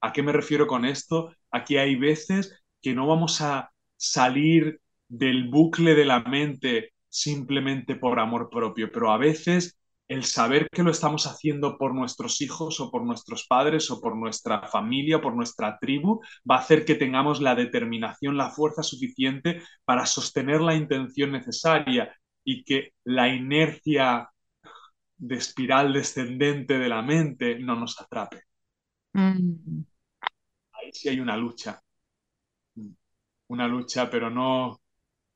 ¿A 0.00 0.12
qué 0.12 0.22
me 0.22 0.32
refiero 0.32 0.66
con 0.66 0.84
esto? 0.84 1.34
Aquí 1.50 1.76
hay 1.76 1.96
veces 1.96 2.62
que 2.80 2.94
no 2.94 3.06
vamos 3.06 3.40
a 3.40 3.70
salir 3.96 4.80
del 5.08 5.48
bucle 5.48 5.94
de 5.94 6.04
la 6.04 6.20
mente 6.20 6.92
simplemente 7.08 7.94
por 7.96 8.18
amor 8.18 8.48
propio, 8.50 8.90
pero 8.92 9.12
a 9.12 9.18
veces 9.18 9.78
el 10.08 10.24
saber 10.24 10.68
que 10.70 10.82
lo 10.82 10.90
estamos 10.90 11.26
haciendo 11.26 11.78
por 11.78 11.94
nuestros 11.94 12.40
hijos 12.42 12.80
o 12.80 12.90
por 12.90 13.04
nuestros 13.04 13.46
padres 13.46 13.90
o 13.90 14.00
por 14.00 14.16
nuestra 14.16 14.68
familia 14.68 15.18
o 15.18 15.20
por 15.22 15.34
nuestra 15.34 15.78
tribu 15.78 16.20
va 16.48 16.56
a 16.56 16.58
hacer 16.58 16.84
que 16.84 16.96
tengamos 16.96 17.40
la 17.40 17.54
determinación, 17.54 18.36
la 18.36 18.50
fuerza 18.50 18.82
suficiente 18.82 19.62
para 19.84 20.04
sostener 20.06 20.60
la 20.60 20.74
intención 20.74 21.32
necesaria 21.32 22.14
y 22.44 22.64
que 22.64 22.94
la 23.04 23.28
inercia 23.28 24.28
de 25.16 25.36
espiral 25.36 25.92
descendente 25.92 26.78
de 26.78 26.88
la 26.88 27.02
mente 27.02 27.58
no 27.58 27.76
nos 27.76 28.00
atrape. 28.00 28.42
Mm. 29.12 29.82
Ahí 30.72 30.92
sí 30.92 31.08
hay 31.08 31.20
una 31.20 31.36
lucha. 31.36 31.80
Una 33.48 33.68
lucha, 33.68 34.10
pero 34.10 34.30
no, 34.30 34.80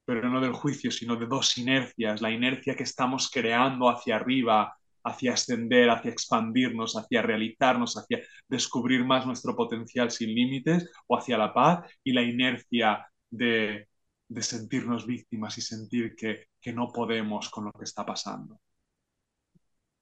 pero 0.04 0.28
no 0.28 0.40
del 0.40 0.52
juicio, 0.52 0.90
sino 0.90 1.16
de 1.16 1.26
dos 1.26 1.56
inercias. 1.58 2.20
La 2.20 2.30
inercia 2.30 2.74
que 2.74 2.82
estamos 2.82 3.30
creando 3.30 3.88
hacia 3.88 4.16
arriba, 4.16 4.74
hacia 5.04 5.34
ascender, 5.34 5.90
hacia 5.90 6.10
expandirnos, 6.10 6.96
hacia 6.96 7.22
realizarnos, 7.22 7.96
hacia 7.96 8.22
descubrir 8.48 9.04
más 9.04 9.26
nuestro 9.26 9.54
potencial 9.54 10.10
sin 10.10 10.34
límites, 10.34 10.90
o 11.06 11.16
hacia 11.16 11.38
la 11.38 11.52
paz, 11.52 11.88
y 12.02 12.12
la 12.12 12.22
inercia 12.22 13.06
de 13.30 13.88
de 14.28 14.42
sentirnos 14.42 15.06
víctimas 15.06 15.56
y 15.58 15.60
sentir 15.60 16.14
que, 16.16 16.48
que 16.60 16.72
no 16.72 16.92
podemos 16.92 17.48
con 17.50 17.66
lo 17.66 17.72
que 17.72 17.84
está 17.84 18.04
pasando. 18.04 18.60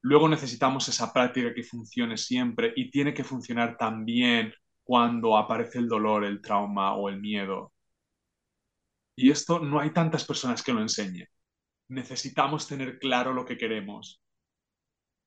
Luego 0.02 0.28
necesitamos 0.28 0.88
esa 0.88 1.12
práctica 1.12 1.54
que 1.54 1.62
funcione 1.62 2.16
siempre 2.16 2.72
y 2.76 2.90
tiene 2.90 3.14
que 3.14 3.24
funcionar 3.24 3.76
también 3.78 4.52
cuando 4.82 5.36
aparece 5.36 5.78
el 5.78 5.88
dolor, 5.88 6.24
el 6.24 6.42
trauma 6.42 6.94
o 6.94 7.08
el 7.08 7.20
miedo. 7.20 7.72
Y 9.16 9.30
esto 9.30 9.60
no 9.60 9.80
hay 9.80 9.92
tantas 9.92 10.24
personas 10.24 10.62
que 10.62 10.72
lo 10.72 10.80
enseñen. 10.80 11.26
Necesitamos 11.88 12.66
tener 12.66 12.98
claro 12.98 13.32
lo 13.32 13.44
que 13.44 13.56
queremos 13.56 14.20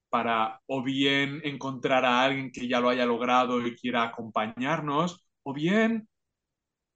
para 0.09 0.61
o 0.67 0.83
bien 0.83 1.41
encontrar 1.43 2.05
a 2.05 2.23
alguien 2.23 2.51
que 2.51 2.67
ya 2.67 2.79
lo 2.79 2.89
haya 2.89 3.05
logrado 3.05 3.65
y 3.65 3.75
quiera 3.75 4.03
acompañarnos, 4.03 5.27
o 5.43 5.53
bien 5.53 6.07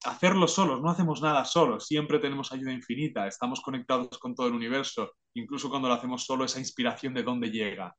hacerlo 0.03 0.47
solos, 0.47 0.81
no 0.81 0.89
hacemos 0.89 1.21
nada 1.21 1.45
solos, 1.45 1.85
siempre 1.85 2.19
tenemos 2.19 2.51
ayuda 2.51 2.71
infinita, 2.71 3.27
estamos 3.27 3.61
conectados 3.61 4.17
con 4.19 4.33
todo 4.33 4.47
el 4.47 4.53
universo, 4.53 5.11
incluso 5.35 5.69
cuando 5.69 5.87
lo 5.87 5.93
hacemos 5.93 6.25
solo, 6.25 6.45
esa 6.45 6.59
inspiración 6.59 7.13
de 7.13 7.23
dónde 7.23 7.51
llega, 7.51 7.95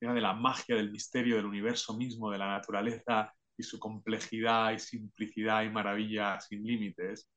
llega 0.00 0.14
de 0.14 0.20
la 0.20 0.34
magia, 0.34 0.74
del 0.74 0.90
misterio 0.90 1.36
del 1.36 1.46
universo 1.46 1.96
mismo, 1.96 2.30
de 2.30 2.38
la 2.38 2.48
naturaleza 2.48 3.32
y 3.56 3.62
su 3.62 3.78
complejidad 3.78 4.72
y 4.72 4.78
simplicidad 4.78 5.62
y 5.62 5.70
maravilla 5.70 6.40
sin 6.40 6.64
límites. 6.64 7.28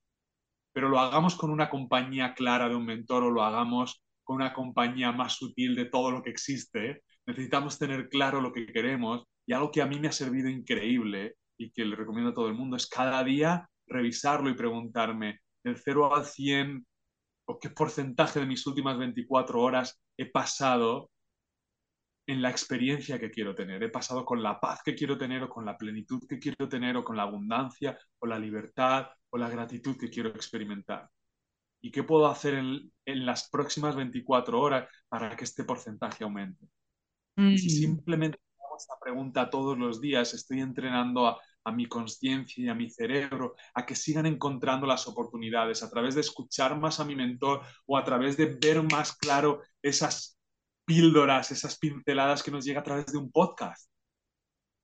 Pero 0.74 0.90
lo 0.90 1.00
hagamos 1.00 1.36
con 1.36 1.52
una 1.52 1.70
compañía 1.70 2.34
clara 2.34 2.68
de 2.68 2.76
un 2.76 2.86
mentor 2.86 3.24
o 3.24 3.32
lo 3.32 3.44
hagamos 3.44 4.04
con 4.24 4.38
una 4.38 4.54
compañía 4.54 5.12
más 5.12 5.34
sutil 5.34 5.76
de 5.76 5.86
todo 5.86 6.10
lo 6.10 6.24
que 6.24 6.32
existe, 6.32 7.04
necesitamos 7.28 7.78
tener 7.78 8.10
claro 8.10 8.42
lo 8.42 8.52
que 8.52 8.66
queremos 8.66 9.26
y 9.46 9.54
algo 9.54 9.72
que 9.72 9.84
a 9.84 9.86
mí 9.86 10.00
me 10.00 10.08
ha 10.08 10.12
servido 10.12 10.50
increíble 10.50 11.36
y 11.58 11.72
que 11.72 11.86
le 11.86 11.96
recomiendo 11.96 12.32
a 12.32 12.34
todo 12.34 12.48
el 12.48 12.56
mundo 12.56 12.76
es 12.76 12.88
cada 12.88 13.24
día 13.24 13.70
revisarlo 13.88 14.50
y 14.50 14.56
preguntarme 14.56 15.40
del 15.64 15.78
0 15.78 16.16
al 16.16 16.26
100 16.26 16.86
o 17.48 17.60
qué 17.60 17.70
porcentaje 17.70 18.40
de 18.40 18.46
mis 18.46 18.66
últimas 18.66 18.98
24 18.98 19.62
horas 19.62 20.02
he 20.18 20.26
pasado 20.26 21.12
en 22.28 22.42
la 22.42 22.50
experiencia 22.50 23.20
que 23.20 23.30
quiero 23.30 23.54
tener. 23.54 23.84
He 23.84 23.90
pasado 23.90 24.26
con 24.26 24.42
la 24.42 24.60
paz 24.60 24.82
que 24.84 24.96
quiero 24.96 25.18
tener 25.18 25.44
o 25.44 25.50
con 25.50 25.66
la 25.66 25.78
plenitud 25.78 26.24
que 26.28 26.40
quiero 26.40 26.68
tener 26.68 26.98
o 26.98 27.04
con 27.04 27.16
la 27.16 27.24
abundancia 27.24 27.98
o 28.20 28.26
la 28.26 28.40
libertad 28.40 29.08
o 29.30 29.38
la 29.38 29.50
gratitud 29.50 29.98
que 29.98 30.10
quiero 30.10 30.30
experimentar. 30.30 31.10
¿Y 31.82 31.92
qué 31.92 32.04
puedo 32.04 32.26
hacer 32.28 32.56
en, 32.56 33.26
las 33.26 33.48
próximas 33.50 33.96
24 33.96 34.60
horas 34.60 34.90
para 35.08 35.36
que 35.36 35.44
este 35.44 35.64
porcentaje 35.64 36.24
aumente? 36.24 36.66
Si 37.38 37.44
mm. 37.44 37.58
simplemente 37.58 38.40
hago 38.58 38.78
esta 38.78 38.96
pregunta 39.00 39.50
todos 39.52 39.78
los 39.78 40.02
días, 40.02 40.34
estoy 40.34 40.62
entrenando 40.62 41.28
a, 41.28 41.40
a 41.66 41.72
mi 41.72 41.88
conciencia 41.88 42.64
y 42.64 42.70
a 42.70 42.76
mi 42.76 42.90
cerebro 42.90 43.56
a 43.74 43.86
que 43.86 43.96
sigan 43.96 44.26
encontrando 44.26 44.86
las 44.88 45.08
oportunidades 45.08 45.84
a 45.84 45.90
través 45.90 46.16
de 46.16 46.22
escuchar 46.22 46.80
más 46.80 47.00
a 47.00 47.06
mi 47.06 47.16
mentor 47.16 47.62
o 47.86 47.98
a 47.98 48.04
través 48.04 48.38
de 48.38 48.58
ver 48.62 48.82
más 48.84 49.18
claro 49.18 49.62
esas 49.82 50.40
píldoras, 50.86 51.52
esas 51.52 51.78
pinceladas 51.78 52.44
que 52.44 52.52
nos 52.52 52.64
llega 52.64 52.80
a 52.80 52.84
través 52.84 53.08
de 53.08 53.18
un 53.18 53.32
podcast 53.32 53.90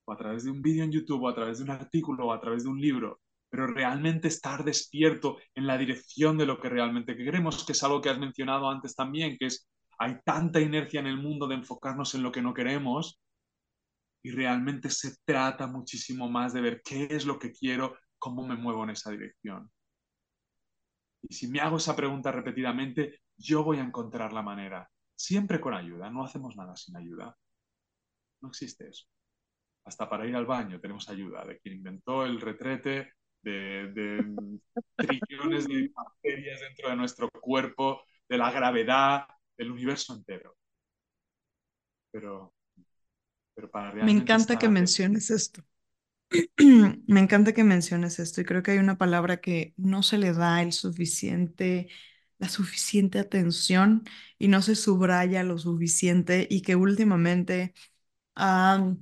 o 0.05 0.11
a 0.11 0.17
través 0.17 0.43
de 0.43 0.51
un 0.51 0.61
vídeo 0.61 0.83
en 0.83 0.91
YouTube 0.91 1.23
o 1.23 1.29
a 1.29 1.35
través 1.35 1.59
de 1.59 1.65
un 1.65 1.69
artículo 1.69 2.27
o 2.27 2.33
a 2.33 2.41
través 2.41 2.63
de 2.63 2.69
un 2.69 2.81
libro. 2.81 3.21
Pero 3.49 3.67
realmente 3.67 4.27
estar 4.27 4.63
despierto 4.63 5.37
en 5.53 5.67
la 5.67 5.77
dirección 5.77 6.37
de 6.37 6.47
lo 6.47 6.59
que 6.59 6.69
realmente 6.69 7.15
queremos, 7.15 7.63
que 7.63 7.73
es 7.73 7.83
algo 7.83 8.01
que 8.01 8.09
has 8.09 8.17
mencionado 8.17 8.69
antes 8.69 8.95
también, 8.95 9.37
que 9.37 9.47
es 9.47 9.67
hay 9.99 10.17
tanta 10.25 10.59
inercia 10.59 10.99
en 10.99 11.05
el 11.05 11.17
mundo 11.17 11.47
de 11.47 11.53
enfocarnos 11.53 12.15
en 12.15 12.23
lo 12.23 12.31
que 12.31 12.41
no 12.41 12.55
queremos 12.55 13.21
y 14.23 14.31
realmente 14.31 14.89
se 14.89 15.15
trata 15.25 15.67
muchísimo 15.67 16.29
más 16.29 16.53
de 16.53 16.61
ver 16.61 16.81
qué 16.83 17.07
es 17.09 17.25
lo 17.25 17.39
que 17.39 17.51
quiero, 17.51 17.97
cómo 18.19 18.45
me 18.45 18.55
muevo 18.55 18.83
en 18.83 18.91
esa 18.91 19.11
dirección. 19.11 19.71
Y 21.23 21.33
si 21.33 21.47
me 21.47 21.59
hago 21.59 21.77
esa 21.77 21.95
pregunta 21.95 22.31
repetidamente, 22.31 23.21
yo 23.37 23.63
voy 23.63 23.77
a 23.77 23.83
encontrar 23.83 24.33
la 24.33 24.41
manera, 24.41 24.89
siempre 25.15 25.59
con 25.59 25.73
ayuda, 25.73 26.09
no 26.09 26.23
hacemos 26.23 26.55
nada 26.55 26.75
sin 26.75 26.95
ayuda. 26.95 27.35
No 28.41 28.49
existe 28.49 28.89
eso. 28.89 29.05
Hasta 29.85 30.09
para 30.09 30.27
ir 30.27 30.35
al 30.35 30.45
baño 30.45 30.79
tenemos 30.79 31.09
ayuda 31.09 31.45
de 31.45 31.59
quien 31.59 31.75
inventó 31.75 32.25
el 32.25 32.39
retrete, 32.39 33.13
de, 33.43 34.35
trillones 34.95 35.67
de 35.67 35.91
bacterias 35.93 36.59
dentro 36.61 36.89
de 36.89 36.95
nuestro 36.95 37.29
cuerpo, 37.29 38.03
de 38.29 38.37
la 38.37 38.51
gravedad, 38.51 39.25
del 39.57 39.71
universo 39.71 40.13
entero. 40.13 40.55
Pero, 42.11 42.53
pero 43.53 43.69
para 43.69 43.91
Me 43.99 44.11
encanta 44.11 44.57
que 44.57 44.69
menciones 44.69 45.29
esto. 45.31 45.63
Me 47.07 47.19
encanta 47.19 47.53
que 47.53 47.63
menciones 47.63 48.19
esto 48.19 48.41
y 48.41 48.45
creo 48.45 48.63
que 48.63 48.71
hay 48.71 48.77
una 48.79 48.97
palabra 48.97 49.41
que 49.41 49.73
no 49.77 50.03
se 50.03 50.17
le 50.17 50.33
da 50.33 50.61
el 50.61 50.73
suficiente, 50.73 51.89
la 52.39 52.49
suficiente 52.49 53.19
atención 53.19 54.03
y 54.39 54.47
no 54.47 54.61
se 54.61 54.75
subraya 54.75 55.43
lo 55.43 55.57
suficiente 55.57 56.47
y 56.49 56.61
que 56.61 56.75
últimamente 56.75 57.73
ha 58.35 58.95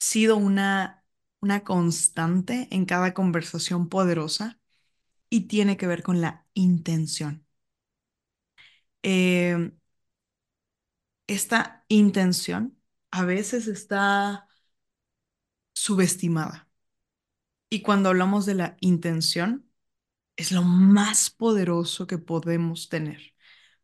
sido 0.00 0.36
una 0.36 1.00
una 1.40 1.64
constante 1.64 2.68
en 2.72 2.86
cada 2.86 3.14
conversación 3.14 3.88
poderosa 3.90 4.60
y 5.30 5.42
tiene 5.48 5.76
que 5.78 5.86
ver 5.88 6.02
con 6.02 6.20
la 6.22 6.46
intención. 6.54 7.46
Em, 9.02 9.72
esta 11.26 11.84
intención 11.88 12.76
a 13.14 13.24
veces 13.24 13.68
está 13.68 14.48
subestimada. 15.74 16.68
Y 17.70 17.82
cuando 17.82 18.08
hablamos 18.10 18.46
de 18.46 18.54
la 18.54 18.76
intención, 18.80 19.68
es 20.36 20.52
lo 20.52 20.62
más 20.62 21.30
poderoso 21.30 22.06
que 22.06 22.18
podemos 22.18 22.88
tener, 22.90 23.34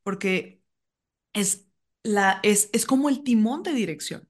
porque 0.02 0.62
es, 1.34 1.66
la, 2.04 2.40
es, 2.44 2.70
es 2.74 2.86
como 2.86 3.08
el 3.10 3.24
timón 3.24 3.62
de 3.64 3.72
dirección 3.74 4.28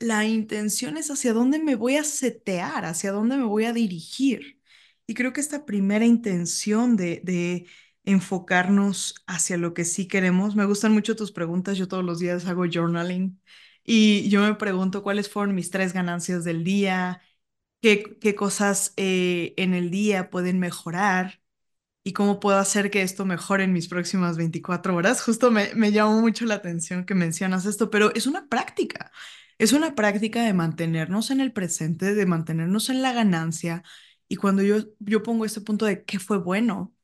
la 0.00 0.26
intención 0.26 0.96
es 0.98 1.10
hacia 1.10 1.32
dónde 1.32 1.58
me 1.60 1.76
voy 1.76 1.96
a 1.96 2.04
setear, 2.04 2.84
hacia 2.86 3.12
dónde 3.12 3.36
me 3.38 3.44
voy 3.44 3.64
a 3.66 3.72
dirigir. 3.72 4.60
Y 5.06 5.14
creo 5.14 5.32
que 5.32 5.40
esta 5.40 5.66
primera 5.66 6.06
intención 6.06 6.96
de, 6.96 7.20
de 7.24 7.66
enfocarnos 8.04 9.14
hacia 9.26 9.56
lo 9.58 9.74
que 9.74 9.84
sí 9.84 10.08
queremos, 10.08 10.56
me 10.56 10.66
gustan 10.66 10.92
mucho 10.92 11.16
tus 11.16 11.32
preguntas, 11.32 11.78
yo 11.78 11.88
todos 11.88 12.04
los 12.04 12.18
días 12.20 12.46
hago 12.46 12.66
journaling 12.70 13.40
y 13.84 14.28
yo 14.30 14.42
me 14.42 14.54
pregunto 14.54 15.02
cuáles 15.02 15.30
fueron 15.30 15.54
mis 15.54 15.70
tres 15.70 15.92
ganancias 15.92 16.44
del 16.44 16.64
día, 16.64 17.22
qué, 17.82 18.18
qué 18.20 18.34
cosas 18.34 18.94
eh, 18.96 19.54
en 19.56 19.74
el 19.74 19.90
día 19.90 20.30
pueden 20.30 20.58
mejorar 20.60 21.40
y 22.04 22.12
cómo 22.12 22.40
puedo 22.40 22.58
hacer 22.58 22.90
que 22.90 23.02
esto 23.02 23.24
mejore 23.26 23.64
en 23.64 23.72
mis 23.72 23.88
próximas 23.88 24.36
24 24.36 24.94
horas. 24.96 25.22
Justo 25.22 25.50
me, 25.50 25.74
me 25.74 25.92
llamó 25.92 26.20
mucho 26.20 26.46
la 26.46 26.54
atención 26.54 27.04
que 27.04 27.14
mencionas 27.14 27.66
esto, 27.66 27.90
pero 27.90 28.14
es 28.14 28.26
una 28.26 28.48
práctica. 28.48 29.12
Es 29.58 29.72
una 29.72 29.94
práctica 29.94 30.42
de 30.44 30.54
mantenernos 30.54 31.30
en 31.30 31.40
el 31.40 31.52
presente, 31.52 32.14
de 32.14 32.26
mantenernos 32.26 32.88
en 32.90 33.02
la 33.02 33.12
ganancia. 33.12 33.82
Y 34.28 34.36
cuando 34.36 34.62
yo, 34.62 34.76
yo 35.00 35.22
pongo 35.22 35.44
este 35.44 35.60
punto 35.60 35.84
de 35.86 36.04
qué 36.04 36.18
fue 36.18 36.38
bueno, 36.38 36.94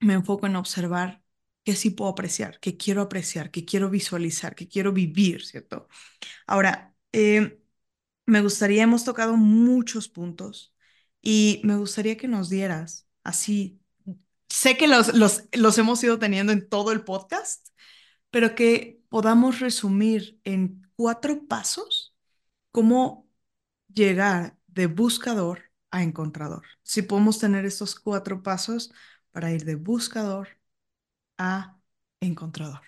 me 0.00 0.14
enfoco 0.14 0.46
en 0.46 0.56
observar 0.56 1.22
qué 1.66 1.76
sí 1.76 1.90
puedo 1.90 2.12
apreciar, 2.12 2.60
qué 2.60 2.76
quiero 2.78 3.02
apreciar, 3.02 3.50
qué 3.50 3.64
quiero 3.66 3.90
visualizar, 3.90 4.54
qué 4.54 4.68
quiero 4.68 4.92
vivir, 4.92 5.44
¿cierto? 5.44 5.88
Ahora, 6.46 6.94
eh, 7.12 7.60
me 8.26 8.40
gustaría, 8.42 8.84
hemos 8.84 9.04
tocado 9.04 9.36
muchos 9.36 10.08
puntos 10.08 10.74
y 11.22 11.60
me 11.64 11.76
gustaría 11.76 12.16
que 12.16 12.28
nos 12.28 12.50
dieras 12.50 13.08
así, 13.24 13.80
sé 14.48 14.76
que 14.78 14.88
los, 14.88 15.14
los, 15.14 15.44
los 15.52 15.78
hemos 15.78 16.02
ido 16.04 16.18
teniendo 16.18 16.52
en 16.52 16.68
todo 16.68 16.92
el 16.92 17.04
podcast, 17.04 17.68
pero 18.30 18.54
que 18.54 19.00
podamos 19.08 19.60
resumir 19.60 20.40
en 20.44 20.82
cuatro 20.96 21.46
pasos 21.48 22.14
cómo 22.72 23.28
llegar 23.92 24.58
de 24.68 24.86
buscador 24.86 25.72
a 25.90 26.02
encontrador. 26.04 26.64
Si 26.82 27.02
podemos 27.02 27.38
tener 27.40 27.66
estos 27.66 27.96
cuatro 27.98 28.42
pasos 28.42 28.92
para 29.32 29.52
ir 29.52 29.64
de 29.64 29.76
buscador 29.76 30.48
a 31.38 31.76
encontrador. 32.20 32.80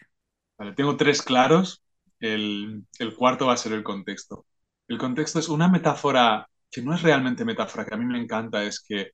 Vale, 0.58 0.72
tengo 0.74 0.96
tres 0.96 1.22
claros. 1.22 1.82
El, 2.20 2.84
el 2.98 3.14
cuarto 3.14 3.46
va 3.46 3.54
a 3.54 3.56
ser 3.56 3.72
el 3.72 3.84
contexto. 3.84 4.46
El 4.88 4.98
contexto 4.98 5.38
es 5.38 5.48
una 5.48 5.68
metáfora 5.68 6.48
que 6.70 6.82
no 6.82 6.94
es 6.94 7.02
realmente 7.02 7.44
metáfora, 7.44 7.84
que 7.86 7.94
a 7.94 7.98
mí 7.98 8.04
me 8.04 8.18
encanta, 8.20 8.62
es 8.64 8.80
que 8.80 9.12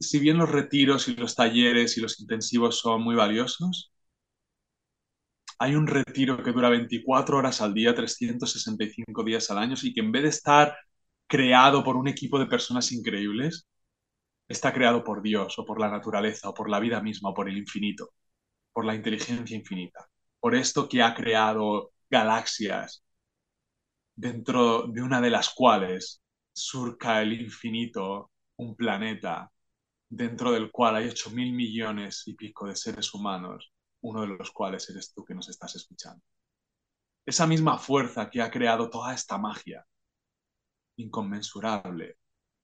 si 0.00 0.20
bien 0.20 0.38
los 0.38 0.50
retiros 0.50 1.08
y 1.08 1.16
los 1.16 1.34
talleres 1.36 1.96
y 1.98 2.00
los 2.02 2.20
intensivos 2.20 2.78
son 2.80 3.02
muy 3.02 3.14
valiosos, 3.16 3.92
hay 5.58 5.74
un 5.76 5.86
retiro 5.86 6.42
que 6.42 6.52
dura 6.52 6.68
24 6.68 7.38
horas 7.38 7.60
al 7.62 7.72
día, 7.74 7.94
365 7.94 9.22
días 9.24 9.50
al 9.50 9.58
año 9.58 9.74
y 9.82 9.92
que 9.94 10.00
en 10.00 10.12
vez 10.12 10.22
de 10.24 10.28
estar 10.30 10.76
creado 11.26 11.84
por 11.84 11.96
un 11.96 12.08
equipo 12.08 12.38
de 12.38 12.46
personas 12.46 12.90
increíbles, 12.92 13.66
está 14.48 14.72
creado 14.72 15.04
por 15.04 15.22
Dios 15.22 15.58
o 15.58 15.64
por 15.66 15.80
la 15.80 15.90
naturaleza 15.90 16.50
o 16.50 16.54
por 16.54 16.70
la 16.70 16.80
vida 16.80 17.00
misma 17.02 17.30
o 17.30 17.34
por 17.34 17.48
el 17.48 17.58
infinito, 17.58 18.10
por 18.72 18.84
la 18.84 18.94
inteligencia 18.94 19.56
infinita, 19.56 20.08
por 20.40 20.54
esto 20.54 20.88
que 20.88 21.02
ha 21.02 21.14
creado 21.14 21.92
galaxias, 22.10 23.04
dentro 24.14 24.86
de 24.86 25.02
una 25.02 25.20
de 25.20 25.30
las 25.30 25.50
cuales 25.50 26.22
surca 26.52 27.22
el 27.22 27.40
infinito 27.40 28.30
un 28.56 28.76
planeta, 28.76 29.50
dentro 30.08 30.52
del 30.52 30.70
cual 30.70 30.96
hay 30.96 31.08
8 31.08 31.30
mil 31.30 31.52
millones 31.52 32.22
y 32.26 32.34
pico 32.34 32.66
de 32.66 32.76
seres 32.76 33.12
humanos 33.14 33.72
uno 34.02 34.22
de 34.22 34.28
los 34.28 34.50
cuales 34.50 34.88
eres 34.90 35.12
tú 35.14 35.24
que 35.24 35.34
nos 35.34 35.48
estás 35.48 35.74
escuchando. 35.76 36.22
Esa 37.24 37.46
misma 37.46 37.78
fuerza 37.78 38.28
que 38.30 38.42
ha 38.42 38.50
creado 38.50 38.90
toda 38.90 39.14
esta 39.14 39.38
magia 39.38 39.86
inconmensurable, 40.96 42.16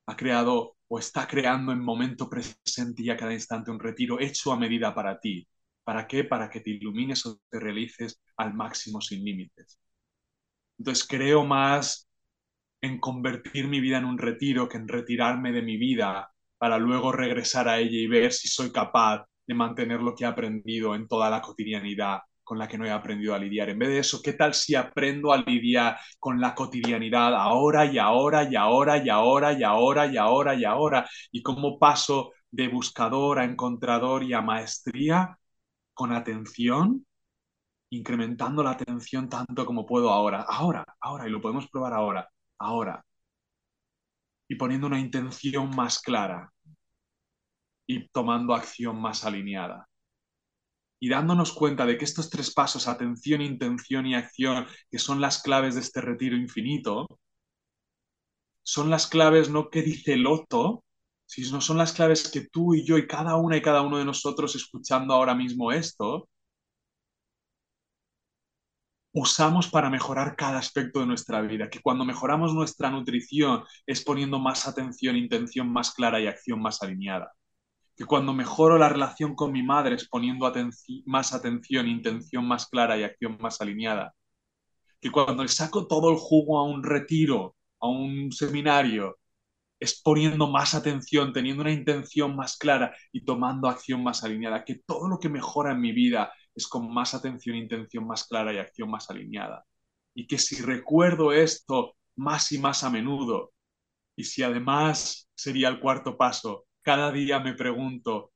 ha 0.06 0.16
creado 0.16 0.76
o 0.88 0.98
está 0.98 1.26
creando 1.26 1.72
en 1.72 1.80
momento 1.80 2.28
presente 2.28 3.02
y 3.02 3.10
a 3.10 3.16
cada 3.16 3.32
instante 3.32 3.70
un 3.70 3.80
retiro 3.80 4.20
hecho 4.20 4.52
a 4.52 4.56
medida 4.56 4.94
para 4.94 5.18
ti. 5.20 5.46
¿Para 5.88 6.06
qué? 6.06 6.22
Para 6.24 6.50
que 6.50 6.60
te 6.60 6.68
ilumines 6.68 7.24
o 7.24 7.40
te 7.48 7.58
realices 7.58 8.20
al 8.36 8.52
máximo 8.52 9.00
sin 9.00 9.24
límites. 9.24 9.78
Entonces 10.78 11.06
creo 11.08 11.46
más 11.46 12.06
en 12.82 13.00
convertir 13.00 13.68
mi 13.68 13.80
vida 13.80 13.96
en 13.96 14.04
un 14.04 14.18
retiro 14.18 14.68
que 14.68 14.76
en 14.76 14.86
retirarme 14.86 15.50
de 15.50 15.62
mi 15.62 15.78
vida 15.78 16.30
para 16.58 16.76
luego 16.76 17.10
regresar 17.10 17.70
a 17.70 17.78
ella 17.78 17.96
y 17.96 18.06
ver 18.06 18.34
si 18.34 18.48
soy 18.48 18.70
capaz 18.70 19.24
de 19.46 19.54
mantener 19.54 20.00
lo 20.00 20.14
que 20.14 20.24
he 20.24 20.26
aprendido 20.26 20.94
en 20.94 21.08
toda 21.08 21.30
la 21.30 21.40
cotidianidad 21.40 22.18
con 22.44 22.58
la 22.58 22.68
que 22.68 22.76
no 22.76 22.84
he 22.84 22.90
aprendido 22.90 23.34
a 23.34 23.38
lidiar. 23.38 23.70
En 23.70 23.78
vez 23.78 23.88
de 23.88 24.00
eso, 24.00 24.20
¿qué 24.22 24.34
tal 24.34 24.52
si 24.52 24.74
aprendo 24.74 25.32
a 25.32 25.38
lidiar 25.38 25.96
con 26.18 26.38
la 26.38 26.54
cotidianidad 26.54 27.34
ahora 27.34 27.86
y 27.86 27.96
ahora 27.96 28.44
y 28.44 28.56
ahora 28.56 29.02
y 29.02 29.08
ahora 29.08 29.54
y 29.54 29.62
ahora 29.62 30.06
y 30.06 30.18
ahora 30.18 30.54
y 30.54 30.64
ahora? 30.66 31.08
¿Y 31.32 31.42
cómo 31.42 31.78
paso 31.78 32.32
de 32.50 32.68
buscador 32.68 33.38
a 33.38 33.44
encontrador 33.44 34.22
y 34.22 34.34
a 34.34 34.42
maestría 34.42 35.37
con 35.98 36.12
atención, 36.12 37.04
incrementando 37.90 38.62
la 38.62 38.70
atención 38.70 39.28
tanto 39.28 39.66
como 39.66 39.84
puedo 39.84 40.10
ahora, 40.10 40.42
ahora, 40.42 40.84
ahora, 41.00 41.26
y 41.26 41.30
lo 41.30 41.40
podemos 41.40 41.68
probar 41.68 41.92
ahora, 41.92 42.30
ahora, 42.60 43.04
y 44.48 44.54
poniendo 44.54 44.86
una 44.86 45.00
intención 45.00 45.74
más 45.74 45.98
clara, 45.98 46.52
y 47.84 48.06
tomando 48.10 48.54
acción 48.54 49.00
más 49.00 49.24
alineada. 49.24 49.88
Y 51.00 51.08
dándonos 51.08 51.52
cuenta 51.52 51.84
de 51.84 51.98
que 51.98 52.04
estos 52.04 52.30
tres 52.30 52.54
pasos, 52.54 52.86
atención, 52.86 53.42
intención 53.42 54.06
y 54.06 54.14
acción, 54.14 54.68
que 54.92 55.00
son 55.00 55.20
las 55.20 55.42
claves 55.42 55.74
de 55.74 55.80
este 55.80 56.00
retiro 56.00 56.36
infinito, 56.36 57.08
son 58.62 58.88
las 58.88 59.08
claves 59.08 59.50
no 59.50 59.68
que 59.68 59.82
dice 59.82 60.16
Loto, 60.16 60.84
sino 61.28 61.60
son 61.60 61.76
las 61.76 61.92
claves 61.92 62.30
que 62.30 62.48
tú 62.48 62.74
y 62.74 62.84
yo 62.84 62.96
y 62.96 63.06
cada 63.06 63.36
una 63.36 63.56
y 63.58 63.62
cada 63.62 63.82
uno 63.82 63.98
de 63.98 64.04
nosotros 64.04 64.56
escuchando 64.56 65.12
ahora 65.12 65.34
mismo 65.34 65.70
esto, 65.72 66.28
usamos 69.12 69.68
para 69.68 69.90
mejorar 69.90 70.36
cada 70.36 70.58
aspecto 70.58 71.00
de 71.00 71.06
nuestra 71.06 71.42
vida, 71.42 71.68
que 71.68 71.80
cuando 71.80 72.06
mejoramos 72.06 72.54
nuestra 72.54 72.90
nutrición 72.90 73.62
es 73.86 74.02
poniendo 74.02 74.38
más 74.38 74.66
atención, 74.66 75.16
intención 75.16 75.70
más 75.70 75.92
clara 75.92 76.18
y 76.18 76.26
acción 76.26 76.62
más 76.62 76.82
alineada, 76.82 77.32
que 77.94 78.06
cuando 78.06 78.32
mejoro 78.32 78.78
la 78.78 78.88
relación 78.88 79.34
con 79.34 79.52
mi 79.52 79.62
madre 79.62 79.96
es 79.96 80.08
poniendo 80.08 80.50
más 81.04 81.34
atención, 81.34 81.88
intención 81.88 82.48
más 82.48 82.68
clara 82.68 82.96
y 82.96 83.02
acción 83.02 83.36
más 83.38 83.60
alineada, 83.60 84.14
que 84.98 85.10
cuando 85.10 85.42
le 85.42 85.50
saco 85.50 85.86
todo 85.86 86.10
el 86.10 86.16
jugo 86.16 86.58
a 86.58 86.64
un 86.64 86.82
retiro, 86.82 87.54
a 87.80 87.88
un 87.88 88.32
seminario, 88.32 89.18
es 89.80 90.00
poniendo 90.02 90.48
más 90.48 90.74
atención, 90.74 91.32
teniendo 91.32 91.62
una 91.62 91.72
intención 91.72 92.34
más 92.34 92.56
clara 92.56 92.96
y 93.12 93.24
tomando 93.24 93.68
acción 93.68 94.02
más 94.02 94.24
alineada, 94.24 94.64
que 94.64 94.80
todo 94.86 95.08
lo 95.08 95.18
que 95.18 95.28
mejora 95.28 95.72
en 95.72 95.80
mi 95.80 95.92
vida 95.92 96.32
es 96.54 96.66
con 96.66 96.92
más 96.92 97.14
atención, 97.14 97.56
intención 97.56 98.06
más 98.06 98.24
clara 98.24 98.52
y 98.52 98.58
acción 98.58 98.90
más 98.90 99.08
alineada. 99.10 99.64
Y 100.14 100.26
que 100.26 100.38
si 100.38 100.60
recuerdo 100.62 101.32
esto 101.32 101.96
más 102.16 102.50
y 102.52 102.58
más 102.58 102.82
a 102.82 102.90
menudo, 102.90 103.52
y 104.16 104.24
si 104.24 104.42
además 104.42 105.30
sería 105.34 105.68
el 105.68 105.78
cuarto 105.78 106.16
paso, 106.16 106.66
cada 106.82 107.12
día 107.12 107.38
me 107.38 107.54
pregunto 107.54 108.32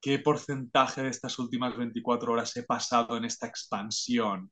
qué 0.00 0.18
porcentaje 0.18 1.02
de 1.02 1.10
estas 1.10 1.38
últimas 1.38 1.76
24 1.76 2.32
horas 2.32 2.56
he 2.56 2.64
pasado 2.64 3.16
en 3.16 3.24
esta 3.24 3.46
expansión. 3.46 4.50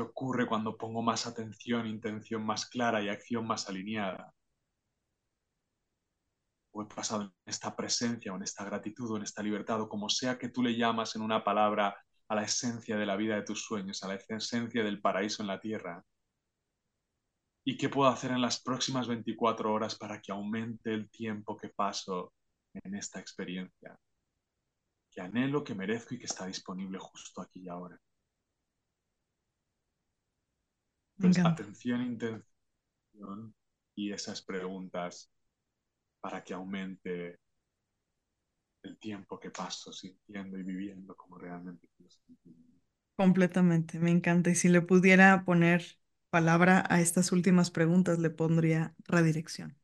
¿Qué 0.00 0.04
ocurre 0.04 0.46
cuando 0.46 0.78
pongo 0.78 1.02
más 1.02 1.26
atención, 1.26 1.86
intención 1.86 2.42
más 2.42 2.64
clara 2.64 3.02
y 3.02 3.10
acción 3.10 3.46
más 3.46 3.68
alineada? 3.68 4.32
o 6.70 6.88
pasado 6.88 7.24
en 7.24 7.32
esta 7.44 7.76
presencia 7.76 8.32
en 8.32 8.42
esta 8.42 8.64
gratitud 8.64 9.14
en 9.14 9.24
esta 9.24 9.42
libertad 9.42 9.78
o 9.82 9.90
como 9.90 10.08
sea 10.08 10.38
que 10.38 10.48
tú 10.48 10.62
le 10.62 10.74
llamas 10.74 11.16
en 11.16 11.22
una 11.22 11.44
palabra 11.44 12.02
a 12.28 12.34
la 12.34 12.44
esencia 12.44 12.96
de 12.96 13.04
la 13.04 13.16
vida 13.16 13.34
de 13.34 13.42
tus 13.42 13.62
sueños, 13.62 14.02
a 14.02 14.08
la 14.08 14.14
esencia 14.14 14.82
del 14.82 15.02
paraíso 15.02 15.42
en 15.42 15.48
la 15.48 15.60
tierra. 15.60 16.02
¿Y 17.62 17.76
qué 17.76 17.90
puedo 17.90 18.08
hacer 18.08 18.30
en 18.30 18.40
las 18.40 18.62
próximas 18.62 19.06
24 19.06 19.70
horas 19.70 19.96
para 19.96 20.22
que 20.22 20.32
aumente 20.32 20.94
el 20.94 21.10
tiempo 21.10 21.58
que 21.58 21.68
paso 21.68 22.32
en 22.72 22.94
esta 22.94 23.20
experiencia? 23.20 23.98
Que 25.10 25.20
anhelo, 25.20 25.62
que 25.62 25.74
merezco 25.74 26.14
y 26.14 26.18
que 26.18 26.24
está 26.24 26.46
disponible 26.46 26.98
justo 26.98 27.42
aquí 27.42 27.64
y 27.64 27.68
ahora. 27.68 28.00
Pues 31.20 31.40
atención, 31.44 32.02
intención 32.02 33.54
y 33.94 34.12
esas 34.12 34.42
preguntas 34.42 35.30
para 36.20 36.42
que 36.44 36.54
aumente 36.54 37.40
el 38.82 38.98
tiempo 38.98 39.40
que 39.40 39.50
paso 39.50 39.90
sintiendo 39.90 40.58
y 40.58 40.62
viviendo 40.62 41.16
como 41.16 41.38
realmente 41.38 41.88
quiero 41.96 42.10
Completamente, 43.16 43.98
me 43.98 44.10
encanta. 44.10 44.50
Y 44.50 44.54
si 44.54 44.68
le 44.68 44.80
pudiera 44.80 45.44
poner 45.44 45.98
palabra 46.30 46.84
a 46.88 47.00
estas 47.00 47.32
últimas 47.32 47.70
preguntas, 47.70 48.18
le 48.18 48.30
pondría 48.30 48.94
redirección. 49.06 49.76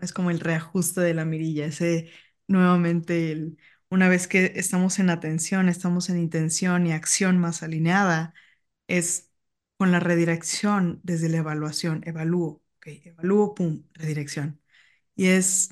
Es 0.00 0.12
como 0.12 0.30
el 0.30 0.40
reajuste 0.40 1.00
de 1.02 1.14
la 1.14 1.24
mirilla, 1.26 1.66
ese 1.66 2.10
nuevamente, 2.48 3.32
el, 3.32 3.58
una 3.90 4.08
vez 4.08 4.28
que 4.28 4.52
estamos 4.56 4.98
en 5.00 5.10
atención, 5.10 5.68
estamos 5.68 6.10
en 6.10 6.18
intención 6.18 6.86
y 6.86 6.92
acción 6.92 7.38
más 7.38 7.62
alineada, 7.62 8.34
es 8.88 9.29
con 9.80 9.92
la 9.92 10.00
redirección 10.00 11.00
desde 11.04 11.30
la 11.30 11.38
evaluación. 11.38 12.02
Evalúo, 12.06 12.62
evalúo, 12.84 13.54
pum, 13.56 13.84
redirección. 13.94 14.60
Y 15.16 15.28
es, 15.28 15.70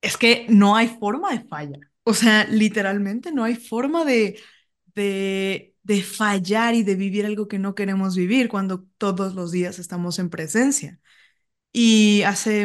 es 0.00 0.16
que 0.16 0.46
no 0.48 0.76
hay 0.76 0.88
forma 0.88 1.32
de 1.32 1.40
falla. 1.40 1.78
O 2.04 2.14
sea, 2.14 2.44
literalmente 2.46 3.32
no 3.32 3.44
hay 3.44 3.56
forma 3.56 4.04
de, 4.04 4.40
de, 4.94 5.76
de 5.82 6.02
fallar 6.02 6.74
y 6.74 6.82
de 6.82 6.94
vivir 6.94 7.26
algo 7.26 7.48
que 7.48 7.58
no 7.58 7.74
queremos 7.74 8.16
vivir 8.16 8.48
cuando 8.48 8.84
todos 8.98 9.34
los 9.34 9.52
días 9.52 9.78
estamos 9.78 10.18
en 10.18 10.30
presencia. 10.30 11.00
Y 11.72 12.22
hace, 12.24 12.62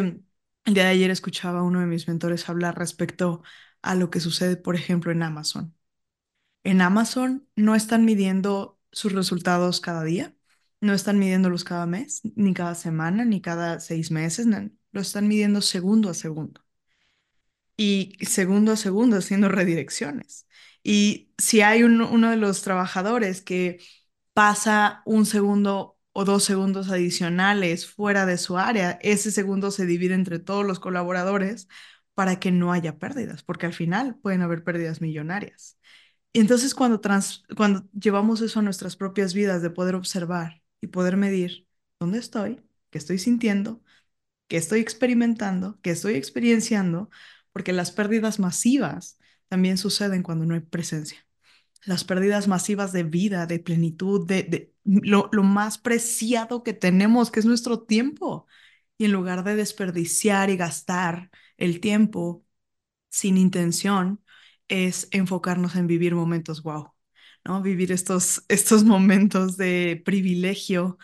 el 0.65 0.73
día 0.75 0.85
de 0.85 0.91
ayer 0.91 1.11
escuchaba 1.11 1.59
a 1.61 1.63
uno 1.63 1.81
de 1.81 1.87
mis 1.87 2.07
mentores 2.07 2.49
hablar 2.49 2.77
respecto 2.79 3.43
a 3.83 3.95
lo 3.95 4.09
que 4.11 4.19
sucede, 4.21 4.57
por 4.57 4.75
ejemplo, 4.75 5.11
en 5.11 5.23
Amazon. 5.23 5.75
En 6.63 6.81
Amazon 6.81 7.47
no 7.55 7.75
están 7.75 8.05
midiendo 8.05 8.79
sus 8.93 9.11
resultados 9.13 9.81
cada 9.81 10.03
día, 10.03 10.35
no 10.81 10.93
están 10.93 11.19
midiéndolos 11.19 11.63
cada 11.63 11.85
mes, 11.85 12.21
ni 12.35 12.53
cada 12.53 12.75
semana, 12.75 13.25
ni 13.25 13.41
cada 13.41 13.79
seis 13.79 14.11
meses, 14.11 14.47
lo 14.91 15.01
están 15.01 15.27
midiendo 15.27 15.61
segundo 15.61 16.09
a 16.09 16.13
segundo. 16.13 16.61
Y 17.75 18.17
segundo 18.21 18.73
a 18.73 18.75
segundo 18.77 19.17
haciendo 19.17 19.49
redirecciones. 19.49 20.47
Y 20.83 21.33
si 21.37 21.61
hay 21.61 21.83
uno 21.83 22.29
de 22.29 22.37
los 22.37 22.61
trabajadores 22.61 23.41
que 23.41 23.79
pasa 24.33 25.01
un 25.05 25.25
segundo 25.25 25.97
o 26.11 26.25
dos 26.25 26.43
segundos 26.43 26.89
adicionales 26.91 27.87
fuera 27.87 28.25
de 28.25 28.37
su 28.37 28.57
área, 28.57 28.99
ese 29.01 29.31
segundo 29.31 29.71
se 29.71 29.85
divide 29.85 30.13
entre 30.13 30.39
todos 30.39 30.65
los 30.65 30.79
colaboradores 30.79 31.67
para 32.13 32.39
que 32.39 32.51
no 32.51 32.71
haya 32.71 32.99
pérdidas, 32.99 33.43
porque 33.43 33.65
al 33.65 33.73
final 33.73 34.17
pueden 34.21 34.41
haber 34.43 34.63
pérdidas 34.63 35.01
millonarias. 35.01 35.79
Entonces 36.33 36.73
cuando, 36.73 36.99
cuando 37.55 37.87
llevamos 37.93 38.41
eso 38.41 38.59
a 38.59 38.63
nuestras 38.63 38.95
propias 38.95 39.33
vidas 39.33 39.61
de 39.61 39.69
poder 39.69 39.95
observar 39.95 40.61
y 40.81 40.87
poder 40.87 41.17
medir 41.17 41.67
dónde 41.99 42.17
estoy, 42.19 42.61
qué 42.89 42.97
estoy 42.97 43.19
sintiendo, 43.19 43.83
que 44.47 44.57
estoy 44.57 44.81
experimentando, 44.81 45.79
que 45.81 45.91
estoy 45.91 46.15
experienciando, 46.15 47.09
porque 47.53 47.73
las 47.73 47.91
pérdidas 47.91 48.39
masivas 48.39 49.19
también 49.49 49.77
suceden 49.77 50.23
cuando 50.23 50.45
no 50.45 50.55
hay 50.55 50.61
presencia. 50.61 51.25
Las 51.85 52.03
pérdidas 52.05 52.47
masivas 52.47 52.93
de 52.93 53.03
vida, 53.03 53.45
de 53.47 53.59
plenitud, 53.59 54.27
de, 54.27 54.73
lo, 54.85 55.29
lo 55.33 55.43
más 55.43 55.77
preciado 55.77 56.63
que 56.63 56.73
tenemos, 56.73 57.31
que 57.31 57.39
es 57.41 57.45
nuestro 57.45 57.81
tiempo. 57.83 58.47
Y 58.97 59.05
en 59.05 59.11
lugar 59.13 59.43
de 59.43 59.55
desperdiciar 59.55 60.49
y 60.49 60.57
gastar 60.57 61.31
el 61.57 61.79
tiempo 61.81 62.45
sin 63.09 63.37
intención, 63.37 64.22
es 64.67 65.07
enfocarnos 65.11 65.75
en 65.75 65.87
vivir 65.87 66.15
momentos 66.15 66.63
wow, 66.63 66.93
¿no? 67.45 67.61
Vivir 67.61 67.91
estos, 67.91 68.43
estos 68.49 68.83
momentos 68.83 69.57
de 69.57 70.01
privilegio, 70.05 70.97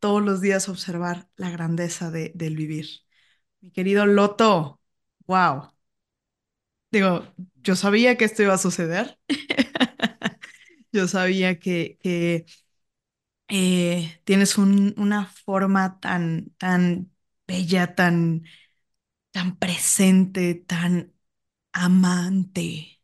todos 0.00 0.22
los 0.22 0.40
días 0.40 0.68
observar 0.68 1.28
la 1.36 1.50
grandeza 1.50 2.10
de, 2.10 2.32
del 2.34 2.56
vivir. 2.56 2.86
Mi 3.60 3.70
querido 3.72 4.06
Loto, 4.06 4.80
wow. 5.26 5.70
Digo, 6.90 7.24
yo 7.62 7.74
sabía 7.76 8.16
que 8.16 8.24
esto 8.26 8.42
iba 8.42 8.54
a 8.54 8.58
suceder. 8.58 9.18
yo 10.92 11.08
sabía 11.08 11.58
que, 11.58 11.98
que 12.02 12.46
eh, 13.48 14.20
tienes 14.24 14.58
una 14.58 15.26
forma 15.26 16.00
tan, 16.00 16.50
tan 16.58 17.12
bella, 17.46 17.94
tan, 17.94 18.44
tan 19.32 19.58
presente, 19.58 20.54
tan 20.56 21.14
amante. 21.72 23.01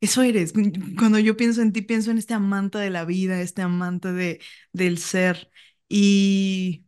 Eso 0.00 0.22
eres. 0.22 0.52
Cuando 0.98 1.18
yo 1.18 1.36
pienso 1.36 1.62
en 1.62 1.72
ti, 1.72 1.82
pienso 1.82 2.10
en 2.10 2.18
este 2.18 2.34
amante 2.34 2.78
de 2.78 2.90
la 2.90 3.04
vida, 3.04 3.40
este 3.40 3.62
amante 3.62 4.12
de, 4.12 4.40
del 4.72 4.98
ser. 4.98 5.50
Y 5.88 6.86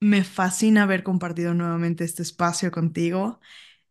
me 0.00 0.24
fascina 0.24 0.84
haber 0.84 1.02
compartido 1.02 1.54
nuevamente 1.54 2.04
este 2.04 2.22
espacio 2.22 2.70
contigo. 2.70 3.40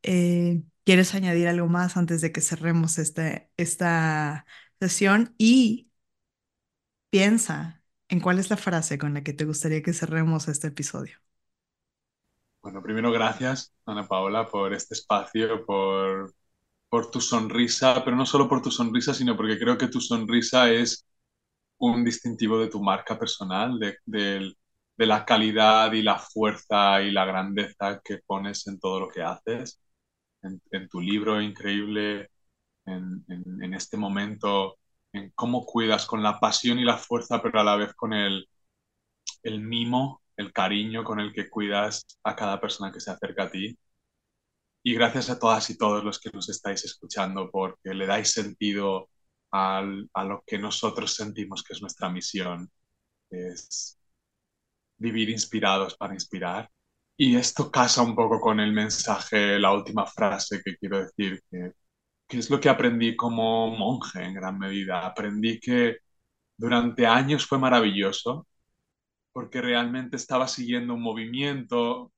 Eh, 0.03 0.63
¿Quieres 0.85 1.15
añadir 1.15 1.47
algo 1.47 1.67
más 1.67 1.97
antes 1.97 2.21
de 2.21 2.31
que 2.31 2.41
cerremos 2.41 2.97
este, 2.99 3.51
esta 3.57 4.45
sesión? 4.79 5.35
Y 5.37 5.89
piensa 7.09 7.81
en 8.09 8.19
cuál 8.19 8.39
es 8.39 8.49
la 8.51 8.57
frase 8.57 8.97
con 8.99 9.13
la 9.13 9.23
que 9.23 9.33
te 9.33 9.45
gustaría 9.45 9.81
que 9.81 9.93
cerremos 9.93 10.47
este 10.47 10.67
episodio. 10.67 11.17
Bueno, 12.61 12.81
primero 12.81 13.11
gracias, 13.11 13.73
Ana 13.85 14.07
Paola, 14.07 14.47
por 14.49 14.73
este 14.73 14.95
espacio, 14.95 15.65
por, 15.65 16.33
por 16.95 17.11
tu 17.11 17.19
sonrisa, 17.21 18.03
pero 18.05 18.15
no 18.15 18.25
solo 18.25 18.47
por 18.47 18.61
tu 18.61 18.71
sonrisa, 18.71 19.13
sino 19.13 19.35
porque 19.35 19.59
creo 19.59 19.77
que 19.77 19.89
tu 19.89 19.99
sonrisa 19.99 20.71
es 20.71 21.05
un 21.79 22.05
distintivo 22.05 22.59
de 22.59 22.69
tu 22.69 22.81
marca 22.81 23.19
personal, 23.19 23.77
de, 23.79 23.97
de, 24.05 24.55
la 25.05 25.25
calidad 25.25 25.91
y 25.93 26.01
la 26.03 26.17
fuerza 26.19 27.01
y 27.01 27.11
la 27.11 27.25
grandeza 27.25 28.01
que 28.03 28.19
pones 28.25 28.67
en 28.67 28.79
todo 28.79 29.01
lo 29.01 29.09
que 29.09 29.21
haces, 29.23 29.81
en, 30.43 30.89
tu 30.89 31.01
libro 31.01 31.41
increíble, 31.41 32.29
en, 32.85 33.25
en, 33.61 33.73
este 33.73 33.97
momento, 33.97 34.77
en 35.13 35.31
cómo 35.35 35.65
cuidas 35.65 36.05
con 36.05 36.23
la 36.23 36.39
pasión 36.39 36.79
y 36.79 36.85
la 36.85 36.97
fuerza, 36.97 37.41
pero 37.41 37.59
a 37.59 37.63
la 37.65 37.75
vez 37.77 37.93
con 37.95 38.13
el, 38.13 38.47
el 39.43 39.61
mimo, 39.61 40.21
el 40.37 40.53
cariño 40.53 41.03
con 41.03 41.19
el 41.19 41.33
que 41.33 41.49
cuidas 41.49 42.05
a 42.23 42.35
cada 42.35 42.61
persona 42.61 42.91
que 42.91 43.01
se 43.01 43.11
acerca 43.11 43.43
a 43.45 43.51
ti. 43.51 43.77
Y 44.87 44.93
gracias 44.93 45.31
a 45.31 45.39
todas 45.39 45.67
y 45.71 45.77
todos 45.79 46.03
los 46.03 46.19
que 46.19 46.29
nos 46.31 46.47
estáis 46.47 46.85
escuchando 46.85 47.49
porque 47.51 47.93
le 47.95 48.05
dais 48.05 48.31
sentido 48.31 49.09
a 49.51 49.81
lo 49.81 50.43
que 50.45 50.59
nosotros 50.59 51.15
sentimos 51.15 51.63
que 51.63 51.73
es 51.73 51.81
nuestra 51.81 52.07
misión, 52.09 52.69
es 53.31 53.97
vivir 54.97 55.29
inspirados 55.31 55.95
para 55.97 56.13
inspirar. 56.13 56.69
Y 57.17 57.35
esto 57.35 57.71
casa 57.71 58.03
un 58.03 58.15
poco 58.15 58.39
con 58.39 58.59
el 58.59 58.73
mensaje, 58.73 59.59
la 59.59 59.73
última 59.73 60.05
frase 60.05 60.61
que 60.63 60.77
quiero 60.77 60.99
decir, 60.99 61.41
que, 61.49 61.71
que 62.27 62.37
es 62.39 62.49
lo 62.51 62.59
que 62.59 62.69
aprendí 62.69 63.15
como 63.15 63.69
monje 63.75 64.23
en 64.23 64.35
gran 64.35 64.59
medida. 64.59 65.05
Aprendí 65.05 65.59
que 65.59 65.97
durante 66.57 67.07
años 67.07 67.47
fue 67.47 67.59
maravilloso 67.59 68.47
porque 69.33 69.61
realmente 69.61 70.17
estaba 70.17 70.47
siguiendo 70.47 70.93
un 70.95 71.01
movimiento 71.01 72.13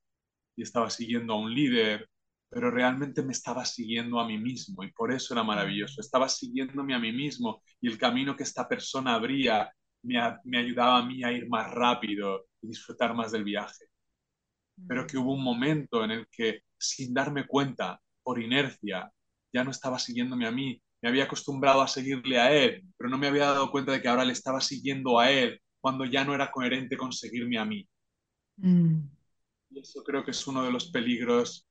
y 0.56 0.64
estaba 0.64 0.90
siguiendo 0.90 1.34
a 1.34 1.40
un 1.40 1.54
líder, 1.54 2.10
pero 2.50 2.72
realmente 2.72 3.22
me 3.24 3.34
estaba 3.34 3.66
siguiendo 3.66 4.20
a 4.20 4.28
mí 4.28 4.38
mismo 4.38 4.84
y 4.84 4.92
por 4.92 5.12
eso 5.12 5.34
era 5.34 5.44
maravilloso. 5.44 6.02
Estaba 6.02 6.30
siguiéndome 6.30 6.96
a 6.96 7.00
mí 7.00 7.12
mismo 7.12 7.62
y 7.82 7.88
el 7.88 7.98
camino 7.98 8.36
que 8.36 8.44
esta 8.44 8.68
persona 8.68 9.16
abría 9.16 9.72
me, 10.04 10.18
me 10.46 10.60
ayudaba 10.60 11.00
a 11.00 11.06
mí 11.06 11.24
a 11.24 11.32
ir 11.32 11.50
más 11.50 11.70
rápido 11.72 12.48
y 12.62 12.68
disfrutar 12.68 13.14
más 13.14 13.32
del 13.32 13.44
viaje. 13.44 13.86
Pero 14.88 15.06
que 15.06 15.18
hubo 15.18 15.34
un 15.34 15.44
momento 15.44 16.04
en 16.04 16.12
el 16.12 16.28
que, 16.32 16.62
sin 16.78 17.14
darme 17.14 17.48
cuenta, 17.48 18.00
por 18.24 18.42
inercia, 18.42 19.12
ya 19.54 19.64
no 19.64 19.72
estaba 19.72 20.00
siguiéndome 20.00 20.46
a 20.46 20.52
mí, 20.52 20.82
me 21.02 21.10
había 21.10 21.26
acostumbrado 21.26 21.82
a 21.82 21.88
seguirle 21.88 22.40
a 22.40 22.52
él, 22.52 22.84
pero 22.98 23.10
no 23.10 23.18
me 23.18 23.28
había 23.28 23.46
dado 23.46 23.72
cuenta 23.72 23.92
de 23.92 24.02
que 24.02 24.08
ahora 24.08 24.26
le 24.26 24.34
estaba 24.34 24.62
siguiendo 24.62 25.20
a 25.20 25.32
él 25.32 25.62
cuando 25.80 26.06
ya 26.06 26.24
no 26.24 26.34
era 26.34 26.52
coherente 26.52 26.98
con 26.98 27.14
seguirme 27.14 27.58
a 27.58 27.66
mí. 27.66 27.88
Mm. 28.58 29.02
Y 29.70 29.80
eso 29.80 30.04
creo 30.04 30.24
que 30.24 30.32
es 30.32 30.48
uno 30.48 30.64
de 30.64 30.72
los 30.72 30.92
peligros 30.92 31.67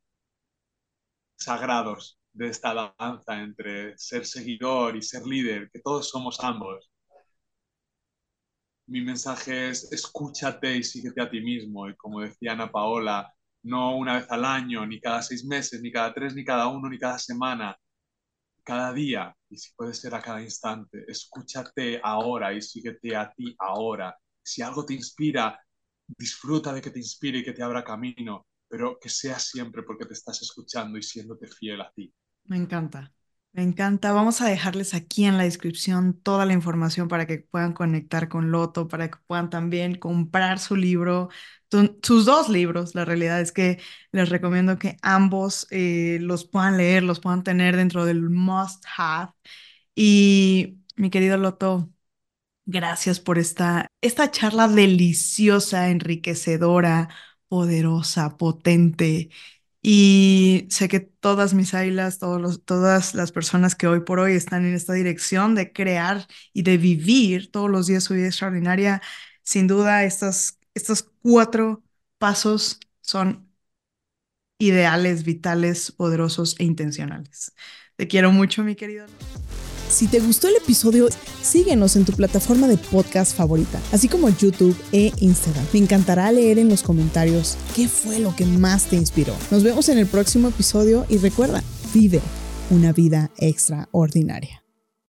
sagrados 1.37 2.18
de 2.32 2.49
esta 2.49 2.74
danza 2.99 3.41
entre 3.41 3.97
ser 3.99 4.26
seguidor 4.26 4.97
y 4.97 5.03
ser 5.03 5.26
líder, 5.26 5.70
que 5.72 5.80
todos 5.80 6.09
somos 6.11 6.39
ambos. 6.41 6.91
Mi 8.89 9.01
mensaje 9.01 9.68
es 9.70 9.93
escúchate 9.93 10.76
y 10.76 10.82
síguete 10.82 11.20
a 11.22 11.30
ti 11.30 11.41
mismo. 11.41 11.89
Y 11.89 11.97
como 11.97 12.20
decía 12.20 12.53
Ana 12.53 12.70
Paola, 12.70 13.32
no 13.62 13.97
una 13.97 14.18
vez 14.18 14.30
al 14.30 14.45
año, 14.45 14.87
ni 14.87 15.01
cada 15.01 15.22
seis 15.22 15.45
meses, 15.45 15.80
ni 15.82 15.91
cada 15.93 16.14
tres, 16.14 16.34
ni 16.34 16.45
cada 16.45 16.68
uno, 16.68 16.89
ni 16.89 16.99
cada 16.99 17.18
semana, 17.18 17.76
cada 18.64 18.93
día, 18.93 19.34
y 19.49 19.59
si 19.59 19.72
puede 19.74 19.95
ser 19.95 20.14
a 20.14 20.22
cada 20.22 20.43
instante, 20.43 21.05
escúchate 21.09 22.01
ahora 22.03 22.53
y 22.53 22.62
síguete 22.62 23.16
a 23.16 23.30
ti 23.32 23.55
ahora. 23.59 24.16
Si 24.43 24.62
algo 24.62 24.84
te 24.84 24.95
inspira, 24.95 25.59
disfruta 26.07 26.72
de 26.72 26.80
que 26.82 26.91
te 26.91 26.99
inspire 26.99 27.39
y 27.39 27.45
que 27.45 27.53
te 27.53 27.62
abra 27.62 27.84
camino, 27.84 28.47
pero 28.69 28.99
que 29.01 29.09
sea 29.09 29.39
siempre 29.39 29.83
porque 29.83 30.07
te 30.07 30.14
estás 30.14 30.43
escuchando 30.43 30.99
y 30.99 31.03
siéndote 31.03 31.47
fiel 31.49 31.81
a 31.81 31.93
ti. 31.93 32.12
Me 32.45 32.57
encanta. 32.57 33.12
Me 33.53 33.62
encanta. 33.62 34.12
Vamos 34.12 34.41
a 34.43 34.49
dejarles 34.49 34.93
aquí 34.95 35.25
en 35.25 35.39
la 35.39 35.45
descripción 35.45 36.21
toda 36.21 36.45
la 36.45 36.53
información 36.53 37.09
para 37.09 37.27
que 37.27 37.39
puedan 37.39 37.73
conectar 37.73 38.29
con 38.29 38.51
Loto, 38.51 38.87
para 38.87 39.11
que 39.11 39.19
puedan 39.27 39.49
también 39.51 39.95
comprar 39.97 40.59
su 40.59 40.77
libro, 40.77 41.31
sus 42.03 42.27
dos 42.27 42.49
libros. 42.51 42.95
La 42.95 43.05
realidad 43.07 43.41
es 43.41 43.53
que 43.53 43.81
les 44.12 44.29
recomiendo 44.29 44.79
que 44.79 44.97
ambos 45.03 45.67
eh, 45.71 46.19
los 46.21 46.47
puedan 46.47 46.77
leer, 46.77 47.03
los 47.03 47.21
puedan 47.21 47.43
tener 47.45 47.77
dentro 47.77 48.05
del 48.05 48.29
must 48.29 48.85
have. 48.97 49.33
Y 49.95 50.79
mi 50.97 51.11
querido 51.11 51.39
Loto, 51.39 51.91
gracias 52.67 53.21
por 53.21 53.39
esta, 53.39 53.89
esta 54.01 54.31
charla 54.31 54.69
deliciosa, 54.69 55.91
enriquecedora, 55.91 57.09
poderosa, 57.49 58.36
potente 58.36 59.30
y 59.82 60.66
sé 60.70 60.88
que 60.88 61.01
todas 61.01 61.55
mis 61.55 61.72
águilas, 61.74 62.18
todos 62.18 62.64
todas 62.64 63.14
las 63.14 63.30
personas 63.32 63.76
que 63.76 63.86
hoy 63.86 64.01
por 64.01 64.18
hoy 64.18 64.32
están 64.34 64.64
en 64.66 64.74
esta 64.74 64.94
dirección 64.94 65.55
de 65.55 65.72
crear 65.72 66.26
y 66.53 66.62
de 66.62 66.76
vivir 66.76 67.53
todos 67.53 67.70
los 67.70 67.86
días 67.86 68.05
su 68.05 68.14
vida 68.14 68.26
extraordinaria, 68.26 69.01
sin 69.42 69.68
duda 69.68 70.05
estos, 70.05 70.59
estos 70.74 71.05
cuatro 71.22 71.84
pasos 72.18 72.80
son 73.01 73.49
ideales, 74.59 75.24
vitales, 75.24 75.92
poderosos 75.92 76.57
e 76.59 76.64
intencionales. 76.64 77.53
Te 77.97 78.09
quiero 78.09 78.32
mucho, 78.32 78.64
mi 78.64 78.74
querido. 78.74 79.07
Si 79.89 80.09
te 80.09 80.20
gustó 80.20 80.49
el 80.49 80.57
episodio, 80.57 81.09
síguenos 81.43 81.97
en 81.97 82.05
tu 82.05 82.12
plataforma 82.12 82.68
de 82.68 82.76
podcast 82.76 83.37
favorita, 83.37 83.80
así 83.93 84.09
como 84.09 84.28
YouTube 84.28 84.76
e 84.93 85.12
Instagram. 85.20 85.64
Me 85.72 85.78
encantará 85.78 86.30
leer 86.32 86.59
en 86.59 86.68
los 86.68 86.82
comentarios 86.82 87.57
qué 87.74 87.89
fue 87.89 88.18
lo 88.18 88.34
que 88.34 88.45
más 88.45 88.87
te 88.87 88.97
inspiró. 88.97 89.34
Nos 89.51 89.62
vemos 89.62 89.89
en 89.89 89.99
el 89.99 90.07
próximo 90.07 90.49
episodio 90.49 91.07
y 91.09 91.18
recuerda, 91.18 91.62
vive 91.95 92.20
una 92.70 92.93
vida 92.93 93.30
extraordinaria. 93.39 94.66